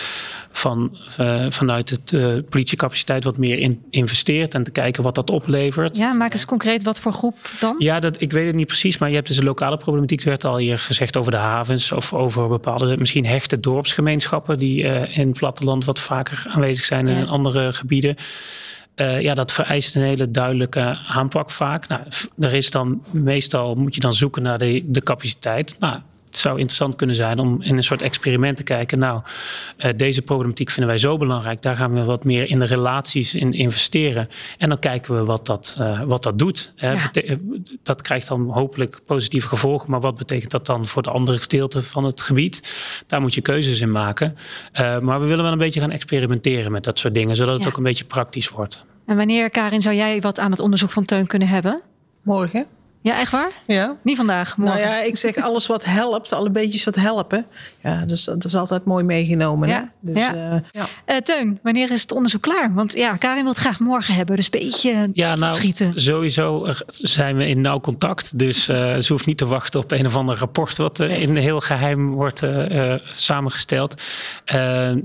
van, 0.51 0.97
uh, 1.19 1.45
vanuit 1.49 1.89
het 1.89 2.11
uh, 2.11 2.37
politiecapaciteit 2.49 3.23
wat 3.23 3.37
meer 3.37 3.57
in 3.57 3.81
investeert. 3.89 4.53
En 4.53 4.63
te 4.63 4.71
kijken 4.71 5.03
wat 5.03 5.15
dat 5.15 5.29
oplevert. 5.29 5.97
Ja, 5.97 6.13
maak 6.13 6.33
eens 6.33 6.45
concreet 6.45 6.83
wat 6.83 6.99
voor 6.99 7.13
groep 7.13 7.37
dan? 7.59 7.75
Ja, 7.77 7.99
dat, 7.99 8.21
ik 8.21 8.31
weet 8.31 8.45
het 8.45 8.55
niet 8.55 8.67
precies. 8.67 8.97
Maar 8.97 9.09
je 9.09 9.15
hebt 9.15 9.27
dus 9.27 9.37
een 9.37 9.43
lokale 9.43 9.77
problematiek. 9.77 10.21
Er 10.21 10.29
werd 10.29 10.45
al 10.45 10.57
hier 10.57 10.77
gezegd 10.77 11.17
over 11.17 11.31
de 11.31 11.37
havens. 11.37 11.91
Of 11.91 12.13
over 12.13 12.47
bepaalde 12.47 12.97
misschien 12.97 13.25
hechte 13.25 13.59
dorpsgemeenschappen. 13.59 14.57
Die 14.57 14.83
uh, 14.83 15.17
in 15.17 15.27
het 15.27 15.37
platteland 15.37 15.85
wat 15.85 15.99
vaker 15.99 16.45
aanwezig 16.47 16.85
zijn. 16.85 17.07
En 17.07 17.17
in 17.17 17.27
andere 17.27 17.73
gebieden. 17.73 18.15
Uh, 18.95 19.21
ja, 19.21 19.34
dat 19.34 19.51
vereist 19.51 19.95
een 19.95 20.01
hele 20.01 20.32
duidelijke 20.32 20.97
aanpak 21.08 21.51
vaak. 21.51 21.88
Nou, 21.88 22.01
er 22.39 22.54
is 22.54 22.71
dan 22.71 23.04
meestal 23.12 23.75
moet 23.75 23.95
je 23.95 24.01
dan 24.01 24.13
zoeken 24.13 24.41
naar 24.41 24.58
de, 24.58 24.84
de 24.86 25.01
capaciteit. 25.01 25.75
Nou, 25.80 25.99
het 26.32 26.39
zou 26.39 26.54
interessant 26.58 26.96
kunnen 26.96 27.15
zijn 27.15 27.39
om 27.39 27.62
in 27.62 27.78
een 27.78 27.84
soort 27.84 28.02
experiment 28.02 28.58
te 28.58 28.63
kijken. 28.63 29.00
Nou, 29.00 29.22
uh, 29.78 29.91
deze 29.96 30.22
problematiek 30.22 30.70
vinden 30.70 30.88
wij 30.88 30.98
zo 30.98 31.17
belangrijk. 31.17 31.62
Daar 31.62 31.76
gaan 31.76 31.94
we 31.94 32.04
wat 32.04 32.24
meer 32.24 32.50
in 32.50 32.60
de 32.60 32.65
relaties 32.65 33.36
in 33.36 33.54
investeren. 33.54 34.30
En 34.58 34.70
dan 34.70 34.80
kijken 34.80 35.15
we 35.15 35.24
wat 35.24 35.46
dat, 35.46 35.78
uh, 35.80 36.02
wat 36.04 36.24
dat 36.24 36.39
doet. 36.39 36.74
Ja. 36.76 37.12
Dat 37.84 38.02
krijgt 38.02 38.28
dan 38.28 38.50
hopelijk 38.50 39.00
positieve 39.06 39.48
gevolgen. 39.48 39.89
Maar 39.91 40.00
wat 40.00 40.15
betekent 40.17 40.52
dat 40.52 40.65
dan 40.65 40.86
voor 40.86 41.02
de 41.02 41.10
andere 41.10 41.38
gedeelten 41.38 41.84
van 41.84 42.04
het 42.04 42.22
gebied? 42.22 42.74
Daar 43.08 43.22
moet 43.22 43.34
je 43.34 43.41
keuzes 43.41 43.82
in 43.82 43.91
maken. 43.91 44.38
Uh, 44.74 45.00
maar 45.00 45.22
we 45.22 45.28
willen 45.28 45.44
wel 45.44 45.52
een 45.52 45.58
beetje 45.58 45.80
gaan 45.80 45.91
experimenteren 45.91 46.72
met 46.72 46.84
dat 46.84 47.00
soort 47.00 47.13
dingen. 47.13 47.36
Zodat 47.36 47.54
het 47.54 47.63
Ja. 47.63 47.70
ook 47.70 47.78
een 47.78 47.84
beetje 47.84 48.06
praktisch 48.06 48.50
wordt. 48.50 48.86
En 49.06 49.15
wanneer, 49.15 49.50
Karin, 49.50 49.82
zou 49.82 49.96
jij 49.96 50.22
wat 50.22 50.39
aan 50.39 50.52
het 50.52 50.60
onderzoek 50.60 50.89
van 50.89 51.06
Teun 51.06 51.28
kunnen 51.28 51.48
hebben? 51.48 51.82
Morgen? 52.22 52.65
Ja, 53.03 53.19
echt 53.19 53.31
waar? 53.31 53.49
Ja. 53.67 53.95
Niet 54.03 54.17
vandaag, 54.17 54.57
morgen. 54.57 54.79
Nou 54.81 54.89
ja, 54.89 55.01
ik 55.03 55.17
zeg 55.17 55.35
alles 55.37 55.67
wat 55.67 55.85
helpt, 55.85 56.33
alle 56.33 56.51
beetjes 56.51 56.83
wat 56.83 56.95
helpen. 56.95 57.45
Ja, 57.83 58.05
dus 58.05 58.23
dat 58.23 58.45
is 58.45 58.55
altijd 58.55 58.85
mooi 58.85 59.03
meegenomen. 59.03 59.69
Ja, 59.69 59.91
Hè? 60.05 60.13
Dus, 60.13 60.23
ja. 60.23 60.33
eh, 60.33 60.59
ja. 60.71 60.85
Eh, 61.05 61.17
Teun, 61.17 61.59
wanneer 61.63 61.91
is 61.91 62.01
het 62.01 62.11
onderzoek 62.11 62.41
klaar? 62.41 62.73
Want 62.73 62.93
ja, 62.93 63.15
Karin 63.15 63.41
wil 63.43 63.51
het 63.51 63.61
graag 63.61 63.79
morgen 63.79 64.13
hebben, 64.13 64.35
dus 64.35 64.45
een 64.51 64.59
beetje 64.59 65.09
Ja, 65.13 65.35
nou, 65.35 65.55
schieten. 65.55 65.91
sowieso 65.95 66.65
eh, 66.65 66.75
zijn 66.87 67.35
we 67.37 67.47
in 67.47 67.61
nauw 67.61 67.79
contact. 67.79 68.39
Dus 68.39 68.67
uh, 68.69 68.97
ze 68.97 69.11
hoeft 69.11 69.25
niet 69.25 69.37
te 69.37 69.45
wachten 69.45 69.79
op 69.79 69.91
een 69.91 70.05
of 70.05 70.15
ander 70.15 70.35
rapport... 70.37 70.77
wat 70.77 70.99
uh, 70.99 71.21
in 71.21 71.35
heel 71.35 71.59
geheim 71.59 72.09
wordt 72.11 72.41
uh, 72.41 72.95
samengesteld. 73.09 74.01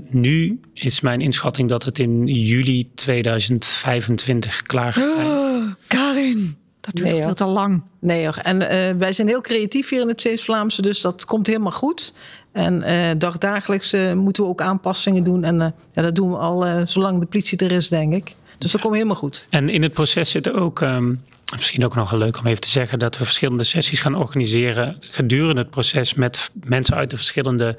nu 0.09 0.59
is 0.73 1.01
mijn 1.01 1.21
inschatting 1.21 1.69
dat 1.69 1.83
het 1.83 1.99
in 1.99 2.25
juli 2.27 2.91
2025 2.95 4.61
klaar 4.61 4.93
gaat 4.93 5.09
zijn. 5.09 5.27
Oh, 5.27 5.73
Karin, 5.87 6.57
dat 6.87 6.95
duurt 6.95 7.11
Nee, 7.11 7.21
veel 7.21 7.33
te 7.33 7.45
lang. 7.45 7.81
Nee 7.99 8.23
hoor. 8.23 8.37
En 8.43 8.61
uh, 8.61 8.67
wij 8.99 9.13
zijn 9.13 9.27
heel 9.27 9.41
creatief 9.41 9.89
hier 9.89 10.01
in 10.01 10.07
het 10.07 10.21
Zeeuws-Vlaamse, 10.21 10.81
dus 10.81 11.01
dat 11.01 11.25
komt 11.25 11.47
helemaal 11.47 11.71
goed. 11.71 12.13
En 12.51 12.83
uh, 12.85 13.09
dagdagelijks 13.17 13.93
uh, 13.93 14.13
moeten 14.13 14.43
we 14.43 14.49
ook 14.49 14.61
aanpassingen 14.61 15.23
doen. 15.23 15.43
En 15.43 15.75
ja, 15.93 16.01
dat 16.01 16.15
doen 16.15 16.31
we 16.31 16.37
al 16.37 16.87
zolang 16.87 17.19
de 17.19 17.25
politie 17.25 17.57
er 17.57 17.71
is, 17.71 17.87
denk 17.87 18.13
ik. 18.13 18.35
Dus 18.57 18.71
dat 18.71 18.81
komt 18.81 18.93
helemaal 18.93 19.15
goed. 19.15 19.45
En 19.49 19.69
in 19.69 19.83
het 19.83 19.93
proces 19.93 20.29
zitten 20.29 20.53
ook... 20.53 20.81
Um, 20.81 21.21
Misschien 21.55 21.85
ook 21.85 21.95
nog 21.95 22.11
leuk 22.11 22.37
om 22.37 22.45
even 22.45 22.61
te 22.61 22.69
zeggen 22.69 22.99
dat 22.99 23.17
we 23.17 23.25
verschillende 23.25 23.63
sessies 23.63 23.99
gaan 23.99 24.15
organiseren 24.15 24.97
gedurende 24.99 25.61
het 25.61 25.69
proces 25.69 26.13
met 26.13 26.51
mensen 26.63 26.95
uit 26.95 27.09
de 27.09 27.15
verschillende 27.15 27.77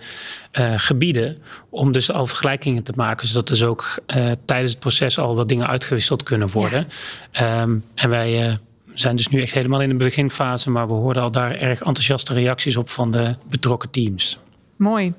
uh, 0.52 0.72
gebieden. 0.76 1.38
Om 1.70 1.92
dus 1.92 2.12
al 2.12 2.26
vergelijkingen 2.26 2.82
te 2.82 2.92
maken, 2.96 3.26
zodat 3.26 3.46
dus 3.46 3.62
ook 3.62 3.98
uh, 4.06 4.32
tijdens 4.44 4.70
het 4.70 4.80
proces 4.80 5.18
al 5.18 5.34
wat 5.34 5.48
dingen 5.48 5.66
uitgewisseld 5.66 6.22
kunnen 6.22 6.48
worden. 6.50 6.88
Ja. 7.32 7.62
Um, 7.62 7.84
en 7.94 8.08
wij 8.08 8.48
uh, 8.48 8.54
zijn 9.00 9.16
dus 9.16 9.28
nu 9.28 9.42
echt 9.42 9.52
helemaal 9.52 9.80
in 9.80 9.88
de 9.88 9.94
beginfase, 9.94 10.70
maar 10.70 10.86
we 10.86 10.92
hoorden 10.92 11.22
al 11.22 11.30
daar 11.30 11.54
erg 11.54 11.78
enthousiaste 11.78 12.32
reacties 12.32 12.76
op 12.76 12.90
van 12.90 13.10
de 13.10 13.34
betrokken 13.48 13.90
teams. 13.90 14.38
Mooi. 14.76 15.14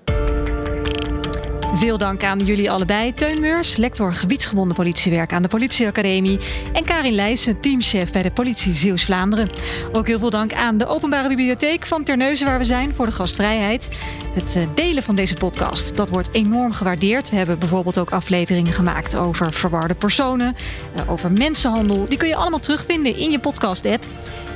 Veel 1.79 1.97
dank 1.97 2.23
aan 2.23 2.39
jullie 2.39 2.71
allebei. 2.71 3.13
Teun 3.13 3.39
Meurs, 3.41 3.77
lector 3.77 4.13
gebiedsgebonden 4.13 4.75
politiewerk 4.75 5.33
aan 5.33 5.41
de 5.41 5.47
Politieacademie. 5.47 6.39
En 6.73 6.83
Karin 6.83 7.13
Leijsen, 7.13 7.59
teamchef 7.59 8.11
bij 8.11 8.21
de 8.21 8.31
Politie 8.31 8.73
Zeeuws-Vlaanderen. 8.73 9.49
Ook 9.91 10.07
heel 10.07 10.19
veel 10.19 10.29
dank 10.29 10.53
aan 10.53 10.77
de 10.77 10.87
Openbare 10.87 11.27
Bibliotheek 11.27 11.85
van 11.85 12.03
Terneuzen 12.03 12.45
waar 12.47 12.57
we 12.57 12.63
zijn 12.63 12.95
voor 12.95 13.05
de 13.05 13.11
gastvrijheid. 13.11 13.89
Het 14.33 14.55
eh, 14.55 14.63
delen 14.75 15.03
van 15.03 15.15
deze 15.15 15.35
podcast, 15.35 15.97
dat 15.97 16.09
wordt 16.09 16.29
enorm 16.31 16.71
gewaardeerd. 16.71 17.29
We 17.29 17.35
hebben 17.35 17.59
bijvoorbeeld 17.59 17.97
ook 17.97 18.11
afleveringen 18.11 18.73
gemaakt 18.73 19.15
over 19.15 19.53
verwarde 19.53 19.95
personen, 19.95 20.55
eh, 20.95 21.11
over 21.11 21.31
mensenhandel. 21.31 22.05
Die 22.07 22.17
kun 22.17 22.27
je 22.27 22.35
allemaal 22.35 22.59
terugvinden 22.59 23.17
in 23.17 23.31
je 23.31 23.39
podcast-app. 23.39 24.05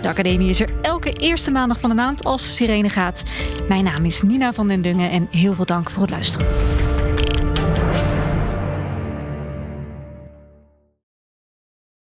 De 0.01 0.07
Academie 0.07 0.49
is 0.49 0.59
er 0.59 0.69
elke 0.81 1.13
eerste 1.13 1.51
maandag 1.51 1.79
van 1.79 1.89
de 1.89 1.95
maand 1.95 2.23
als 2.23 2.55
Sirene 2.55 2.89
gaat. 2.89 3.23
Mijn 3.67 3.83
naam 3.83 4.05
is 4.05 4.21
Nina 4.21 4.53
van 4.53 4.67
den 4.67 4.81
Dungen 4.81 5.11
en 5.11 5.27
heel 5.31 5.53
veel 5.53 5.65
dank 5.65 5.89
voor 5.89 6.01
het 6.01 6.11
luisteren. 6.11 6.92